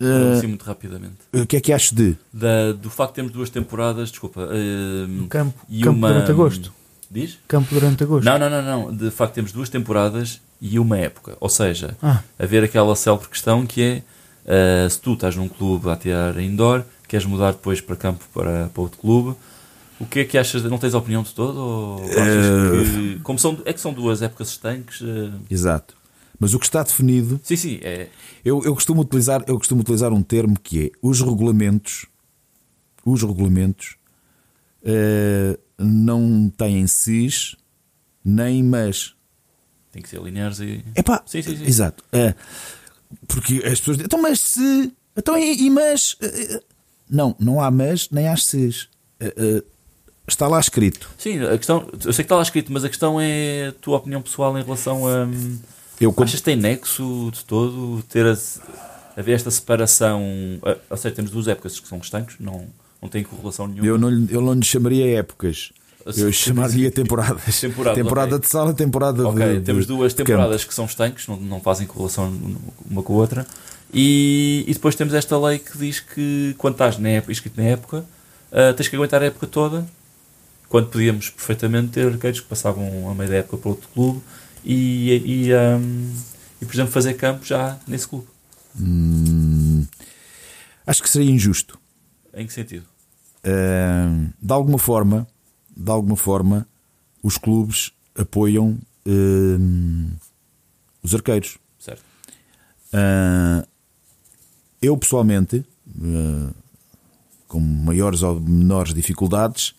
Uh, 0.00 0.32
assim, 0.38 0.46
muito 0.46 0.62
rapidamente. 0.64 1.16
o 1.32 1.44
que 1.46 1.56
é 1.56 1.60
que 1.60 1.72
acho 1.72 1.94
de? 1.94 2.16
Da- 2.32 2.72
do 2.72 2.88
facto 2.88 3.10
de 3.10 3.14
termos 3.16 3.32
duas 3.32 3.50
temporadas, 3.50 4.10
desculpa. 4.10 4.48
eh, 4.52 5.06
No 5.08 5.26
campo, 5.26 5.58
e 5.68 5.80
campo 5.82 5.96
uma. 5.98 6.08
durante 6.08 6.30
agosto. 6.30 6.72
Diz? 7.10 7.38
Campo 7.48 7.74
durante 7.74 8.02
agosto. 8.04 8.24
Não, 8.24 8.38
não, 8.38 8.48
não, 8.50 8.62
não. 8.62 8.96
De 8.96 9.10
facto, 9.10 9.34
temos 9.34 9.50
duas 9.50 9.68
temporadas 9.68 10.40
e 10.60 10.78
uma 10.78 10.96
época. 10.98 11.36
Ou 11.40 11.48
seja, 11.48 11.96
Ah, 12.02 12.22
haver 12.38 12.62
aquela 12.62 12.94
célebre 12.94 13.28
questão 13.28 13.66
que 13.66 13.82
é 13.82 14.02
eh, 14.46 14.88
se 14.88 15.00
tu 15.00 15.14
estás 15.14 15.34
num 15.34 15.48
clube 15.48 15.88
a 15.90 15.96
tirar 15.96 16.38
indoor, 16.38 16.84
queres 17.08 17.26
mudar 17.26 17.52
depois 17.52 17.80
para 17.80 17.96
campo 17.96 18.24
para, 18.32 18.68
para 18.72 18.82
outro 18.82 18.98
clube, 19.00 19.36
o 19.98 20.06
que 20.06 20.20
é 20.20 20.24
que 20.24 20.38
achas? 20.38 20.62
Não 20.64 20.78
tens 20.78 20.94
a 20.94 20.98
opinião 20.98 21.22
de 21.24 21.30
todo? 21.34 21.58
Ou 21.58 22.04
achas 22.04 22.44
Eh, 22.46 23.14
que, 23.14 23.20
como 23.24 23.38
são, 23.38 23.58
é 23.64 23.72
que 23.72 23.80
são 23.80 23.92
duas 23.92 24.22
épocas 24.22 24.50
estanques? 24.50 25.00
eh, 25.02 25.30
Exato. 25.50 25.94
Mas 26.38 26.54
o 26.54 26.58
que 26.58 26.66
está 26.66 26.82
definido 26.82 27.40
sim, 27.42 27.56
sim, 27.56 27.80
é. 27.82 28.08
Eu, 28.44 28.62
eu, 28.64 28.74
costumo 28.74 29.02
utilizar, 29.02 29.44
eu 29.48 29.58
costumo 29.58 29.80
utilizar 29.80 30.12
um 30.12 30.22
termo 30.22 30.58
que 30.58 30.86
é 30.86 30.90
os 31.02 31.20
regulamentos, 31.20 32.06
os 33.04 33.22
regulamentos 33.22 33.96
eh, 34.84 35.58
não 35.78 36.48
têm 36.56 36.86
sis 36.86 37.56
nem 38.24 38.62
mas. 38.62 39.14
Tem 39.90 40.02
que 40.02 40.08
ser 40.08 40.20
lineares 40.20 40.60
e. 40.60 40.84
Epá, 40.94 41.22
Sim, 41.26 41.42
sim, 41.42 41.56
sim. 41.56 41.64
Exato. 41.64 42.04
Eh, 42.12 42.34
porque 43.26 43.56
as 43.64 43.80
pessoas 43.80 43.96
dizem, 43.96 44.04
então 44.04 44.20
mas 44.20 44.40
se, 44.40 44.92
então 45.16 45.36
e, 45.36 45.62
e 45.62 45.70
mas? 45.70 46.16
Eh, 46.20 46.62
Não, 47.10 47.34
não 47.40 47.60
há 47.60 47.70
mas 47.70 48.10
nem 48.10 48.28
há 48.28 48.34
eh, 49.20 49.62
está 50.26 50.46
lá 50.46 50.60
escrito. 50.60 51.10
Sim, 51.18 51.42
a 51.42 51.56
questão. 51.56 51.88
Eu 51.92 52.12
sei 52.12 52.16
que 52.16 52.22
está 52.22 52.36
lá 52.36 52.42
escrito, 52.42 52.72
mas 52.72 52.84
a 52.84 52.88
questão 52.88 53.20
é 53.20 53.68
a 53.68 53.72
tua 53.72 53.96
opinião 53.96 54.20
pessoal 54.22 54.56
em 54.58 54.62
relação 54.62 55.06
a. 55.06 55.26
Eu, 56.00 56.12
como- 56.12 56.24
Achas 56.24 56.40
que 56.40 56.44
tem 56.44 56.56
nexo 56.56 57.30
de 57.32 57.44
todo 57.44 58.02
ter 58.08 58.26
a, 58.26 58.36
haver 59.16 59.34
esta 59.34 59.50
separação? 59.50 60.22
Ou 60.90 60.96
seja, 60.96 61.14
temos 61.14 61.30
duas 61.30 61.48
épocas 61.48 61.78
que 61.80 61.88
são 61.88 61.98
estanques, 61.98 62.36
não, 62.38 62.66
não 63.02 63.08
têm 63.08 63.22
correlação 63.24 63.66
nenhuma. 63.66 63.86
eu, 63.86 63.98
não, 63.98 64.26
eu 64.30 64.40
não 64.40 64.52
lhe 64.54 64.64
chamaria 64.64 65.18
épocas. 65.18 65.72
Eu 66.16 66.32
chamaria 66.32 66.90
temporadas. 66.92 67.60
Temporada, 67.60 67.94
temporada 67.96 68.36
ok. 68.36 68.38
de 68.40 68.46
sala, 68.48 68.72
temporada 68.72 69.28
Ok, 69.28 69.58
de. 69.58 69.60
temos 69.64 69.84
duas 69.86 70.12
campo. 70.14 70.26
temporadas 70.26 70.64
que 70.64 70.72
são 70.72 70.84
estanques, 70.86 71.26
não, 71.26 71.36
não 71.36 71.60
fazem 71.60 71.86
correlação 71.86 72.32
uma 72.88 73.02
com 73.02 73.12
a 73.14 73.16
outra. 73.16 73.46
E, 73.92 74.64
e 74.66 74.72
depois 74.74 74.94
temos 74.94 75.14
esta 75.14 75.38
lei 75.38 75.58
que 75.58 75.76
diz 75.76 76.00
que 76.00 76.54
quando 76.58 76.74
estás 76.74 76.98
na 76.98 77.08
época, 77.08 77.32
inscrito 77.32 77.60
na 77.60 77.66
época, 77.68 78.04
ah, 78.52 78.72
tens 78.74 78.88
que 78.88 78.96
aguentar 78.96 79.22
a 79.22 79.26
época 79.26 79.46
toda. 79.46 79.86
Quando 80.68 80.88
podíamos 80.88 81.30
perfeitamente 81.30 81.88
ter 81.92 82.06
arqueiros 82.06 82.40
que 82.40 82.46
passavam 82.46 83.08
a 83.10 83.14
meio 83.14 83.30
da 83.30 83.36
época 83.36 83.56
para 83.56 83.70
outro 83.70 83.88
clube 83.94 84.20
e, 84.64 85.46
e, 85.46 85.52
ahm, 85.52 86.12
e, 86.60 86.66
por 86.66 86.74
exemplo, 86.74 86.92
fazer 86.92 87.14
campo 87.14 87.44
já 87.44 87.78
nesse 87.86 88.08
clube. 88.08 88.26
Hum, 88.80 89.86
acho 90.86 91.02
que 91.02 91.10
seria 91.10 91.30
injusto. 91.30 91.78
Em 92.34 92.46
que 92.46 92.52
sentido? 92.52 92.86
Uh, 93.38 94.32
de 94.40 94.52
alguma 94.52 94.78
forma, 94.78 95.26
de 95.76 95.90
alguma 95.90 96.16
forma, 96.16 96.66
os 97.22 97.38
clubes 97.38 97.92
apoiam 98.14 98.78
uh, 99.06 100.10
os 101.02 101.14
arqueiros. 101.14 101.58
Certo. 101.78 102.02
Uh, 102.92 103.66
eu 104.80 104.96
pessoalmente, 104.96 105.64
com 107.48 107.58
maiores 107.58 108.22
ou 108.22 108.40
menores 108.40 108.94
dificuldades, 108.94 109.74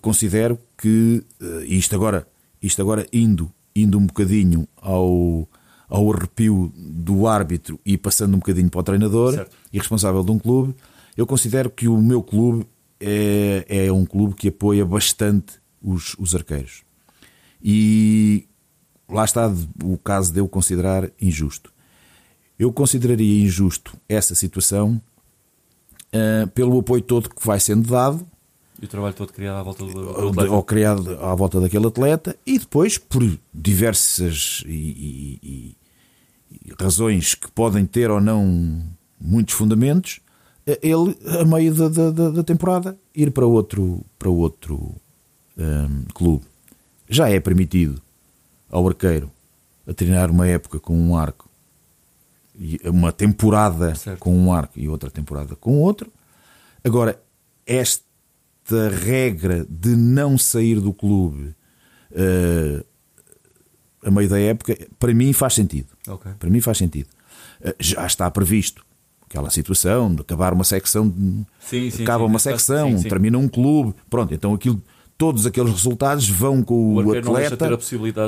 considero 0.00 0.58
que 0.78 1.22
isto 1.66 1.94
agora, 1.94 2.26
isto 2.62 2.80
agora 2.80 3.06
indo, 3.12 3.52
indo 3.74 3.98
um 3.98 4.06
bocadinho 4.06 4.68
ao, 4.80 5.48
ao 5.88 6.12
arrepio 6.12 6.72
do 6.76 7.26
árbitro 7.26 7.78
e 7.84 7.96
passando 7.96 8.34
um 8.34 8.38
bocadinho 8.38 8.70
para 8.70 8.80
o 8.80 8.84
treinador 8.84 9.34
Certo. 9.34 9.56
e 9.72 9.78
responsável 9.78 10.22
de 10.22 10.30
um 10.30 10.38
clube, 10.38 10.74
eu 11.16 11.26
considero 11.26 11.70
que 11.70 11.88
o 11.88 11.96
meu 12.00 12.22
clube 12.22 12.66
é, 13.00 13.64
é 13.68 13.92
um 13.92 14.04
clube 14.04 14.34
que 14.34 14.48
apoia 14.48 14.84
bastante 14.84 15.54
os, 15.82 16.14
os 16.18 16.34
arqueiros. 16.34 16.82
E 17.62 18.46
lá 19.08 19.24
está 19.24 19.52
o 19.82 19.98
caso 19.98 20.32
de 20.32 20.40
eu 20.40 20.48
considerar 20.48 21.10
injusto. 21.20 21.72
Eu 22.58 22.72
consideraria 22.72 23.44
injusto 23.44 23.96
essa 24.08 24.34
situação 24.34 25.00
eh, 26.12 26.46
pelo 26.54 26.78
apoio 26.78 27.02
todo 27.02 27.28
que 27.28 27.44
vai 27.44 27.58
sendo 27.58 27.90
dado 27.90 28.24
E 28.84 28.86
o 28.86 28.88
trabalho 28.88 29.14
todo 29.14 29.32
criado 29.32 29.56
à 29.56 29.62
volta 29.62 29.82
do, 29.82 29.92
do 30.30 30.52
ou, 30.52 30.62
criado 30.62 31.18
à 31.24 31.34
volta 31.34 31.58
daquele 31.58 31.86
atleta 31.86 32.36
e 32.46 32.58
depois 32.58 32.98
por 32.98 33.22
diversas 33.52 34.62
e, 34.66 35.38
e- 35.42 35.76
e- 36.62 36.72
razões 36.78 37.34
que 37.34 37.50
podem 37.50 37.86
ter 37.86 38.10
ou 38.10 38.20
não 38.20 38.82
muitos 39.18 39.54
fundamentos 39.54 40.20
eh, 40.66 40.78
ele 40.82 41.16
a 41.40 41.46
meio 41.46 41.74
da, 41.74 41.88
da- 41.88 42.10
da- 42.10 42.30
da 42.30 42.44
temporada 42.44 42.94
ir 43.14 43.30
para 43.30 43.46
outro 43.46 44.04
para 44.18 44.28
outro 44.28 44.94
hum, 45.56 46.04
clube. 46.12 46.44
Já 47.08 47.30
é 47.30 47.40
permitido 47.40 48.02
ao 48.70 48.86
arqueiro 48.86 49.30
a 49.86 49.94
treinar 49.94 50.30
uma 50.30 50.46
época 50.46 50.78
com 50.78 50.94
um 50.94 51.16
arco 51.16 51.48
uma 52.84 53.12
temporada 53.12 53.94
Certo. 53.94 54.18
com 54.18 54.36
um 54.36 54.52
arco 54.52 54.78
e 54.78 54.90
outra 54.90 55.10
temporada 55.10 55.56
com 55.56 55.80
outro. 55.80 56.12
Agora 56.84 57.18
esta 58.64 58.88
regra 58.88 59.66
de 59.68 59.90
não 59.90 60.38
sair 60.38 60.80
do 60.80 60.92
clube 60.92 61.54
eh, 62.12 62.82
a 64.02 64.10
meio 64.10 64.28
da 64.28 64.38
época, 64.38 64.76
para 64.98 65.12
mim 65.14 65.32
faz 65.32 65.54
sentido. 65.54 65.88
Ok. 66.08 66.32
Para 66.38 66.50
mim 66.50 66.60
faz 66.60 66.78
sentido. 66.78 67.08
Eh, 67.62 67.74
já 67.78 68.06
está 68.06 68.30
previsto 68.30 68.84
aquela 69.28 69.50
situação 69.50 70.14
de 70.14 70.20
acabar 70.22 70.52
uma 70.52 70.64
secção, 70.64 71.12
Sim, 71.60 71.90
sim, 71.90 72.02
acaba 72.02 72.24
sim, 72.24 72.30
uma 72.30 72.38
secção, 72.38 73.02
termina 73.02 73.36
um 73.36 73.48
clube, 73.48 73.92
pronto, 74.08 74.32
então 74.32 74.54
aquilo, 74.54 74.80
todos 75.18 75.44
aqueles 75.44 75.72
resultados 75.72 76.28
vão 76.28 76.62
com 76.62 76.94
O 76.94 77.04
o, 77.04 77.18
atleta 77.18 77.68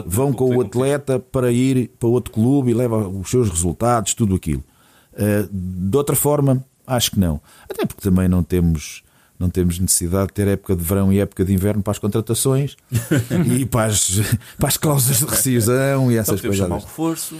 vão 0.05 0.33
com 0.33 0.57
o 0.57 0.61
atleta 0.61 1.21
para 1.21 1.53
ir 1.53 1.91
para 1.99 2.09
outro 2.09 2.33
clube 2.33 2.73
e 2.73 2.75
leva 2.75 3.07
os 3.09 3.31
seus 3.31 3.49
resultados, 3.49 4.15
tudo 4.15 4.35
aquilo. 4.35 4.65
Uh, 5.13 5.49
de 5.51 5.97
outra 5.97 6.17
forma, 6.17 6.65
acho 6.87 7.13
que 7.13 7.21
não. 7.21 7.41
Até 7.71 7.87
porque 7.87 8.03
também 8.03 8.29
não 8.29 8.43
temos, 8.43 9.05
não 9.39 9.51
temos 9.51 9.79
necessidade 9.79 10.29
de 10.29 10.33
ter 10.35 10.49
época 10.49 10.75
de 10.75 10.83
verão 10.83 11.13
e 11.13 11.19
época 11.21 11.45
de 11.45 11.53
inverno 11.53 11.83
para 11.83 11.91
as 11.93 11.99
contratações 11.99 12.77
e 13.59 13.65
para 13.67 13.87
as, 13.87 14.21
para 14.59 14.69
as 14.69 14.77
cláusulas 14.77 15.19
de 15.19 15.25
rescisão 15.27 16.11
e 16.11 16.17
essas 16.17 16.41
coisas. 16.41 16.59
chamar 16.59 16.77
um 16.77 16.81
reforço. 16.81 17.37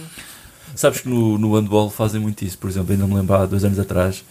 Sabes 0.75 1.01
que 1.01 1.09
no, 1.09 1.37
no 1.37 1.55
handball 1.55 1.89
fazem 1.89 2.21
muito 2.21 2.43
isso. 2.43 2.57
Por 2.57 2.69
exemplo, 2.69 2.91
ainda 2.91 3.07
me 3.07 3.15
lembro 3.15 3.35
há 3.35 3.45
dois 3.45 3.63
anos 3.63 3.79
atrás, 3.79 4.23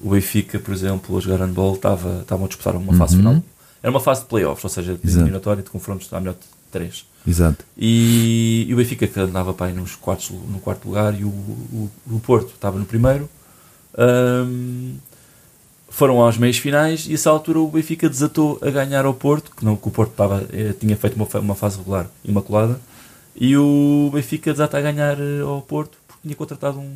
o 0.00 0.10
Benfica, 0.10 0.58
por 0.58 0.72
exemplo, 0.72 1.16
a 1.16 1.20
jogar 1.20 1.44
handball, 1.44 1.74
estava, 1.74 2.20
estavam 2.20 2.44
a 2.44 2.48
disputar 2.48 2.76
uma 2.76 2.92
fase 2.94 3.16
final. 3.16 3.42
Era 3.82 3.90
uma 3.90 4.00
fase 4.00 4.20
de 4.22 4.26
playoffs, 4.26 4.62
ou 4.64 4.70
seja, 4.70 4.94
de 4.94 5.08
Uhum. 5.10 5.20
Eliminatória 5.22 5.62
de 5.62 5.70
confrontos 5.70 6.12
à 6.12 6.20
melhor 6.20 6.34
de 6.34 6.46
três. 6.70 7.04
Exato. 7.26 7.64
E, 7.76 8.66
e 8.68 8.74
o 8.74 8.76
Benfica 8.76 9.06
que 9.06 9.18
andava 9.18 9.52
para 9.52 9.66
aí 9.66 9.72
nos 9.74 9.96
quartos, 9.96 10.30
no 10.30 10.60
quarto 10.60 10.86
lugar 10.86 11.18
e 11.18 11.24
o, 11.24 11.28
o, 11.28 11.90
o 12.10 12.20
Porto 12.20 12.52
estava 12.54 12.78
no 12.78 12.84
primeiro. 12.84 13.28
Ahm, 13.96 14.94
foram 15.98 16.24
às 16.24 16.38
meias 16.38 16.56
finais 16.56 17.06
e 17.08 17.10
a 17.10 17.14
essa 17.14 17.28
altura 17.28 17.58
o 17.58 17.66
Benfica 17.66 18.08
desatou 18.08 18.56
a 18.62 18.70
ganhar 18.70 19.04
ao 19.04 19.12
Porto, 19.12 19.50
que, 19.50 19.64
não, 19.64 19.74
que 19.74 19.88
o 19.88 19.90
Porto 19.90 20.12
estava, 20.12 20.46
eh, 20.52 20.72
tinha 20.78 20.96
feito 20.96 21.16
uma, 21.16 21.26
uma 21.40 21.54
fase 21.56 21.76
regular 21.76 22.06
imaculada, 22.24 22.78
e 23.34 23.56
o 23.56 24.08
Benfica 24.14 24.52
desata 24.52 24.78
a 24.78 24.80
ganhar 24.80 25.18
eh, 25.18 25.40
ao 25.40 25.60
Porto 25.60 25.98
porque 26.06 26.22
tinha 26.22 26.36
contratado 26.36 26.78
um, 26.78 26.94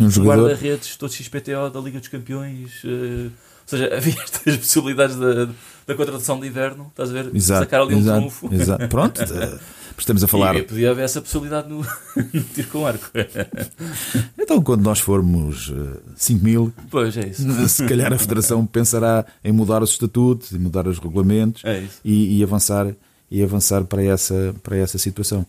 Um 0.00 0.08
guarda-redes 0.24 0.96
todo 0.96 1.12
XPTO 1.12 1.68
da 1.70 1.80
Liga 1.80 1.98
dos 1.98 2.08
Campeões. 2.08 2.80
eh, 2.82 3.26
ou 3.26 3.66
seja, 3.66 3.92
havia 3.94 4.16
estas 4.22 4.56
possibilidades 4.56 5.16
da, 5.16 5.44
da 5.86 5.94
contratação 5.94 6.40
de 6.40 6.46
inverno, 6.46 6.86
estás 6.88 7.10
a 7.10 7.12
ver? 7.12 7.36
Exato, 7.36 7.60
Sacar 7.60 7.82
ali 7.82 7.94
um 7.94 7.98
exato, 7.98 8.20
trunfo. 8.20 8.54
exato. 8.54 8.88
Pronto, 8.88 9.20
estamos 10.02 10.22
a 10.24 10.28
falar. 10.28 10.56
E 10.56 10.62
podia 10.62 10.90
haver 10.90 11.04
essa 11.04 11.20
possibilidade 11.20 11.68
no, 11.68 11.78
no 12.32 12.40
tiro 12.54 12.68
com 12.68 12.86
arco. 12.86 13.06
Então, 14.38 14.60
quando 14.62 14.82
nós 14.82 14.98
formos 14.98 15.72
eh, 15.74 15.98
5 16.16 16.44
mil, 16.44 16.72
Pois 16.90 17.16
é 17.16 17.28
isso. 17.28 17.42
se 17.68 17.86
calhar 17.86 18.12
a 18.12 18.18
Federação 18.18 18.66
pensará 18.66 19.24
em 19.44 19.52
mudar 19.52 19.82
os 19.82 19.90
estatutos, 19.90 20.52
em 20.52 20.58
mudar 20.58 20.86
os 20.88 20.98
regulamentos 20.98 21.62
É 21.64 21.86
e, 22.04 22.38
e 22.38 22.42
avançar, 22.42 22.92
e 23.30 23.42
avançar 23.42 23.84
para, 23.84 24.02
essa, 24.02 24.54
para 24.62 24.76
essa 24.76 24.98
situação. 24.98 25.46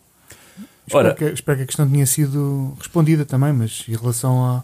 Espero, 0.85 1.07
Ora- 1.07 1.15
que, 1.15 1.25
espero 1.25 1.57
que 1.57 1.63
a 1.63 1.67
questão 1.67 1.89
tenha 1.89 2.05
sido 2.05 2.73
respondida 2.77 3.25
também, 3.25 3.53
mas 3.53 3.83
em 3.87 3.95
relação 3.95 4.43
a- 4.45 4.63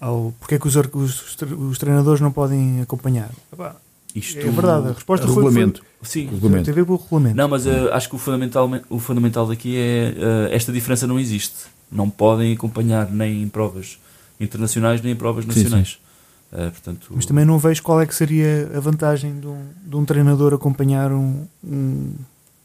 ao 0.00 0.34
porque 0.40 0.56
é 0.56 0.58
que 0.58 0.66
os, 0.68 0.74
os, 0.76 1.36
os 1.70 1.78
treinadores 1.78 2.20
não 2.20 2.32
podem 2.32 2.80
acompanhar. 2.82 3.30
Epá, 3.52 3.76
Isto, 4.14 4.38
É 4.40 4.50
verdade, 4.50 4.88
a 4.88 4.92
resposta 4.92 5.26
foi- 5.26 5.36
regulamento. 5.42 5.82
Sim. 6.02 6.26
regulamento. 6.26 6.64
tem 6.64 6.72
a 6.72 6.74
ver 6.74 6.84
com 6.84 6.92
o 6.92 6.96
regulamento. 6.96 7.36
Não, 7.36 7.48
mas 7.48 7.66
eh, 7.66 7.88
acho 7.92 8.08
que 8.10 8.14
o 8.14 8.18
fundamental, 8.18 8.70
o 8.90 8.98
fundamental 8.98 9.46
daqui 9.46 9.76
é 9.76 10.14
eh, 10.16 10.48
esta 10.54 10.70
diferença 10.72 11.06
não 11.06 11.18
existe. 11.18 11.54
Não 11.90 12.08
podem 12.10 12.52
acompanhar 12.52 13.10
nem 13.10 13.42
em 13.42 13.48
provas 13.48 13.98
internacionais 14.40 15.00
nem 15.00 15.12
em 15.12 15.16
provas 15.16 15.44
Sim, 15.44 15.50
nacionais. 15.50 15.98
Eh, 16.52 16.68
portanto, 16.70 17.06
Mas 17.14 17.24
também 17.24 17.44
não 17.46 17.58
vejo 17.58 17.82
qual 17.82 18.00
é 18.00 18.06
que 18.06 18.14
seria 18.14 18.70
a 18.76 18.80
vantagem 18.80 19.40
de 19.40 19.46
um, 19.46 19.64
de 19.86 19.96
um 19.96 20.04
treinador 20.04 20.52
acompanhar 20.52 21.10
um, 21.12 21.46
um, 21.64 22.12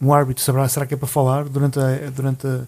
um 0.01 0.13
árbitro. 0.13 0.43
Saberá, 0.43 0.67
será 0.67 0.85
que 0.85 0.93
é 0.93 0.97
para 0.97 1.07
falar 1.07 1.45
durante, 1.45 1.79
a, 1.79 2.09
durante 2.13 2.45
a- 2.45 2.63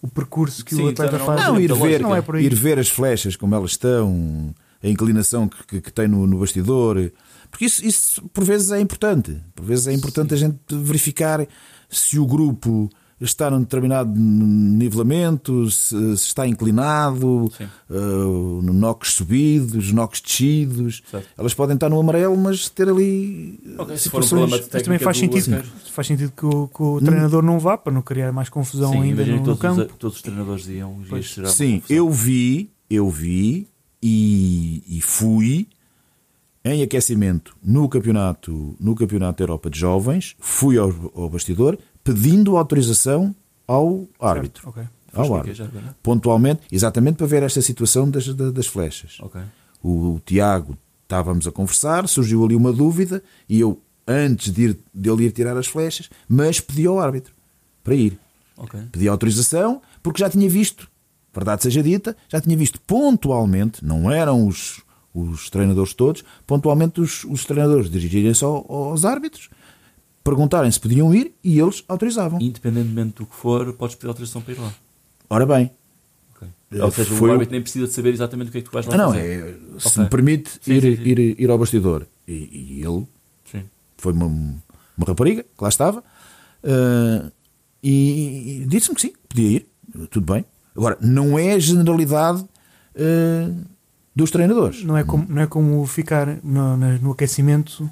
o 0.00 0.08
percurso 0.08 0.64
que 0.64 0.74
Sim, 0.74 0.86
o 0.86 0.88
atleta 0.88 1.14
então 1.14 1.26
faz? 1.26 1.40
não- 1.44 1.54
Não, 1.54 1.60
ir 1.60 1.72
ver. 1.72 2.00
Não 2.00 2.16
é 2.16 2.20
por 2.20 2.34
aí. 2.34 2.44
ir 2.46 2.54
ver 2.54 2.78
as 2.80 2.88
flechas 2.88 3.36
como 3.36 3.54
elas 3.54 3.72
estão, 3.72 4.52
a 4.82 4.88
inclinação 4.88 5.46
que, 5.46 5.64
que, 5.64 5.80
que 5.80 5.92
tem 5.92 6.08
no, 6.08 6.26
no 6.26 6.38
bastidor, 6.40 7.10
porque 7.52 7.66
isso, 7.66 7.84
isso 7.86 8.22
por 8.32 8.42
vezes 8.42 8.72
é 8.72 8.80
importante. 8.80 9.36
Por 9.54 9.64
vezes 9.64 9.86
é 9.86 9.92
importante 9.92 10.34
a 10.34 10.36
gente 10.36 10.56
verificar 10.70 11.46
se 11.88 12.18
o 12.18 12.26
grupo 12.26 12.90
está 13.20 13.48
num 13.48 13.60
determinado 13.60 14.10
nivelamento, 14.18 15.70
se, 15.70 15.94
se 16.16 16.26
está 16.26 16.44
inclinado, 16.44 17.48
Sim. 17.56 17.68
uh, 17.88 18.60
no 18.62 18.72
knocks 18.72 19.12
subidos, 19.12 19.92
knocks 19.92 20.20
descidos. 20.20 21.02
Certo. 21.08 21.28
Elas 21.38 21.54
podem 21.54 21.74
estar 21.74 21.88
no 21.88 22.00
amarelo, 22.00 22.36
mas 22.36 22.68
ter 22.68 22.88
ali 22.88 23.60
Ok, 23.78 23.96
se 23.96 24.08
for 24.10 24.18
um 24.18 24.22
situações. 24.24 24.64
de 24.64 24.68
Mas 24.72 24.82
também 24.82 24.98
faz 24.98 25.16
do 25.16 25.20
sentido, 25.20 25.62
faz 25.92 26.06
sentido 26.08 26.32
que 26.36 26.44
o, 26.46 26.66
que 26.66 26.82
o 26.82 27.00
treinador 27.00 27.42
não 27.44 27.60
vá 27.60 27.78
para 27.78 27.92
não 27.92 28.02
criar 28.02 28.32
mais 28.32 28.48
confusão 28.48 28.90
Sim, 28.92 29.02
ainda 29.02 29.24
no, 29.24 29.36
todos, 29.38 29.54
os- 29.54 29.60
campo. 29.60 29.94
todos 29.98 30.16
os 30.16 30.22
treinadores 30.22 30.66
iam 30.68 30.96
Sim, 31.04 31.08
confusão. 31.80 31.82
eu 31.96 32.10
vi, 32.10 32.70
eu 32.90 33.08
vi 33.08 33.68
e, 34.02 34.82
e 34.88 35.00
fui 35.00 35.68
em 36.64 36.82
aquecimento 36.82 37.56
no 37.62 37.88
campeonato, 37.88 38.76
no 38.78 38.94
campeonato 38.94 39.38
da 39.38 39.44
Europa 39.44 39.68
de 39.70 39.78
Jovens, 39.78 40.34
fui 40.38 40.78
ao, 40.78 40.92
ao 41.14 41.28
bastidor 41.28 41.76
pedindo 42.04 42.56
autorização 42.56 43.34
ao 43.66 44.06
árbitro. 44.20 44.68
Ok. 44.68 44.82
Foste 45.12 45.30
Ao 45.30 45.36
árbitro. 45.36 45.64
Pontualmente, 46.02 46.62
exatamente 46.70 47.16
para 47.16 47.26
ver 47.26 47.42
esta 47.42 47.60
situação 47.60 48.08
das, 48.10 48.32
da- 48.34 48.50
das 48.50 48.66
flechas. 48.66 49.18
Ok. 49.20 49.40
O, 49.82 50.20
Tiago 50.24 50.76
estávamos 51.02 51.46
a 51.46 51.52
conversar, 51.52 52.08
surgiu 52.08 52.44
ali 52.44 52.54
uma 52.54 52.72
dúvida 52.72 53.22
e 53.48 53.60
eu, 53.60 53.78
antes 54.08 54.50
de 54.52 54.62
ir, 54.62 54.78
dele 54.94 55.24
ir 55.26 55.32
tirar 55.32 55.56
as 55.56 55.66
flechas, 55.66 56.08
mas 56.28 56.60
pedi 56.60 56.86
ao 56.86 56.98
árbitro 56.98 57.34
para 57.84 57.94
ir. 57.94 58.18
Ok. 58.56 58.80
Pedi 58.90 59.08
autorização 59.08 59.82
porque 60.02 60.20
já 60.20 60.30
tinha 60.30 60.48
visto, 60.48 60.88
verdade 61.34 61.62
seja 61.62 61.82
dita, 61.82 62.16
já 62.28 62.40
tinha 62.40 62.56
visto 62.56 62.80
pontualmente, 62.80 63.84
não 63.84 64.10
eram 64.10 64.46
os, 64.46 64.80
os 65.14 65.50
treinadores 65.50 65.92
todos, 65.94 66.24
pontualmente 66.46 67.00
os, 67.00 67.24
os 67.24 67.44
treinadores 67.44 67.90
dirigirem-se 67.90 68.44
ao- 68.44 68.64
aos 68.72 69.04
árbitros, 69.04 69.50
perguntarem 70.24 70.70
se 70.70 70.80
podiam 70.80 71.14
ir 71.14 71.34
e 71.42 71.58
eles 71.58 71.84
autorizavam. 71.88 72.40
Independentemente 72.40 73.16
do 73.16 73.26
que 73.26 73.34
for, 73.34 73.72
podes 73.74 73.94
pedir 73.96 74.08
autorização 74.08 74.40
para 74.42 74.52
ir 74.54 74.58
lá. 74.60 74.72
Ora 75.28 75.46
bem, 75.46 75.70
Ok. 76.36 76.48
Eh, 76.72 76.82
Ou 76.84 76.90
seja, 76.90 77.10
foi 77.14 77.28
o 77.28 77.32
árbitro 77.32 77.52
nem 77.52 77.62
precisa 77.62 77.86
de 77.86 77.92
saber 77.92 78.10
exatamente 78.14 78.48
o 78.48 78.52
que 78.52 78.58
é 78.58 78.60
que 78.62 78.68
tu 78.70 78.72
vais 78.72 78.86
lá 78.86 78.94
ah, 78.94 78.98
não, 78.98 79.12
fazer. 79.12 79.58
é, 79.76 79.80
se 79.80 79.88
Ok. 79.88 80.02
me 80.04 80.08
permite 80.08 80.50
Sim, 80.60 80.72
ir, 80.74 80.82
sim, 80.82 80.96
sim. 80.96 81.02
Ir, 81.10 81.40
ir 81.40 81.50
ao 81.50 81.58
bastidor. 81.58 82.06
E, 82.26 82.32
e 82.32 82.82
ele 82.84 83.06
foi 83.98 84.12
uma, 84.12 84.26
uma 84.26 85.06
rapariga 85.06 85.42
que 85.44 85.62
lá 85.62 85.68
estava 85.68 86.02
eh, 86.62 87.30
e, 87.82 88.62
e 88.62 88.66
disse-me 88.66 88.94
que 88.96 89.02
sim, 89.02 89.12
podia 89.28 89.48
ir, 89.58 89.66
tudo 90.10 90.32
bem. 90.32 90.44
Agora, 90.76 90.96
não 91.00 91.38
é 91.38 91.52
a 91.52 91.58
generalidade 91.58 92.44
eh, 92.94 93.48
dos 94.14 94.30
treinadores. 94.30 94.84
Não 94.84 94.96
é 94.96 95.04
como, 95.04 95.26
não 95.28 95.42
é 95.42 95.46
como 95.46 95.84
ficar 95.86 96.38
no, 96.42 96.76
no 96.76 97.12
aquecimento 97.12 97.88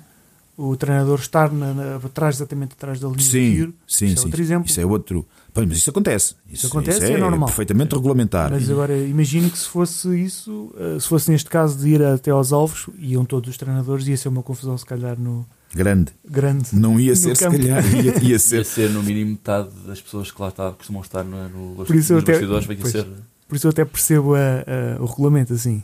o 0.56 0.76
treinador 0.76 1.18
estar 1.18 1.50
na, 1.50 1.72
na- 1.72 1.96
atrás, 1.96 2.36
exatamente 2.36 2.72
atrás 2.74 3.00
da 3.00 3.06
linha 3.08 3.16
de 3.18 3.24
Sim, 3.24 3.30
tiro. 3.54 3.74
sim, 3.88 4.06
Isso 4.06 4.14
é 4.14 4.16
sim. 4.20 4.24
outro 4.26 4.42
exemplo. 4.42 4.68
Isso 4.68 4.80
é 4.80 4.84
outro. 4.84 5.26
Pois, 5.54 5.66
mas 5.66 5.78
isso 5.78 5.88
acontece. 5.88 6.34
Isso, 6.52 6.66
acontece 6.66 6.98
isso 6.98 7.12
e 7.12 7.14
é 7.14 7.18
normal. 7.18 7.46
perfeitamente 7.48 7.94
regulamentar. 7.94 8.50
Mas 8.50 8.70
agora 8.70 8.94
imagino 8.98 9.48
que 9.50 9.58
se 9.58 9.66
fosse 9.66 10.08
isso, 10.22 10.70
eh, 10.78 10.98
se 11.00 11.08
fosse 11.08 11.30
neste 11.30 11.48
caso 11.48 11.78
de 11.78 11.88
ir 11.88 12.02
até 12.04 12.30
aos 12.30 12.52
alvos, 12.52 12.88
iam 12.98 13.24
todos 13.24 13.48
os 13.48 13.56
treinadores, 13.56 14.06
ia 14.06 14.16
ser 14.18 14.28
uma 14.28 14.42
confusão 14.42 14.76
se 14.76 14.84
calhar 14.84 15.18
no 15.18 15.46
Grande. 15.74 16.12
grande. 16.28 16.68
Não 16.74 17.00
ia 17.00 17.16
ser, 17.16 17.34
se 17.36 17.42
campo. 17.44 17.56
calhar, 17.56 17.82
ia, 17.96 18.18
ia 18.22 18.28
Ia 18.32 18.38
ser. 18.38 18.64
ser 18.66 18.90
no 18.90 19.02
mínimo 19.02 19.30
metade 19.30 19.70
das 19.86 20.00
pessoas 20.02 20.30
que 20.30 20.42
lá 20.42 20.48
está, 20.48 20.70
costumam 20.72 21.00
estar 21.00 21.24
no, 21.24 21.48
no, 21.48 21.84
Por 21.86 21.96
isso 21.96 22.12
eu 22.12 22.16
nos 22.16 22.24
até- 22.24 22.32
bastidores, 22.46 22.90
ser. 22.92 23.06
Por 23.51 23.57
isso 23.57 23.66
eu 23.66 23.70
até 23.70 23.84
percebo 23.84 24.34
a- 24.34 24.38
a- 24.38 25.03
o 25.03 25.07
regulamento 25.07 25.53
assim. 25.53 25.82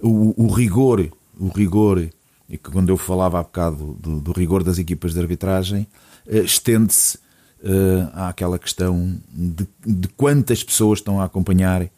O, 0.00 0.44
o 0.46 0.52
rigor, 0.52 1.08
o 1.38 1.48
rigor, 1.48 1.98
e 2.48 2.56
que 2.56 2.70
quando 2.70 2.88
eu 2.88 2.96
falava 2.96 3.38
há 3.38 3.42
bocado 3.42 3.96
do, 4.00 4.20
do 4.20 4.32
rigor 4.32 4.62
das 4.62 4.78
equipas 4.78 5.12
de 5.12 5.20
arbitragem, 5.20 5.86
eh, 6.26 6.38
estende-se 6.38 7.18
eh, 7.62 8.08
àquela 8.14 8.58
questão 8.58 9.18
de, 9.30 9.66
de 9.84 10.08
quantas 10.08 10.62
pessoas 10.64 11.00
estão 11.00 11.20
a 11.20 11.24
acompanhar 11.24 11.82
eh, 11.82 11.90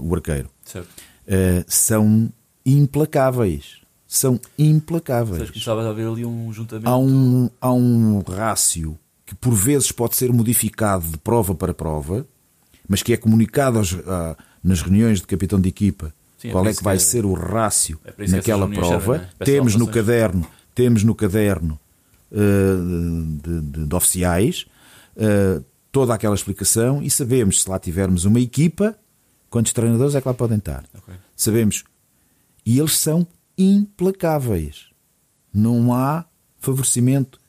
o 0.00 0.14
arqueiro. 0.14 0.48
Certo. 0.64 0.88
Eh, 1.26 1.64
são 1.66 2.30
implacáveis. 2.64 3.78
São 4.06 4.40
implacáveis. 4.58 5.50
começava 5.50 5.82
a 5.84 5.90
haver 5.90 6.06
ali 6.06 6.24
um 6.24 6.52
juntamento. 6.52 6.88
há 6.88 6.96
um, 6.96 7.50
há 7.60 7.72
um 7.72 8.20
rácio 8.20 8.96
que 9.26 9.34
por 9.34 9.52
vezes 9.52 9.90
pode 9.90 10.14
ser 10.16 10.32
modificado 10.32 11.04
de 11.06 11.18
prova 11.18 11.54
para 11.54 11.74
prova, 11.74 12.24
mas 12.88 13.02
que 13.02 13.12
é 13.12 13.16
comunicado 13.16 13.78
aos- 13.78 13.94
a- 14.06 14.36
nas 14.62 14.82
reuniões 14.82 15.20
de 15.20 15.26
capitão 15.26 15.60
de 15.60 15.68
equipa 15.68 16.12
Sim, 16.38 16.48
é 16.48 16.52
qual 16.52 16.66
é 16.66 16.74
que 16.74 16.82
vai 16.82 16.96
que 16.96 17.02
ser 17.02 17.24
o 17.24 17.32
rácio 17.34 17.98
é 18.04 18.26
naquela 18.28 18.68
prova. 18.68 19.18
né? 19.18 19.28
Temos 19.44 19.74
no 19.76 19.86
caderno, 19.88 20.46
temos 20.74 21.02
no 21.04 21.14
caderno 21.14 21.78
eh, 22.32 22.36
de, 23.42 23.60
de- 23.60 23.86
de 23.86 23.94
oficiais 23.94 24.66
eh, 25.16 25.60
toda 25.92 26.12
aquela 26.14 26.34
explicação 26.34 27.02
e 27.02 27.08
sabemos 27.10 27.62
se 27.62 27.70
lá 27.70 27.78
tivermos 27.78 28.24
uma 28.24 28.40
equipa, 28.40 28.94
quantos 29.48 29.72
treinadores 29.72 30.14
é 30.14 30.20
que 30.20 30.28
lá 30.28 30.34
podem 30.34 30.58
estar. 30.58 30.84
Ok. 30.94 31.14
Sabemos. 31.34 31.84
E 32.66 32.78
eles 32.78 32.98
são 32.98 33.26
implacáveis. 33.56 34.86
Não 35.54 35.94
há 35.94 36.24
favorecimento. 36.58 37.40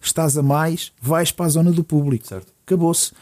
Estás 0.00 0.36
a 0.36 0.42
mais, 0.42 0.92
vais 1.00 1.32
para 1.32 1.46
a 1.46 1.48
zona 1.48 1.72
do 1.72 1.82
público. 1.82 2.24
Acabou-se. 2.66 3.12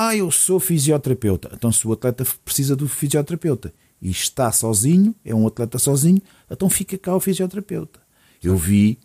Ah, 0.00 0.14
eu 0.14 0.30
sou 0.30 0.60
fisioterapeuta. 0.60 1.50
Então, 1.52 1.72
se 1.72 1.84
o 1.88 1.92
atleta 1.92 2.24
precisa 2.44 2.76
do 2.76 2.88
fisioterapeuta 2.88 3.74
e 4.00 4.08
está 4.08 4.52
sozinho, 4.52 5.12
é 5.24 5.34
um 5.34 5.44
atleta 5.44 5.76
sozinho, 5.76 6.22
então 6.48 6.70
fica 6.70 6.96
cá 6.96 7.16
o 7.16 7.18
fisioterapeuta. 7.18 7.98
Eu 8.40 8.56
vi 8.56 8.96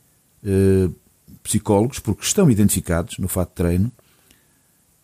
eh, 0.45 0.87
psicólogos, 1.41 1.97
porque 1.97 2.23
estão 2.23 2.47
identificados 2.47 3.17
no 3.17 3.27
fato 3.27 3.49
de 3.49 3.55
treino, 3.55 3.91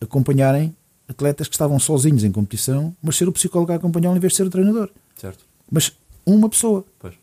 acompanharem 0.00 0.76
atletas 1.08 1.48
que 1.48 1.56
estavam 1.56 1.80
sozinhos 1.80 2.22
em 2.22 2.30
competição, 2.30 2.96
mas 3.02 3.16
ser 3.16 3.28
o 3.28 3.32
psicólogo 3.32 3.72
a 3.72 3.74
acompanhá-lo 3.74 4.16
em 4.16 4.20
vez 4.20 4.32
de 4.32 4.36
ser 4.36 4.46
o 4.46 4.50
treinador. 4.50 4.90
Certo. 5.16 5.44
Mas 5.68 5.92
uma 6.24 6.48
pessoa. 6.48 6.84
Pois. 7.00 7.14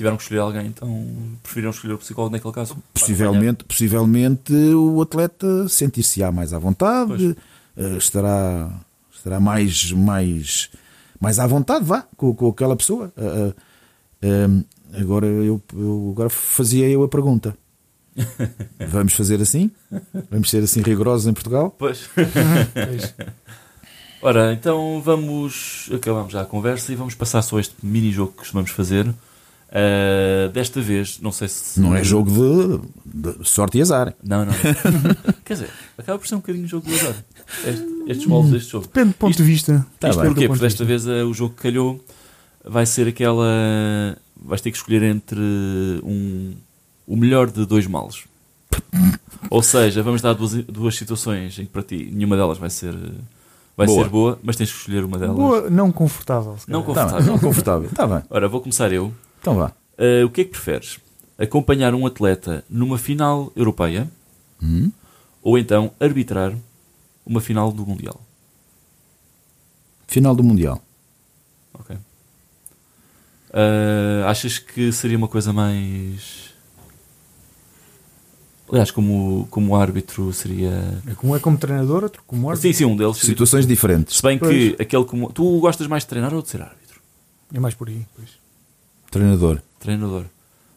Tiveram 0.00 0.16
que 0.16 0.22
escolher 0.22 0.40
alguém, 0.40 0.66
então 0.68 1.06
preferiram 1.42 1.70
escolher 1.72 1.92
o 1.92 1.98
psicólogo 1.98 2.32
naquele 2.34 2.54
caso. 2.54 2.74
Possivelmente, 2.94 3.64
possivelmente 3.64 4.50
o 4.54 5.02
atleta 5.02 5.68
sentir-se-á 5.68 6.32
mais 6.32 6.54
à 6.54 6.58
vontade, 6.58 7.08
Pois. 7.08 7.36
eh, 7.92 7.96
estará, 7.98 8.70
estará 9.14 9.38
mais, 9.38 9.92
mais, 9.92 10.70
mais 11.20 11.38
à 11.38 11.46
vontade, 11.46 11.84
vá, 11.84 12.06
com, 12.16 12.34
com 12.34 12.48
aquela 12.48 12.74
pessoa. 12.76 13.12
Eh, 13.14 13.52
eh, 14.22 15.00
agora, 15.02 15.26
eu, 15.26 15.60
eu- 15.76 16.10
agora 16.14 16.30
fazia 16.30 16.88
eu 16.88 17.02
a 17.02 17.08
pergunta. 17.08 17.54
Vamos 18.88 19.12
fazer 19.12 19.42
assim? 19.42 19.70
Vamos 20.30 20.48
ser 20.48 20.62
assim 20.62 20.80
rigorosos 20.80 21.26
em 21.26 21.34
Portugal? 21.34 21.74
Pois. 21.78 22.08
Pois. 22.14 23.14
Ora, 24.22 24.52
então 24.54 25.00
vamos. 25.02 25.88
Acabamos 25.94 26.32
já 26.32 26.40
a 26.42 26.44
conversa 26.46 26.90
e 26.92 26.96
vamos 26.96 27.14
passar 27.14 27.40
só 27.42 27.58
este 27.58 27.74
mini-jogo 27.82 28.32
que 28.32 28.38
costumamos 28.38 28.70
fazer. 28.70 29.06
Uh, 29.72 30.48
desta 30.50 30.80
vez, 30.80 31.20
não 31.20 31.30
sei 31.30 31.46
se. 31.46 31.78
Não 31.80 31.94
é 31.94 32.02
jogo 32.02 32.28
de, 33.04 33.38
de 33.38 33.48
sorte 33.48 33.78
e 33.78 33.80
azar. 33.82 34.12
Não, 34.22 34.44
não. 34.44 34.52
Quer 35.44 35.54
dizer, 35.54 35.70
acaba 35.96 36.18
por 36.18 36.26
ser 36.26 36.34
um 36.34 36.38
bocadinho 36.38 36.66
jogo 36.66 36.88
do 36.88 36.94
azar. 36.94 37.14
Este, 37.64 37.86
estes 38.08 38.26
moldes 38.26 38.50
deste 38.50 38.72
jogo. 38.72 38.86
Depende 38.86 39.10
do 39.10 39.14
ponto 39.14 39.30
Isto- 39.30 39.42
de 39.44 39.48
vista. 39.48 39.86
Tá 40.00 40.08
Isto 40.08 40.20
bem. 40.22 40.30
porquê? 40.30 40.46
Porque 40.48 40.58
de 40.60 40.66
desta 40.66 40.84
vez 40.84 41.06
eh, 41.06 41.22
o 41.22 41.32
jogo 41.32 41.54
que 41.54 41.62
calhou 41.62 42.04
vai 42.64 42.84
ser 42.84 43.06
aquela. 43.06 43.46
vais 44.42 44.60
ter 44.60 44.72
que 44.72 44.76
escolher 44.76 45.02
entre 45.04 45.38
um, 46.02 46.52
o 47.06 47.16
melhor 47.16 47.48
de 47.48 47.64
dois 47.64 47.86
males. 47.86 48.24
Ou 49.48 49.62
seja, 49.62 50.02
vamos 50.02 50.20
dar 50.20 50.32
duas, 50.34 50.52
duas 50.64 50.96
situações 50.96 51.58
em 51.58 51.64
que 51.64 51.70
para 51.70 51.82
ti 51.82 52.08
nenhuma 52.12 52.36
delas 52.36 52.58
vai 52.58 52.70
ser 52.70 52.94
vai 53.76 53.86
Boa. 53.86 54.02
ser 54.04 54.10
boa, 54.10 54.38
mas 54.42 54.56
tens 54.56 54.70
que 54.70 54.78
escolher 54.78 55.04
uma 55.04 55.16
delas. 55.16 55.36
Boa, 55.36 55.70
não 55.70 55.90
confortável. 55.90 56.56
se 56.58 56.68
Não 56.70 56.82
calhar. 56.82 56.96
Tá, 57.06 57.12
confortável. 57.12 57.32
não, 57.32 57.38
confortável. 57.38 57.90
Tá 57.94 58.06
bem. 58.06 58.22
Ora, 58.28 58.48
vou 58.48 58.60
começar 58.60 58.92
eu. 58.92 59.12
Então 59.40 59.54
vá. 59.54 59.72
Uh, 59.98 60.26
o 60.26 60.30
que 60.30 60.42
é 60.42 60.44
que 60.44 60.50
preferes? 60.50 60.98
Acompanhar 61.38 61.94
um 61.94 62.06
atleta 62.06 62.64
numa 62.68 62.98
final 62.98 63.50
europeia 63.56 64.10
Hum? 64.62 64.90
ou 65.42 65.58
então 65.58 65.90
arbitrar 65.98 66.52
uma 67.24 67.40
final 67.40 67.72
do 67.72 67.86
Mundial? 67.86 68.20
Final 70.06 70.34
do 70.34 70.42
Mundial. 70.42 70.82
Ok. 71.72 71.96
Uh, 73.50 74.24
achas 74.26 74.58
que 74.58 74.92
seria 74.92 75.16
uma 75.16 75.28
coisa 75.28 75.52
mais. 75.52 76.50
Aliás, 78.68 78.90
como, 78.90 79.48
como 79.50 79.74
árbitro 79.76 80.32
seria. 80.32 81.02
É 81.06 81.14
como 81.14 81.34
é 81.34 81.40
como 81.40 81.56
treinador, 81.58 82.04
outro 82.04 82.22
como 82.26 82.48
árbitro. 82.50 82.68
Sim, 82.68 82.76
sim, 82.76 82.84
um 82.84 82.96
deles. 82.96 83.16
Situações 83.16 83.66
diferentes. 83.66 84.16
Se 84.16 84.22
bem 84.22 84.38
que 84.38 84.44
Pois. 84.76 84.80
aquele 84.80 85.04
como. 85.04 85.32
Tu 85.32 85.58
gostas 85.60 85.86
mais 85.86 86.02
de 86.04 86.08
treinar 86.10 86.34
ou 86.34 86.42
de 86.42 86.48
ser 86.48 86.60
árbitro? 86.62 87.00
É 87.54 87.58
mais 87.58 87.74
por 87.74 87.88
aí. 87.88 88.06
Pois. 88.14 88.28
Treinador. 89.10 89.60
Treinador. 89.78 90.24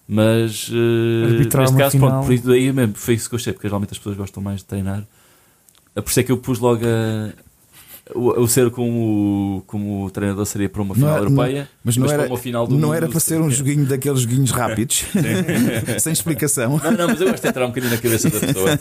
Mas 0.08 0.70
uh, 0.70 1.26
Arbitrar 1.32 1.64
neste 1.64 1.78
caso, 1.78 1.92
final. 1.92 2.10
pronto, 2.10 2.26
por 2.26 2.34
isso 2.34 2.52
aí 2.52 2.72
mesmo, 2.74 2.94
foi 2.96 3.14
isso 3.14 3.30
que 3.30 3.36
eu 3.36 3.40
achei, 3.40 3.54
porque 3.54 3.68
geralmente 3.68 3.92
as 3.92 3.98
pessoas 3.98 4.18
gostam 4.18 4.44
mais 4.44 4.60
de 4.60 4.66
treinar. 4.66 5.04
Ah, 5.96 6.02
Por 6.02 6.10
isso 6.10 6.20
é 6.20 6.24
que 6.24 6.32
eu 6.32 6.38
pus 6.38 6.60
logo 6.60 6.82
a, 6.86 7.32
o, 8.14 8.42
o 8.42 8.48
ser 8.48 8.70
como, 8.72 9.64
como 9.66 10.10
treinador 10.12 10.46
seria 10.46 10.68
para 10.68 10.82
uma 10.82 10.94
final 10.94 11.10
Não 11.10 11.16
é- 11.16 11.20
europeia, 11.22 11.70
Mas 11.84 11.96
não 11.96 12.06
para 12.08 12.24
era, 12.24 12.28
uma 12.32 12.38
final 12.38 12.68
do 12.68 12.74
não 12.76 12.88
mundo 12.90 12.94
era 12.96 13.08
para 13.08 13.20
ser 13.20 13.40
um 13.40 13.50
joguinho 13.50 13.86
daqueles 13.86 14.20
joguinhos 14.22 14.52
rápidos, 14.52 15.06
sem 16.00 16.12
explicação. 16.12 16.80
Não, 16.84 16.92
não, 16.92 17.08
mas 17.08 17.22
eu 17.22 17.30
gosto 17.30 17.44
de 17.44 17.50
entrar 17.50 17.66
um 17.66 17.70
bocadinho 17.70 17.94
na 17.94 18.00
cabeça 18.02 18.30
da 18.30 18.40
pessoa. 18.40 18.80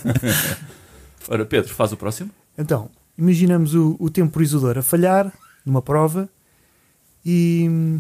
Ora, 1.29 1.45
Pedro, 1.45 1.73
faz 1.73 1.93
o 1.93 1.97
próximo. 1.97 2.31
Então, 2.59 2.91
imaginamos 3.17 3.75
o, 3.75 3.97
o 4.01 4.11
temporizador 4.11 4.77
a 4.77 4.83
falhar 4.83 5.33
numa 5.65 5.81
prova 5.81 6.29
e 7.25 7.99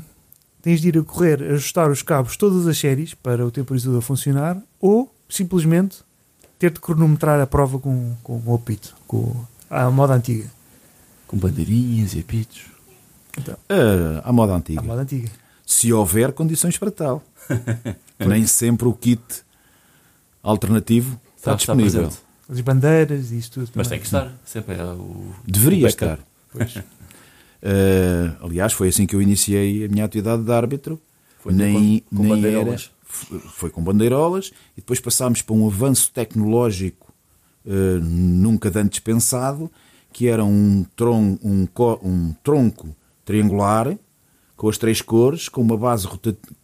tens 0.62 0.80
de 0.80 0.88
ir 0.88 0.98
a 0.98 1.02
correr, 1.02 1.42
ajustar 1.42 1.90
os 1.90 2.02
cabos 2.02 2.36
todas 2.36 2.66
as 2.66 2.78
séries 2.78 3.12
para 3.14 3.44
o 3.44 3.50
temporizador 3.50 4.00
funcionar 4.00 4.56
ou 4.80 5.12
simplesmente 5.28 5.98
ter 6.58 6.70
de 6.70 6.78
cronometrar 6.80 7.40
a 7.40 7.46
prova 7.46 7.78
com, 7.78 8.14
com 8.22 8.40
o 8.46 8.54
apito, 8.54 8.94
com 9.06 9.34
a 9.68 9.90
moda 9.90 10.14
antiga. 10.14 10.48
Com 11.26 11.36
bandeirinhas 11.36 12.14
e 12.14 12.20
apitos. 12.20 12.62
Ah, 13.68 14.22
à 14.28 14.32
moda 14.32 14.52
A 14.52 14.56
antiga. 14.56 14.82
moda 14.82 15.02
antiga. 15.02 15.28
Se 15.66 15.92
houver 15.92 16.32
condições 16.32 16.76
para 16.78 16.90
tal. 16.90 17.22
Nem 18.24 18.46
sempre 18.46 18.86
o 18.86 18.92
kit 18.92 19.20
alternativo 20.42 21.18
está, 21.36 21.52
Está- 21.54 21.54
está 21.54 21.56
disponível. 21.74 22.02
presente. 22.02 22.22
As 22.50 22.60
bandeiras 22.60 23.30
e 23.32 23.38
isso 23.38 23.50
tudo. 23.52 23.70
Mas 23.74 23.88
também. 23.88 23.88
tem 23.88 23.98
que 24.00 24.04
estar. 24.06 24.32
Sempre 24.44 24.74
é 24.74 24.84
o. 24.84 25.32
Deveria 25.46 25.86
o 25.86 25.88
estar. 25.88 26.18
Pois. 26.52 26.74
Ah, 27.62 28.36
aliás, 28.42 28.72
foi 28.72 28.88
assim 28.88 29.06
que 29.06 29.14
eu 29.14 29.22
iniciei 29.22 29.84
a 29.84 29.88
minha 29.88 30.04
atividade 30.04 30.42
de 30.42 30.52
árbitro. 30.52 31.00
Foi 31.40 31.52
nem, 31.52 32.00
com- 32.10 32.16
com 32.16 32.22
nem 32.22 32.32
bandeirolas. 32.32 32.90
era- 33.32 33.40
foi 33.50 33.68
com 33.70 33.82
bandeirolas 33.82 34.52
e 34.76 34.80
depois 34.80 34.98
passámos 35.00 35.42
para 35.42 35.54
um 35.54 35.66
avanço 35.66 36.10
tecnológico 36.12 37.12
ah, 37.66 37.70
nunca 38.02 38.72
antes 38.78 38.98
pensado, 39.00 39.70
que 40.12 40.28
era 40.28 40.44
um, 40.44 40.84
tron, 40.96 41.38
um, 41.42 41.66
um 42.02 42.34
tronco 42.42 42.94
triangular 43.24 43.96
com 44.56 44.68
as 44.68 44.76
três 44.78 45.00
cores, 45.02 45.48
com 45.48 45.60
uma 45.62 45.76
base 45.76 46.06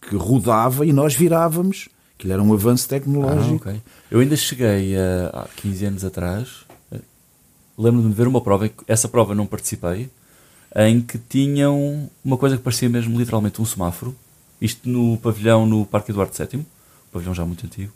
que 0.01 0.15
rodava 0.15 0.85
e 0.85 0.93
nós 0.93 1.15
virávamos. 1.15 1.89
Aquilo 2.17 2.33
era 2.33 2.43
um 2.43 2.53
avanço 2.53 2.85
Ah, 2.85 2.89
tecnológico. 2.89 3.55
ok. 3.69 3.81
Eu 4.11 4.19
ainda 4.19 4.35
cheguei 4.35 4.95
a, 4.97 5.29
há 5.33 5.47
15 5.55 5.85
anos 5.85 6.03
atrás. 6.05 6.65
eh, 6.91 6.99
Lembro-me 7.77 8.09
de 8.09 8.15
ver 8.15 8.27
uma 8.27 8.41
prova, 8.41 8.69
essa 8.87 9.07
prova 9.07 9.33
não 9.35 9.45
participei, 9.45 10.09
em 10.75 11.01
que 11.01 11.17
tinham 11.17 12.09
uma 12.23 12.37
coisa 12.37 12.57
que 12.57 12.63
parecia 12.63 12.89
mesmo 12.89 13.17
literalmente 13.17 13.61
um 13.61 13.65
semáforo. 13.65 14.15
Isto 14.61 14.89
no 14.89 15.17
pavilhão 15.17 15.65
no 15.65 15.85
Parque 15.85 16.11
Eduardo 16.11 16.33
VII, 16.37 16.59
um 16.59 16.65
pavilhão 17.11 17.33
já 17.33 17.45
muito 17.45 17.65
antigo. 17.65 17.91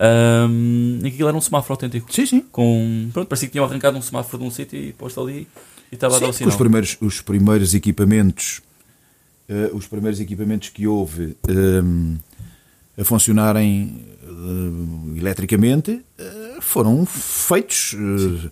Um, 0.00 0.98
que 1.02 1.08
aquilo 1.08 1.28
era 1.28 1.36
um 1.36 1.40
semáforo 1.40 1.74
autêntico. 1.74 2.12
Sim, 2.12 2.26
sim. 2.26 2.40
Com, 2.50 3.10
pronto, 3.12 3.28
parecia 3.28 3.48
que 3.48 3.52
tinham 3.52 3.64
arrancado 3.64 3.96
um 3.98 4.02
semáforo 4.02 4.42
de 4.42 4.48
um 4.48 4.50
sítio 4.50 4.78
e 4.78 4.92
posto 4.92 5.20
ali 5.20 5.46
e 5.92 5.94
estava 5.94 6.16
a 6.16 6.18
dar 6.18 6.28
o 6.28 6.32
Sim, 6.32 6.38
sinal. 6.38 6.50
os 6.50 6.56
primeiros, 6.56 6.96
os 7.00 7.20
primeiros 7.20 7.74
equipamentos, 7.74 8.62
eh, 9.48 9.70
os 9.72 9.86
primeiros 9.86 10.18
equipamentos 10.20 10.70
que 10.70 10.86
houve 10.86 11.36
eh, 11.48 13.00
a 13.00 13.04
funcionarem 13.04 14.04
eh, 14.22 15.18
eletricamente 15.18 16.02
eh, 16.18 16.58
foram 16.60 17.04
feitos 17.04 17.94
eh, 17.94 18.50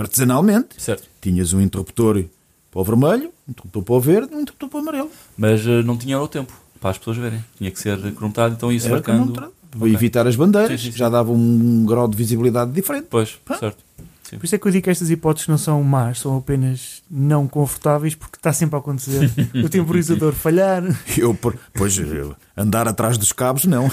artesanalmente. 0.00 0.80
Certo. 0.82 1.06
Tinhas 1.20 1.52
um 1.52 1.60
interruptor 1.60 2.24
para 2.70 2.80
o 2.80 2.84
vermelho, 2.84 3.30
um 3.46 3.50
interruptor 3.50 3.82
para 3.82 3.94
o 3.94 4.00
verde, 4.00 4.34
um 4.34 4.40
interruptor 4.40 4.68
para 4.68 4.78
o 4.78 4.82
amarelo. 4.82 5.10
Mas 5.36 5.66
eh, 5.66 5.82
não 5.82 5.96
tinha 5.96 6.20
o 6.20 6.28
tempo 6.28 6.52
para 6.80 6.90
as 6.90 6.98
pessoas 6.98 7.16
verem. 7.16 7.44
Tinha 7.56 7.70
que 7.70 7.78
ser 7.80 7.98
cronometrado, 8.12 8.54
então 8.54 8.70
ia-se 8.72 8.86
Era 8.86 8.94
marcando. 8.96 9.16
cronometrado. 9.16 9.52
Para 9.70 9.80
Ok. 9.80 9.94
evitar 9.94 10.26
as 10.26 10.34
bandeiras, 10.34 10.80
Sim, 10.80 10.86
sim, 10.86 10.92
sim. 10.92 10.98
já 10.98 11.10
dava 11.10 11.30
um 11.30 11.84
grau 11.84 12.08
de 12.08 12.16
visibilidade 12.16 12.72
diferente. 12.72 13.06
Pois, 13.10 13.38
certo. 13.58 13.84
Por 14.30 14.44
isso 14.44 14.54
é 14.54 14.58
que 14.58 14.66
eu 14.68 14.72
digo 14.72 14.84
que 14.84 14.90
estas 14.90 15.08
hipóteses 15.10 15.48
não 15.48 15.56
são 15.56 15.82
más, 15.82 16.20
são 16.20 16.36
apenas 16.36 17.02
não 17.10 17.46
confortáveis, 17.48 18.14
porque 18.14 18.36
está 18.36 18.52
sempre 18.52 18.76
a 18.76 18.78
acontecer 18.78 19.30
o 19.64 19.68
temporizador 19.70 20.34
falhar. 20.34 20.82
Eu, 21.16 21.34
por- 21.34 21.56
pois, 21.74 21.96
eu, 21.98 22.34
andar 22.56 22.86
atrás 22.88 23.16
dos 23.16 23.32
cabos, 23.32 23.64
não. 23.64 23.90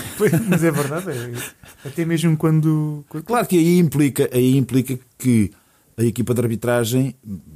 Mas 0.50 0.62
é 0.64 0.72
verdade, 0.72 1.10
é- 1.10 1.88
até 1.88 2.04
mesmo 2.06 2.36
quando. 2.36 3.06
quando- 3.10 3.24
Claro 3.24 3.48
que 3.48 3.58
aí 3.58 3.78
implica, 3.80 4.30
aí 4.34 4.58
implica 4.58 5.00
que 5.18 5.52
a 5.98 6.04
equipa 6.04 6.34
de 6.34 6.42
arbitragem, 6.42 7.16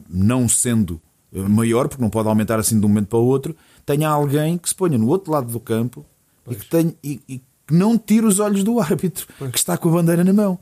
não 0.09 0.47
sendo 0.47 1.01
maior, 1.31 1.87
porque 1.87 2.01
não 2.01 2.09
pode 2.09 2.27
aumentar 2.27 2.59
assim 2.59 2.79
de 2.79 2.85
um 2.85 2.89
momento 2.89 3.07
para 3.07 3.19
o 3.19 3.25
outro, 3.25 3.55
tenha 3.85 4.09
alguém 4.09 4.57
que 4.57 4.67
se 4.69 4.75
ponha 4.75 4.97
no 4.97 5.07
outro 5.07 5.31
lado 5.31 5.51
do 5.51 5.59
campo 5.59 6.05
e 6.49 6.55
que, 6.55 6.65
tenha, 6.65 6.93
e, 7.03 7.21
e 7.29 7.37
que 7.67 7.73
não 7.73 7.97
tire 7.97 8.25
os 8.25 8.39
olhos 8.39 8.63
do 8.63 8.79
árbitro, 8.81 9.27
Pois. 9.37 9.51
que 9.51 9.57
está 9.57 9.77
com 9.77 9.89
a 9.89 9.91
bandeira 9.93 10.23
na 10.23 10.33
mão. 10.33 10.59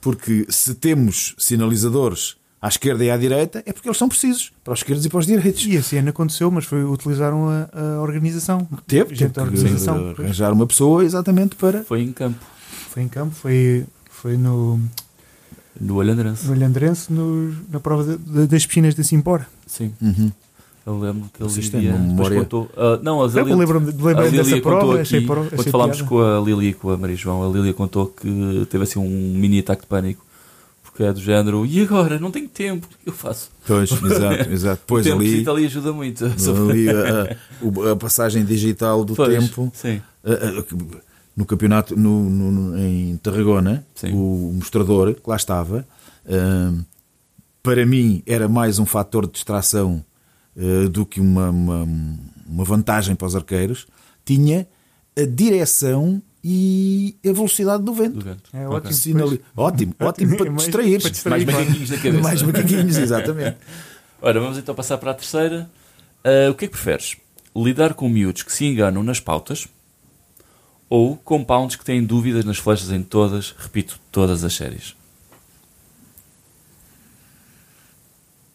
Porque 0.00 0.46
se 0.48 0.74
temos 0.74 1.34
sinalizadores 1.38 2.36
à 2.62 2.68
esquerda 2.68 3.04
e 3.04 3.10
à 3.10 3.16
direita, 3.16 3.62
é 3.66 3.72
porque 3.72 3.88
eles 3.88 3.98
são 3.98 4.08
precisos, 4.08 4.52
para 4.64 4.72
os 4.72 4.80
esquerdos 4.80 5.04
e 5.04 5.08
para 5.08 5.18
os 5.18 5.26
direitos. 5.26 5.64
E 5.66 5.74
esse 5.76 5.96
ano 5.96 6.10
aconteceu, 6.10 6.50
mas 6.50 6.64
foi 6.64 6.84
utilizaram 6.84 7.48
a, 7.48 7.68
a 7.72 8.00
organização. 8.00 8.66
Teve, 8.86 9.14
teve 9.16 9.32
que 9.32 9.40
organização. 9.40 9.96
eh, 9.96 10.14
pois. 10.14 10.20
arranjar 10.20 10.52
uma 10.52 10.66
pessoa 10.66 11.04
exatamente 11.04 11.56
para. 11.56 11.84
Foi 11.84 12.02
em 12.02 12.12
campo, 12.12 12.38
Foi 12.90 13.02
em 13.02 13.08
campo, 13.08 13.34
foi, 13.34 13.86
foi 14.10 14.36
no, 14.36 14.80
no 15.80 15.96
Olhandrense. 15.96 16.46
no 16.46 16.52
Olhandrense, 16.52 17.12
no, 17.12 17.54
na 17.70 17.80
prova 17.80 18.04
de- 18.04 18.16
de- 18.18 18.46
das 18.46 18.66
piscinas 18.66 18.94
de 18.94 19.02
Simpora. 19.04 19.46
Sim. 19.66 19.92
Uhum. 20.00 20.30
Eu 20.86 20.98
lembro 20.98 21.30
que 21.32 21.42
ele 21.42 21.52
dizia, 21.52 21.70
depois 21.92 22.00
memória- 22.00 22.40
contou. 22.40 22.70
ah, 22.76 22.98
não, 23.02 23.22
as 23.22 23.34
Eu 23.36 23.44
lembro-me 23.44 23.86
lembro 23.92 24.14
dessa 24.32 24.42
Lilia 24.48 24.62
prova, 24.62 24.92
aqui, 24.94 25.00
achei, 25.02 25.20
pro- 25.26 25.44
quando 25.44 25.70
falámos 25.70 25.96
piada. 25.98 26.08
com 26.08 26.20
a 26.22 26.40
Lili 26.40 26.68
e 26.68 26.74
com 26.74 26.90
a 26.90 26.96
Maria 26.96 27.16
João, 27.16 27.48
a 27.48 27.52
Lilia 27.52 27.72
contou 27.74 28.06
que 28.06 28.66
teve 28.70 28.84
assim 28.84 28.98
um 28.98 29.34
mini 29.38 29.58
ataque 29.60 29.82
de 29.82 29.88
pânico, 29.88 30.24
porque 30.82 31.02
é 31.04 31.12
do 31.12 31.20
género, 31.20 31.66
e 31.66 31.82
agora? 31.82 32.18
Não 32.18 32.30
tenho 32.30 32.48
tempo, 32.48 32.86
o 32.86 33.04
que 33.04 33.08
eu 33.10 33.12
faço? 33.12 33.50
Pois, 33.66 33.90
exato, 33.92 34.50
exato. 34.50 34.82
o 34.82 34.86
Pois 34.86 35.04
tempo 35.04 35.20
ali, 35.20 35.46
ali 35.48 35.66
ajuda 35.66 35.92
muito. 35.92 36.24
ali 36.24 36.88
a, 36.88 37.36
a- 37.88 37.92
a 37.92 37.96
passagem 37.96 38.42
digital 38.44 39.04
do 39.04 39.14
Pois, 39.14 39.38
tempo 39.38 39.70
Sim. 39.74 40.00
a- 40.24 40.30
a- 40.32 40.64
no 41.40 41.46
campeonato 41.46 41.96
no, 41.98 42.28
no- 42.28 42.52
no- 42.52 42.78
em 42.78 43.16
Tarragona, 43.16 43.84
Sim. 43.94 44.12
o 44.12 44.52
mostrador 44.54 45.14
que 45.14 45.22
lá 45.28 45.36
estava, 45.36 45.86
hum, 46.28 46.84
para 47.62 47.84
mim 47.86 48.22
era 48.26 48.46
mais 48.48 48.78
um 48.78 48.84
fator 48.84 49.26
de 49.26 49.32
distração 49.32 50.04
eh, 50.56 50.88
do 50.88 51.06
que 51.06 51.18
uma, 51.20 51.48
uma, 51.50 51.88
uma 52.46 52.64
vantagem 52.64 53.14
para 53.16 53.26
os 53.26 53.34
arqueiros. 53.34 53.86
Tinha 54.24 54.66
a 55.18 55.24
direção 55.24 56.20
e 56.44 57.16
a 57.26 57.32
velocidade 57.32 57.82
do 57.82 57.92
vento. 57.94 58.14
Do 58.18 58.24
vento. 58.24 58.50
É 58.52 58.68
ótimo. 58.68 58.92
Sinali- 58.92 59.40
Ótimo, 59.56 59.94
ótimo 59.98 60.36
para 60.36 60.50
distrair. 60.56 61.00
para 61.00 61.10
distrair. 61.10 61.46
Mais 61.46 61.58
macaquinhos 61.58 61.90
na 61.90 61.96
cabeça. 61.96 62.22
Mais 62.22 62.42
macaquinhos, 62.42 62.96
exatamente. 62.98 63.56
Ora, 64.22 64.38
vamos 64.40 64.58
então 64.58 64.74
passar 64.74 64.98
para 64.98 65.10
a 65.12 65.14
terceira. 65.14 65.70
Ah, 66.22 66.50
o 66.50 66.54
que 66.54 66.66
é 66.66 66.68
que 66.68 66.72
preferes? 66.74 67.16
Lidar 67.56 67.94
com 67.94 68.08
miúdos 68.08 68.42
que 68.42 68.52
se 68.52 68.64
enganam 68.66 69.02
nas 69.02 69.18
pautas 69.20 69.66
ou 70.90 71.16
compounds 71.16 71.76
que 71.76 71.84
têm 71.84 72.04
dúvidas 72.04 72.44
nas 72.44 72.58
flechas 72.58 72.90
em 72.90 73.00
todas, 73.00 73.54
repito, 73.56 74.00
todas 74.10 74.42
as 74.42 74.52
séries? 74.52 74.96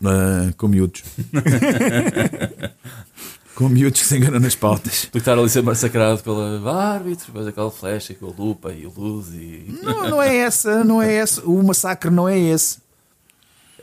Ah, 0.03 0.51
com 0.57 0.67
miúdos. 0.67 1.01
com 3.55 3.69
miúdos 3.69 4.01
que 4.01 4.07
se 4.07 4.17
enganam 4.17 4.41
nas 4.41 4.53
pautas. 4.53 5.05
Do 5.05 5.11
que 5.11 5.17
estar 5.19 5.39
ali 5.39 5.49
ser 5.49 5.63
massacrado 5.63 6.21
pela 6.21 6.93
árbitro, 6.93 7.27
depois 7.27 7.47
aquela 7.47 7.71
flecha 7.71 8.13
com 8.13 8.25
a 8.25 8.29
lupa 8.29 8.73
e 8.73 8.85
a 8.85 8.89
luz 8.89 9.29
e... 9.29 9.79
Não, 9.81 10.09
não 10.09 10.21
é 10.21 10.35
essa, 10.35 10.83
não 10.83 11.01
é 11.01 11.13
esse. 11.13 11.39
O 11.39 11.63
massacre 11.63 12.11
não 12.11 12.27
é 12.27 12.37
esse. 12.37 12.79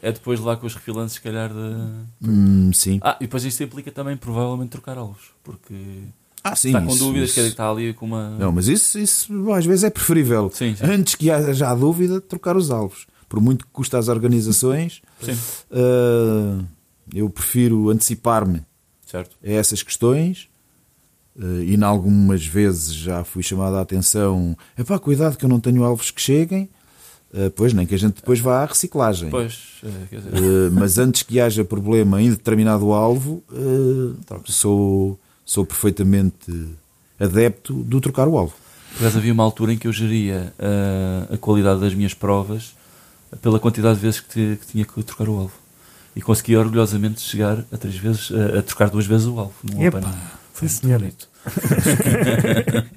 É 0.02 0.12
depois 0.12 0.38
lá 0.40 0.56
com 0.56 0.66
os 0.66 0.74
refilantes, 0.74 1.14
se 1.14 1.22
calhar, 1.22 1.48
de... 1.48 2.28
Hum, 2.28 2.70
sim. 2.74 3.00
Ah, 3.02 3.16
e 3.18 3.24
depois 3.24 3.44
isto 3.44 3.62
implica 3.62 3.90
também, 3.90 4.16
provavelmente, 4.16 4.70
trocar 4.70 4.98
alvos. 4.98 5.30
Porque 5.42 5.74
Ah, 6.44 6.56
sim. 6.56 6.68
está 6.68 6.80
com 6.80 6.88
isso- 6.88 6.98
dúvidas, 7.04 7.28
isso- 7.30 7.40
quer 7.40 7.46
está 7.46 7.70
ali 7.70 7.92
com 7.94 8.06
uma. 8.06 8.30
Não, 8.38 8.50
mas 8.52 8.66
isso, 8.68 8.98
isso 8.98 9.52
às 9.52 9.64
vezes 9.64 9.84
é 9.84 9.90
preferível. 9.90 10.50
Sim, 10.52 10.74
sim. 10.76 10.84
Antes 10.84 11.14
que 11.14 11.30
haja 11.30 11.68
a 11.70 11.74
dúvida, 11.74 12.20
trocar 12.20 12.56
os 12.56 12.70
alvos. 12.70 13.06
Por 13.28 13.40
muito 13.40 13.64
que 13.64 13.72
custa 13.72 13.98
às 13.98 14.08
organizações, 14.08 15.00
ah, 15.70 16.58
eu 17.14 17.28
prefiro 17.30 17.90
antecipar-me 17.90 18.62
certo. 19.06 19.36
a 19.44 19.50
essas 19.50 19.82
questões. 19.82 20.48
ah, 21.38 21.62
e, 21.64 21.74
em 21.74 21.82
algumas 21.82 22.44
vezes, 22.44 22.92
já 22.94 23.24
fui 23.24 23.42
chamado 23.42 23.76
a 23.76 23.80
atenção: 23.80 24.56
epá, 24.78 24.98
cuidado 24.98 25.36
que 25.36 25.44
eu 25.44 25.48
não 25.48 25.60
tenho 25.60 25.84
alvos 25.84 26.10
que 26.10 26.20
cheguem. 26.20 26.68
Ah, 27.34 27.50
pois, 27.56 27.72
nem 27.72 27.86
que 27.86 27.94
a 27.94 27.98
gente 27.98 28.16
depois 28.16 28.40
vá 28.40 28.62
à 28.62 28.66
reciclagem. 28.66 29.30
Pois, 29.30 29.80
quer 30.10 30.16
dizer, 30.20 30.34
Uh, 30.34 30.70
mas 30.72 30.98
antes 30.98 31.22
que 31.22 31.40
haja 31.40 31.64
problema 31.64 32.20
em 32.20 32.28
determinado 32.30 32.92
alvo, 32.92 33.42
uh, 33.50 34.14
sou, 34.46 35.18
sou 35.52 35.64
perfeitamente 35.66 36.68
adepto 37.20 37.74
do 37.74 38.00
trocar 38.00 38.26
o 38.28 38.36
alvo. 38.38 38.54
por 38.92 39.00
acaso 39.02 39.18
havia 39.18 39.32
uma 39.32 39.42
altura 39.44 39.72
em 39.72 39.78
que 39.78 39.86
eu 39.86 39.92
geria 39.92 40.52
eh, 40.58 41.34
a 41.34 41.36
qualidade 41.36 41.80
das 41.80 41.94
minhas 41.94 42.14
provas 42.14 42.74
pela 43.40 43.58
quantidade 43.60 43.96
de 43.96 44.02
vezes 44.02 44.20
que, 44.20 44.28
ti- 44.28 44.58
que 44.60 44.66
tinha 44.72 44.84
que 44.84 45.02
trocar 45.02 45.28
o 45.28 45.38
alvo. 45.38 45.52
E 46.14 46.20
conseguia 46.20 46.58
orgulhosamente 46.60 47.20
chegar 47.22 47.64
a 47.72 47.76
três 47.78 47.96
vezes, 47.96 48.30
a, 48.32 48.58
a 48.58 48.62
trocar 48.62 48.90
duas 48.90 49.06
vezes 49.06 49.26
o 49.26 49.38
alvo. 49.38 49.54
num 49.62 49.82
Epa, 49.82 49.98
Open. 49.98 50.12
Foi 50.52 50.68
sim, 50.68 50.86
muito 50.88 50.98
senhor. 50.98 50.98
bonito. 51.00 51.28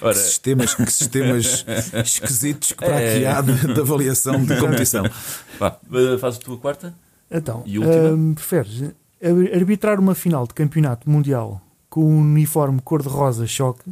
Ora, 0.00 0.14
Que 0.14 0.20
sistemas, 0.20 0.74
que 0.74 0.90
sistemas 0.92 1.64
esquisitos 2.04 2.68
que 2.72 2.76
para 2.84 3.00
É. 3.00 3.16
aqui 3.16 3.26
há 3.26 3.40
de, 3.40 3.74
de 3.74 3.80
avaliação 3.80 4.42
de 4.44 4.56
competição. 4.58 5.04
vá, 5.58 5.76
faz 6.20 6.36
a 6.36 6.38
tua 6.38 6.56
quarta? 6.56 6.94
Então, 7.30 7.62
E 7.66 7.78
última? 7.78 8.08
hum, 8.14 8.34
preferes 8.34 8.82
ar- 8.82 9.54
arbitrar 9.56 9.98
uma 10.00 10.14
final 10.14 10.46
de 10.46 10.54
campeonato 10.54 11.10
mundial 11.10 11.60
com 11.90 12.04
um 12.04 12.20
uniforme 12.20 12.80
cor-de-rosa 12.82 13.46
choque, 13.46 13.90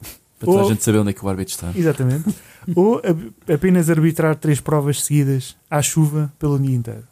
Para 0.38 0.46
toda 0.46 0.58
a 0.58 0.62
Ou- 0.64 0.68
gente 0.68 0.84
saber 0.84 0.98
onde 0.98 1.10
é 1.10 1.12
que 1.14 1.24
o 1.24 1.28
árbitro 1.28 1.54
está. 1.54 1.72
exatamente, 1.74 2.34
ou 2.76 2.98
ab- 2.98 3.32
apenas 3.52 3.88
arbitrar 3.88 4.36
três 4.36 4.60
provas 4.60 5.02
seguidas 5.02 5.56
à 5.70 5.80
chuva 5.80 6.32
pelo 6.38 6.58
dia 6.58 6.76
inteiro? 6.76 7.04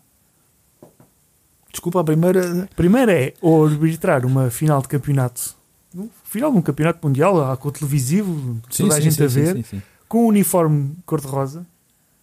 Desculpa, 1.72 2.00
a 2.00 2.04
primeira. 2.04 2.68
Primeiro 2.76 3.10
é 3.10 3.32
ou 3.40 3.66
arbitrar 3.66 4.24
uma 4.24 4.48
final 4.50 4.80
de 4.80 4.88
campeonato, 4.88 5.56
final 6.22 6.52
de 6.52 6.58
um 6.58 6.62
campeonato 6.62 7.04
mundial, 7.06 7.56
com 7.56 7.68
o 7.68 7.72
televisivo, 7.72 8.60
toda 8.76 8.94
a 8.94 9.00
gente 9.00 9.22
a 9.22 9.26
ver, 9.26 9.56
sim, 9.56 9.62
sim. 9.64 9.82
com 10.08 10.24
um 10.24 10.28
uniforme 10.28 10.94
cor-de-rosa. 11.04 11.66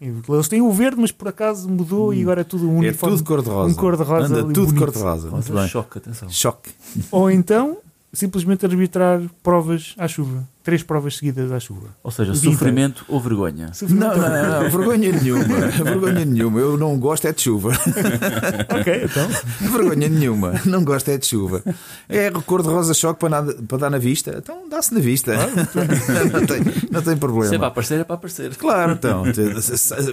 Eles 0.02 0.48
têm 0.48 0.62
o 0.64 0.72
verde, 0.72 1.00
mas 1.00 1.12
por 1.12 1.28
acaso 1.28 1.70
mudou 1.70 2.12
e 2.12 2.24
agora 2.24 2.42
é 2.42 2.44
tudo 2.44 2.68
um 2.68 2.78
É 2.78 2.88
uniforme. 2.88 3.16
tudo 3.18 3.28
cor-de-rosa. 3.28 3.72
um 3.72 3.76
cor-de-rosa 3.76 4.26
Anda 4.26 4.40
ali 4.46 4.54
tudo 4.54 4.74
cor-de-rosa. 4.76 5.30
Muito 5.30 5.54
bem. 5.54 5.68
choque, 5.68 5.98
atenção. 6.00 6.28
Choque. 6.30 6.72
Ou 7.12 7.30
então, 7.30 7.78
simplesmente 8.12 8.66
arbitrar 8.66 9.22
provas 9.44 9.94
à 10.00 10.08
chuva. 10.08 10.48
Três 10.64 10.84
provas 10.84 11.18
seguidas 11.18 11.52
à 11.52 11.60
chuva. 11.60 11.88
Ou 12.04 12.12
seja, 12.12 12.34
dia 12.34 12.52
sofrimento 12.52 13.04
ou 13.08 13.20
vergonha. 13.20 13.72
Não, 13.90 14.16
não, 14.16 14.62
não, 14.64 14.70
vergonha 14.70 15.12
nenhuma. 15.12 15.44
Vergonha 15.84 16.24
nenhuma. 16.26 16.60
Eu 16.60 16.78
não 16.78 17.00
gosto 17.00 17.26
é 17.28 17.34
de 17.34 17.42
chuva. 17.42 17.72
ok, 18.80 19.02
então. 19.06 19.28
Vergonha 19.72 20.08
nenhuma. 20.08 20.54
Não 20.66 20.84
gosto 20.84 21.10
é 21.10 21.18
de 21.18 21.26
chuva. 21.26 21.64
É 22.08 22.30
cor 22.46 22.62
de 22.62 22.68
rosa 22.70 22.94
choque 22.94 23.20
para, 23.20 23.30
nada- 23.30 23.56
para 23.68 23.78
dar 23.80 23.90
na 23.90 23.98
vista. 23.98 24.36
Então 24.38 24.70
dá-se 24.70 24.94
na 24.94 25.00
vista. 25.00 25.34
não, 26.32 26.46
tem, 26.46 26.60
não 26.92 27.02
tem 27.02 27.04
Se 27.04 27.10
é 27.12 27.16
para 27.16 27.18
problema. 27.18 27.68
aparecer, 27.68 28.00
é 28.00 28.04
para 28.04 28.16
aparecer. 28.16 28.56
Claro, 28.56 28.92
então. 28.94 29.24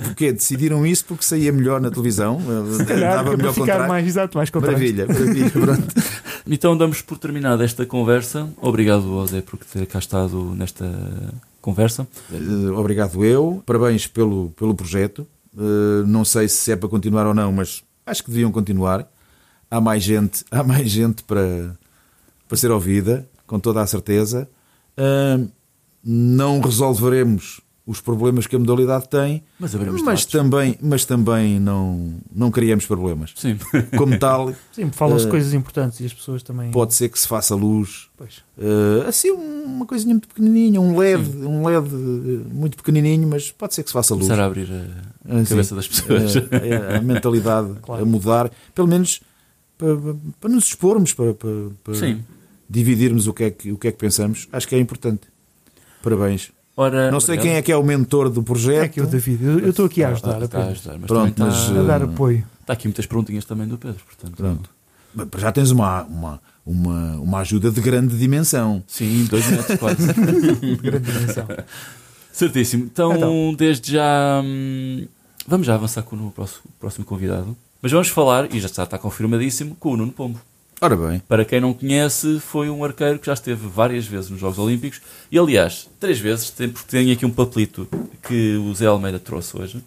Porque 0.04 0.32
decidiram 0.32 0.86
isso 0.86 1.04
porque 1.04 1.24
saía 1.24 1.52
melhor 1.52 1.78
na 1.80 1.90
televisão. 1.90 2.40
Calhar, 2.86 3.16
Dava 3.16 3.28
para 3.30 3.36
melhor 3.36 3.52
ficar 3.52 3.66
contrato. 3.66 3.88
mais 3.88 4.06
exato, 4.06 4.38
mais. 4.38 4.50
Maravilha, 4.50 5.06
maravilha. 5.06 5.50
Pronto. 5.50 5.94
Então 6.50 6.74
damos 6.76 7.02
por 7.02 7.18
terminada 7.18 7.62
esta 7.64 7.84
conversa. 7.84 8.48
Obrigado, 8.62 9.02
José, 9.02 9.42
por 9.42 9.58
ter 9.58 9.84
cá 9.86 9.98
estado 9.98 10.37
nesta 10.54 10.86
conversa. 11.60 12.06
Eh, 12.32 12.70
Obrigado 12.70 13.24
eu. 13.24 13.62
Parabéns 13.66 14.06
pelo, 14.06 14.50
pelo 14.50 14.74
projeto. 14.74 15.26
Eh, 15.56 16.04
Não 16.06 16.24
sei 16.24 16.48
se 16.48 16.72
é 16.72 16.76
para 16.76 16.88
continuar 16.88 17.26
ou 17.26 17.34
não, 17.34 17.52
mas 17.52 17.82
acho 18.06 18.22
que 18.24 18.30
deviam 18.30 18.50
continuar. 18.52 19.06
Há 19.70 19.80
mais 19.80 20.02
gente, 20.02 20.44
há 20.50 20.62
mais 20.62 20.90
gente 20.90 21.22
para, 21.24 21.76
para 22.48 22.56
ser 22.56 22.70
ouvida, 22.70 23.28
com 23.46 23.58
toda 23.60 23.80
a 23.82 23.86
certeza. 23.86 24.48
Ah, 24.96 25.38
Não 26.04 26.60
resolveremos 26.60 27.60
os 27.90 28.02
problemas 28.02 28.46
que 28.46 28.54
a 28.54 28.58
modalidade 28.58 29.08
tem, 29.08 29.42
Mas 29.58 29.74
mas 29.74 30.26
também, 30.26 30.76
mas 30.82 31.06
também 31.06 31.58
não, 31.58 32.16
não 32.30 32.50
criamos 32.50 32.84
problemas. 32.84 33.32
Sim. 33.34 33.56
Como 33.96 34.18
tal, 34.18 34.52
Sim, 34.72 34.90
falam-se 34.92 35.26
Eh, 35.26 35.30
coisas 35.30 35.54
importantes 35.54 35.98
e 36.00 36.04
as 36.04 36.12
pessoas 36.12 36.42
também. 36.42 36.70
pode 36.70 36.92
ser 36.94 37.08
que 37.08 37.18
se 37.18 37.26
faça 37.26 37.54
luz 37.54 38.10
Pois. 38.14 38.42
Uh, 38.58 39.08
assim, 39.08 39.30
uma 39.30 39.86
coisinha 39.86 40.12
muito 40.12 40.28
pequenininha, 40.28 40.78
um 40.80 40.98
LED, 40.98 41.30
um 41.38 41.64
LED 41.66 41.88
uh, 41.94 42.46
muito 42.52 42.76
pequenininho, 42.76 43.26
mas 43.26 43.50
pode 43.50 43.74
ser 43.74 43.82
que 43.84 43.88
se 43.88 43.94
faça 43.94 44.12
luz. 44.12 44.26
Começar 44.26 44.42
a 44.42 44.46
abrir 44.46 44.68
a 44.70 45.38
Ah, 45.38 45.44
sim. 45.44 45.48
cabeça 45.50 45.74
das 45.74 45.88
pessoas. 45.88 46.36
Uh, 46.36 46.48
é 46.52 46.96
a 46.96 47.00
mentalidade 47.02 47.72
Claro. 47.80 48.02
a 48.02 48.04
mudar, 48.04 48.50
pelo 48.74 48.86
menos 48.88 49.20
para, 49.78 49.96
para 50.38 50.50
nos 50.50 50.64
expormos, 50.66 51.14
para, 51.14 51.32
para, 51.32 51.50
para 51.82 51.94
Sim. 51.94 52.22
dividirmos 52.68 53.26
o 53.28 53.32
que, 53.32 53.44
é 53.44 53.50
que, 53.50 53.72
o 53.72 53.78
que 53.78 53.88
é 53.88 53.92
que 53.92 53.98
pensamos. 53.98 54.46
Acho 54.52 54.68
que 54.68 54.74
é 54.74 54.78
importante. 54.78 55.22
Parabéns. 56.02 56.50
Ora, 56.80 57.10
Não 57.10 57.18
sei 57.18 57.36
quem 57.38 57.54
é 57.54 57.62
que 57.62 57.72
é 57.72 57.76
o 57.76 57.82
mentor 57.82 58.30
do 58.30 58.40
projeto. 58.40 58.82
É 58.82 58.84
aqui 58.84 59.00
o 59.00 59.06
David. 59.08 59.42
Eu 59.44 59.70
estou 59.70 59.86
aqui 59.86 60.04
a 60.04 60.10
ajudar. 60.10 60.40
Está, 60.42 60.58
a 60.58 60.60
apenas. 60.62 60.78
ajudar, 60.78 60.98
mas 61.00 61.06
Pronto, 61.08 61.34
também 61.34 61.52
mas, 61.52 61.62
está, 61.68 61.80
a 61.80 61.82
dar 61.82 62.00
eh, 62.02 62.04
apoio. 62.04 62.46
está 62.60 62.72
aqui 62.72 62.86
muitas 62.86 63.04
perguntinhas 63.04 63.44
também 63.44 63.66
do 63.66 63.76
Pedro, 63.76 64.00
portanto. 64.04 64.36
Pronto. 64.36 64.70
Já 65.40 65.50
tens 65.50 65.72
uma, 65.72 66.04
uma, 66.04 66.40
uma, 66.64 67.12
uma 67.16 67.38
ajuda 67.40 67.72
de 67.72 67.80
grande 67.80 68.16
dimensão. 68.16 68.80
Sim, 68.86 69.24
dois 69.28 69.44
metros 69.50 69.76
quase. 69.76 70.06
De 70.06 70.76
grande 70.80 71.10
dimensão. 71.12 71.46
Certíssimo. 72.30 72.84
Então, 72.84 73.12
Então. 73.16 73.54
desde 73.58 73.94
já, 73.94 74.40
hum, 74.44 75.04
vamos 75.48 75.66
já 75.66 75.74
avançar 75.74 76.02
com 76.02 76.14
o 76.14 76.30
próximo, 76.30 76.62
próximo 76.78 77.04
convidado. 77.04 77.56
Mas 77.82 77.90
vamos 77.90 78.06
falar, 78.08 78.54
e 78.54 78.60
já 78.60 78.66
está, 78.66 78.84
está 78.84 78.98
confirmadíssimo, 78.98 79.74
com 79.80 79.92
o 79.94 79.96
Nuno 79.96 80.12
Pombo. 80.12 80.40
Ora 80.80 80.96
bem, 80.96 81.20
Para 81.26 81.44
quem 81.44 81.60
não 81.60 81.74
conhece, 81.74 82.38
foi 82.38 82.70
um 82.70 82.84
arqueiro 82.84 83.18
que 83.18 83.26
já 83.26 83.32
esteve 83.32 83.66
várias 83.66 84.06
vezes 84.06 84.30
nos 84.30 84.38
Jogos 84.38 84.58
Olímpicos 84.58 85.00
e, 85.30 85.36
aliás, 85.36 85.88
três 85.98 86.20
vezes, 86.20 86.50
porque 86.50 86.88
tem 86.88 87.10
aqui 87.10 87.26
um 87.26 87.30
papelito 87.30 87.88
que 88.22 88.56
o 88.56 88.72
Zé 88.74 88.86
Almeida 88.86 89.18
trouxe 89.18 89.56
hoje. 89.56 89.84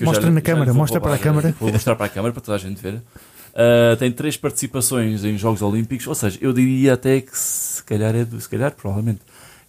Mostra 0.00 0.24
já 0.24 0.30
na 0.30 0.40
já 0.40 0.40
câmara, 0.40 0.72
mostra 0.72 1.00
para 1.00 1.14
a 1.14 1.18
câmara. 1.18 1.54
Vou 1.60 1.70
mostrar 1.70 1.94
para 1.96 2.06
a 2.06 2.08
câmara 2.08 2.32
para 2.32 2.42
toda 2.42 2.56
a 2.56 2.58
gente 2.58 2.80
ver. 2.80 2.94
Uh, 2.94 3.96
tem 3.98 4.10
três 4.10 4.36
participações 4.36 5.22
em 5.24 5.36
Jogos 5.36 5.60
Olímpicos, 5.60 6.06
ou 6.06 6.14
seja, 6.14 6.38
eu 6.40 6.52
diria 6.52 6.94
até 6.94 7.20
que 7.20 7.36
se 7.36 7.82
calhar 7.84 8.14
é 8.14 8.24
do, 8.24 8.40
se 8.40 8.48
calhar, 8.48 8.72
provavelmente, 8.72 9.20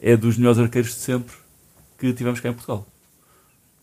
é 0.02 0.16
dos 0.16 0.38
melhores 0.38 0.60
arqueiros 0.60 0.91
de 0.91 1.00
sempre 1.00 1.36
que 1.99 2.14
tivemos 2.14 2.40
cá 2.40 2.49
em 2.49 2.53
Portugal. 2.53 2.86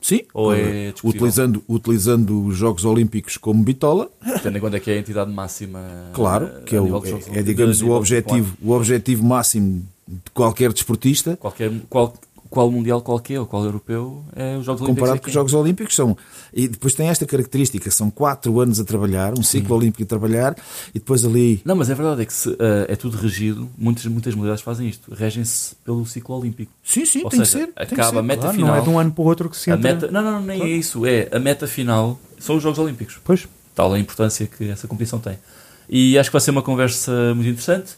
Sim. 0.06 0.22
Ou 0.32 0.54
é 0.54 0.92
discutível? 0.92 1.26
utilizando, 1.26 1.64
utilizando 1.68 2.46
os 2.46 2.56
Jogos 2.56 2.84
Olímpicos 2.84 3.36
como 3.36 3.62
bitola, 3.62 4.10
Tendo 4.42 4.58
em 4.58 4.60
conta 4.60 4.78
que 4.78 4.90
é 4.90 4.94
a 4.94 4.98
entidade 4.98 5.32
máxima. 5.32 5.80
Claro, 6.12 6.46
uh, 6.46 6.64
que 6.64 6.74
é, 6.74 6.78
a 6.78 6.82
o, 6.82 7.00
dos 7.00 7.08
Jogos 7.08 7.28
é, 7.28 7.38
é, 7.38 7.42
digamos 7.42 7.82
a 7.82 7.86
o 7.86 7.90
objetivo, 7.90 8.56
o 8.62 8.70
objetivo 8.72 9.24
máximo 9.24 9.86
de 10.06 10.30
qualquer 10.32 10.72
desportista, 10.72 11.36
Qualquer, 11.36 11.72
qual, 11.88 12.14
qual 12.54 12.70
mundial 12.70 13.02
qualquer 13.02 13.38
ou 13.40 13.46
qual 13.46 13.64
europeu 13.64 14.24
é 14.34 14.56
os 14.56 14.64
Jogos 14.64 14.80
Olímpicos. 14.82 14.86
comparado 14.88 15.16
é 15.16 15.20
com 15.20 15.26
os 15.26 15.32
Jogos 15.32 15.54
Olímpicos, 15.54 15.94
são 15.94 16.16
e 16.52 16.68
depois 16.68 16.94
tem 16.94 17.08
esta 17.08 17.26
característica, 17.26 17.90
são 17.90 18.10
quatro 18.10 18.60
anos 18.60 18.78
a 18.80 18.84
trabalhar, 18.84 19.34
um 19.38 19.42
ciclo 19.42 19.76
olímpico 19.76 20.04
a 20.04 20.06
trabalhar, 20.06 20.54
e 20.90 20.98
depois 20.98 21.24
ali 21.24 21.60
Não, 21.64 21.74
mas 21.74 21.90
é 21.90 21.94
verdade, 21.94 22.22
é 22.22 22.24
que 22.24 22.32
se, 22.32 22.48
uh, 22.48 22.56
é 22.88 22.96
tudo 22.96 23.16
regido, 23.16 23.68
muitas, 23.76 24.06
muitas 24.06 24.34
modalidades 24.34 24.62
fazem 24.64 24.88
isto, 24.88 25.12
regem-se 25.12 25.74
pelo 25.84 26.06
ciclo 26.06 26.36
olímpico. 26.38 26.72
sim, 26.82 27.04
sim, 27.04 27.22
Ou 27.24 27.30
tem 27.30 27.44
seja, 27.44 27.58
que 27.58 27.66
ser, 27.66 27.72
tem 27.74 27.86
que 27.88 27.94
acaba 27.94 28.10
ser. 28.10 28.18
a 28.18 28.22
meta 28.22 28.40
Claro, 28.42 28.56
final. 28.56 28.70
não 28.70 28.76
é 28.76 28.80
de 28.82 28.88
um 28.90 28.98
ano 28.98 29.10
para 29.12 29.22
o 29.22 29.26
outro 29.26 29.50
que 29.50 29.56
se 29.56 29.70
entra. 29.70 29.92
meta, 29.94 30.10
não, 30.10 30.22
não, 30.22 30.40
nem 30.40 30.58
Claro. 30.58 30.72
é 30.72 30.76
isso, 30.76 31.04
é 31.04 31.28
a 31.32 31.38
meta 31.40 31.66
final 31.66 32.18
são 32.38 32.56
os 32.56 32.62
Jogos 32.62 32.78
Olímpicos. 32.78 33.18
Pois. 33.24 33.48
Tal 33.74 33.92
a 33.92 33.98
importância 33.98 34.46
que 34.46 34.68
essa 34.70 34.86
competição 34.86 35.18
tem. 35.18 35.36
E 35.88 36.16
acho 36.16 36.30
que 36.30 36.32
vai 36.32 36.40
ser 36.40 36.50
uma 36.52 36.62
conversa 36.62 37.34
muito 37.34 37.48
interessante. 37.48 37.92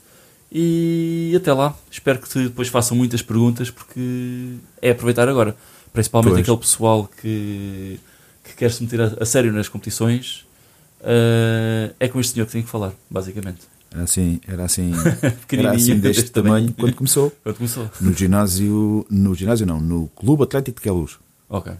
E 0.58 1.34
até 1.36 1.52
lá, 1.52 1.76
espero 1.90 2.18
que 2.18 2.44
depois 2.44 2.68
façam 2.68 2.96
muitas 2.96 3.20
perguntas, 3.20 3.68
porque 3.70 4.54
é 4.80 4.90
aproveitar 4.90 5.28
agora. 5.28 5.54
Principalmente 5.92 6.30
Pois. 6.32 6.40
aquele 6.40 6.56
pessoal 6.56 7.10
que, 7.20 8.00
que 8.42 8.54
quer 8.56 8.72
se 8.72 8.82
meter 8.82 9.02
a, 9.02 9.04
a 9.20 9.26
sério 9.26 9.52
nas 9.52 9.68
competições. 9.68 10.46
eh, 11.02 11.92
é 12.00 12.08
com 12.08 12.18
este 12.18 12.32
senhor 12.32 12.46
que 12.46 12.52
tem 12.52 12.62
que 12.62 12.70
falar, 12.70 12.94
basicamente. 13.10 13.60
Era 13.92 14.04
assim, 14.04 14.40
era 14.48 14.64
assim, 14.64 14.92
era 15.52 15.72
assim 15.72 15.98
deste 15.98 16.30
tamanho 16.30 16.72
quando 16.72 16.94
começou. 16.94 17.30
Quando 17.44 17.56
começou. 17.56 17.90
No 18.00 18.14
ginásio, 18.14 19.06
no 19.10 19.34
ginásio 19.34 19.66
não, 19.66 19.78
no 19.78 20.08
Clube 20.16 20.44
Atlético 20.44 20.80
de 20.80 20.82
Queluz. 20.82 21.18
Ok. 21.50 21.70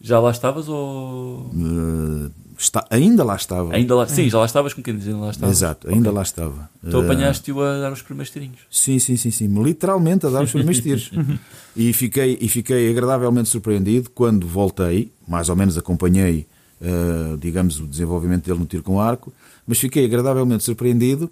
Já 0.00 0.18
lá 0.18 0.32
estavas 0.32 0.68
ou. 0.68 1.52
Uh, 1.54 2.32
está, 2.58 2.86
ainda 2.90 3.22
lá 3.24 3.36
estava. 3.36 3.74
Ainda 3.74 3.94
lá... 3.94 4.06
Sim, 4.06 4.28
já 4.28 4.38
lá 4.38 4.46
estavas 4.46 4.72
com 4.74 4.82
quem 4.82 4.96
diz, 4.96 5.06
ainda 5.08 5.18
lá 5.20 5.30
estavas. 5.30 5.56
Exato, 5.56 5.88
ainda 5.88 6.08
Ok. 6.08 6.16
lá 6.16 6.22
estava. 6.22 6.70
Tu 6.90 6.96
Uh, 6.98 7.02
apanhaste-o 7.02 7.60
a 7.62 7.78
dar 7.80 7.92
os 7.92 8.02
primeiros 8.02 8.30
tirinhos. 8.32 8.60
Sim, 8.70 8.98
sim, 8.98 9.16
sim, 9.16 9.30
sim. 9.30 9.62
Literalmente 9.62 10.26
a 10.26 10.30
dar 10.30 10.42
os 10.44 10.50
primeiros 10.52 10.80
tiros. 10.80 11.10
e, 11.76 11.92
fiquei, 11.92 12.38
e 12.40 12.48
fiquei 12.48 12.90
agradavelmente 12.90 13.48
surpreendido 13.48 14.10
quando 14.10 14.46
voltei, 14.46 15.12
mais 15.28 15.48
ou 15.48 15.56
menos 15.56 15.76
acompanhei, 15.76 16.46
eh, 16.80 17.36
digamos, 17.38 17.80
o 17.80 17.86
desenvolvimento 17.86 18.44
dele 18.46 18.58
no 18.58 18.66
tiro 18.66 18.82
com 18.82 19.00
arco, 19.00 19.32
mas 19.66 19.78
fiquei 19.78 20.04
agradavelmente 20.04 20.62
surpreendido 20.64 21.30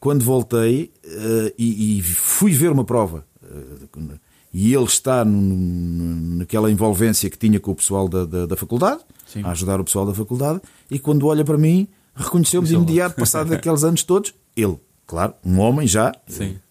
quando 0.00 0.22
voltei 0.24 0.90
eh, 1.04 1.54
e, 1.58 1.98
e 1.98 2.02
fui 2.02 2.52
ver 2.52 2.70
uma 2.70 2.84
prova, 2.84 3.24
eh, 3.42 4.16
e 4.52 4.72
ele 4.74 4.84
está 4.84 5.24
no- 5.24 6.36
naquela 6.38 6.70
envolvência 6.70 7.28
que 7.28 7.36
tinha 7.38 7.60
com 7.60 7.70
o 7.70 7.74
pessoal 7.74 8.08
da, 8.08 8.24
da, 8.24 8.46
da 8.46 8.56
faculdade, 8.56 9.00
Sim. 9.32 9.42
a 9.44 9.50
ajudar 9.50 9.80
o 9.80 9.84
pessoal 9.84 10.06
da 10.06 10.14
faculdade, 10.14 10.60
e 10.90 10.98
quando 10.98 11.26
olha 11.26 11.44
para 11.44 11.58
mim, 11.58 11.86
reconheceu-me 12.14 12.66
de 12.66 12.74
é 12.74 12.78
logo. 12.78 12.88
imediato, 12.88 13.16
passado 13.16 13.52
aqueles 13.52 13.84
anos 13.84 14.02
todos, 14.02 14.34
ele, 14.56 14.76
claro, 15.06 15.34
um 15.44 15.60
homem 15.60 15.86
já, 15.86 16.12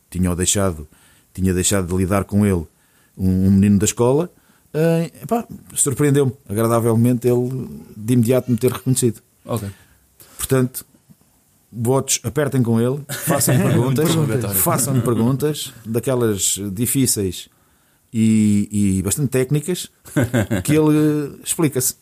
tinha 0.09 0.35
deixado, 0.35 0.87
tinha 1.33 1.53
deixado 1.53 1.87
de 1.87 1.95
lidar 1.95 2.23
com 2.23 2.45
ele, 2.45 2.65
um, 3.17 3.47
um 3.47 3.51
menino 3.51 3.79
da 3.79 3.85
escola, 3.85 4.29
epá, 5.21 5.45
surpreendeu-me 5.73 6.33
agradavelmente 6.47 7.27
ele 7.27 7.69
de 7.95 8.13
imediato 8.13 8.51
me 8.51 8.57
ter 8.57 8.71
reconhecido. 8.71 9.21
Ok. 9.45 9.69
Portanto, 10.37 10.85
votos, 11.71 12.19
apertem 12.23 12.61
com 12.63 12.79
ele, 12.79 13.01
façam 13.09 13.55
perguntas, 13.61 14.09
façam 14.55 15.01
perguntas 15.01 15.73
daquelas 15.85 16.59
difíceis 16.71 17.49
e, 18.13 18.97
e 18.97 19.01
bastante 19.01 19.29
técnicas 19.29 19.89
que 20.63 20.73
ele 20.73 21.39
explica-se. 21.43 21.95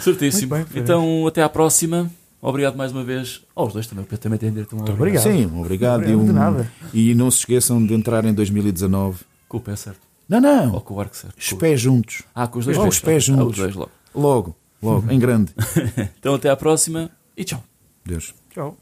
Certíssimo. 0.00 0.54
Bem, 0.54 0.64
então, 0.74 1.26
até 1.26 1.42
à 1.42 1.48
próxima. 1.48 2.10
Obrigado 2.40 2.76
mais 2.76 2.92
uma 2.92 3.02
vez 3.02 3.40
aos 3.56 3.72
dois 3.72 3.86
também. 3.86 4.04
Pedro 4.04 4.18
também 4.22 4.38
tem 4.38 4.50
direito 4.50 4.72
a 4.72 4.76
um 4.76 4.78
Muito 4.80 4.92
obrigado. 4.92 5.26
obrigado. 5.26 5.50
Sim, 5.50 5.58
obrigado. 5.60 6.00
Obrigado, 6.02 6.10
e, 6.10 6.14
um- 6.22 6.26
de 6.26 6.32
nada. 6.32 6.70
e 6.92 7.14
não 7.14 7.30
se 7.30 7.38
esqueçam 7.38 7.84
de 7.84 7.94
entrar 7.94 8.24
em 8.26 8.34
2019. 8.34 9.20
Com 9.48 9.56
o 9.56 9.60
pé 9.60 9.74
certo. 9.76 10.00
Não, 10.28 10.40
não, 10.40 10.72
Ou 10.74 10.80
com 10.80 10.94
o 10.94 11.00
arco 11.00 11.16
certo. 11.16 11.38
os 11.38 11.52
pés 11.54 11.80
juntos. 11.80 12.22
Ah, 12.34 12.46
com 12.46 12.58
os 12.58 12.64
dois 12.66 12.76
Oh, 12.76 12.82
pés. 12.82 12.94
os 12.94 13.00
pés 13.00 13.14
Ah, 13.14 13.32
os 13.32 13.38
juntos. 13.38 13.56
dois 13.58 13.74
logo. 13.74 13.90
Logo, 14.14 14.56
logo, 14.82 15.10
em 15.10 15.18
grande. 15.18 15.52
Então, 16.18 16.34
até 16.34 16.48
à 16.50 16.56
próxima 16.56 17.10
e 17.36 17.44
tchau. 17.44 17.62
Deus. 18.04 18.34
Tchau. 18.52 18.76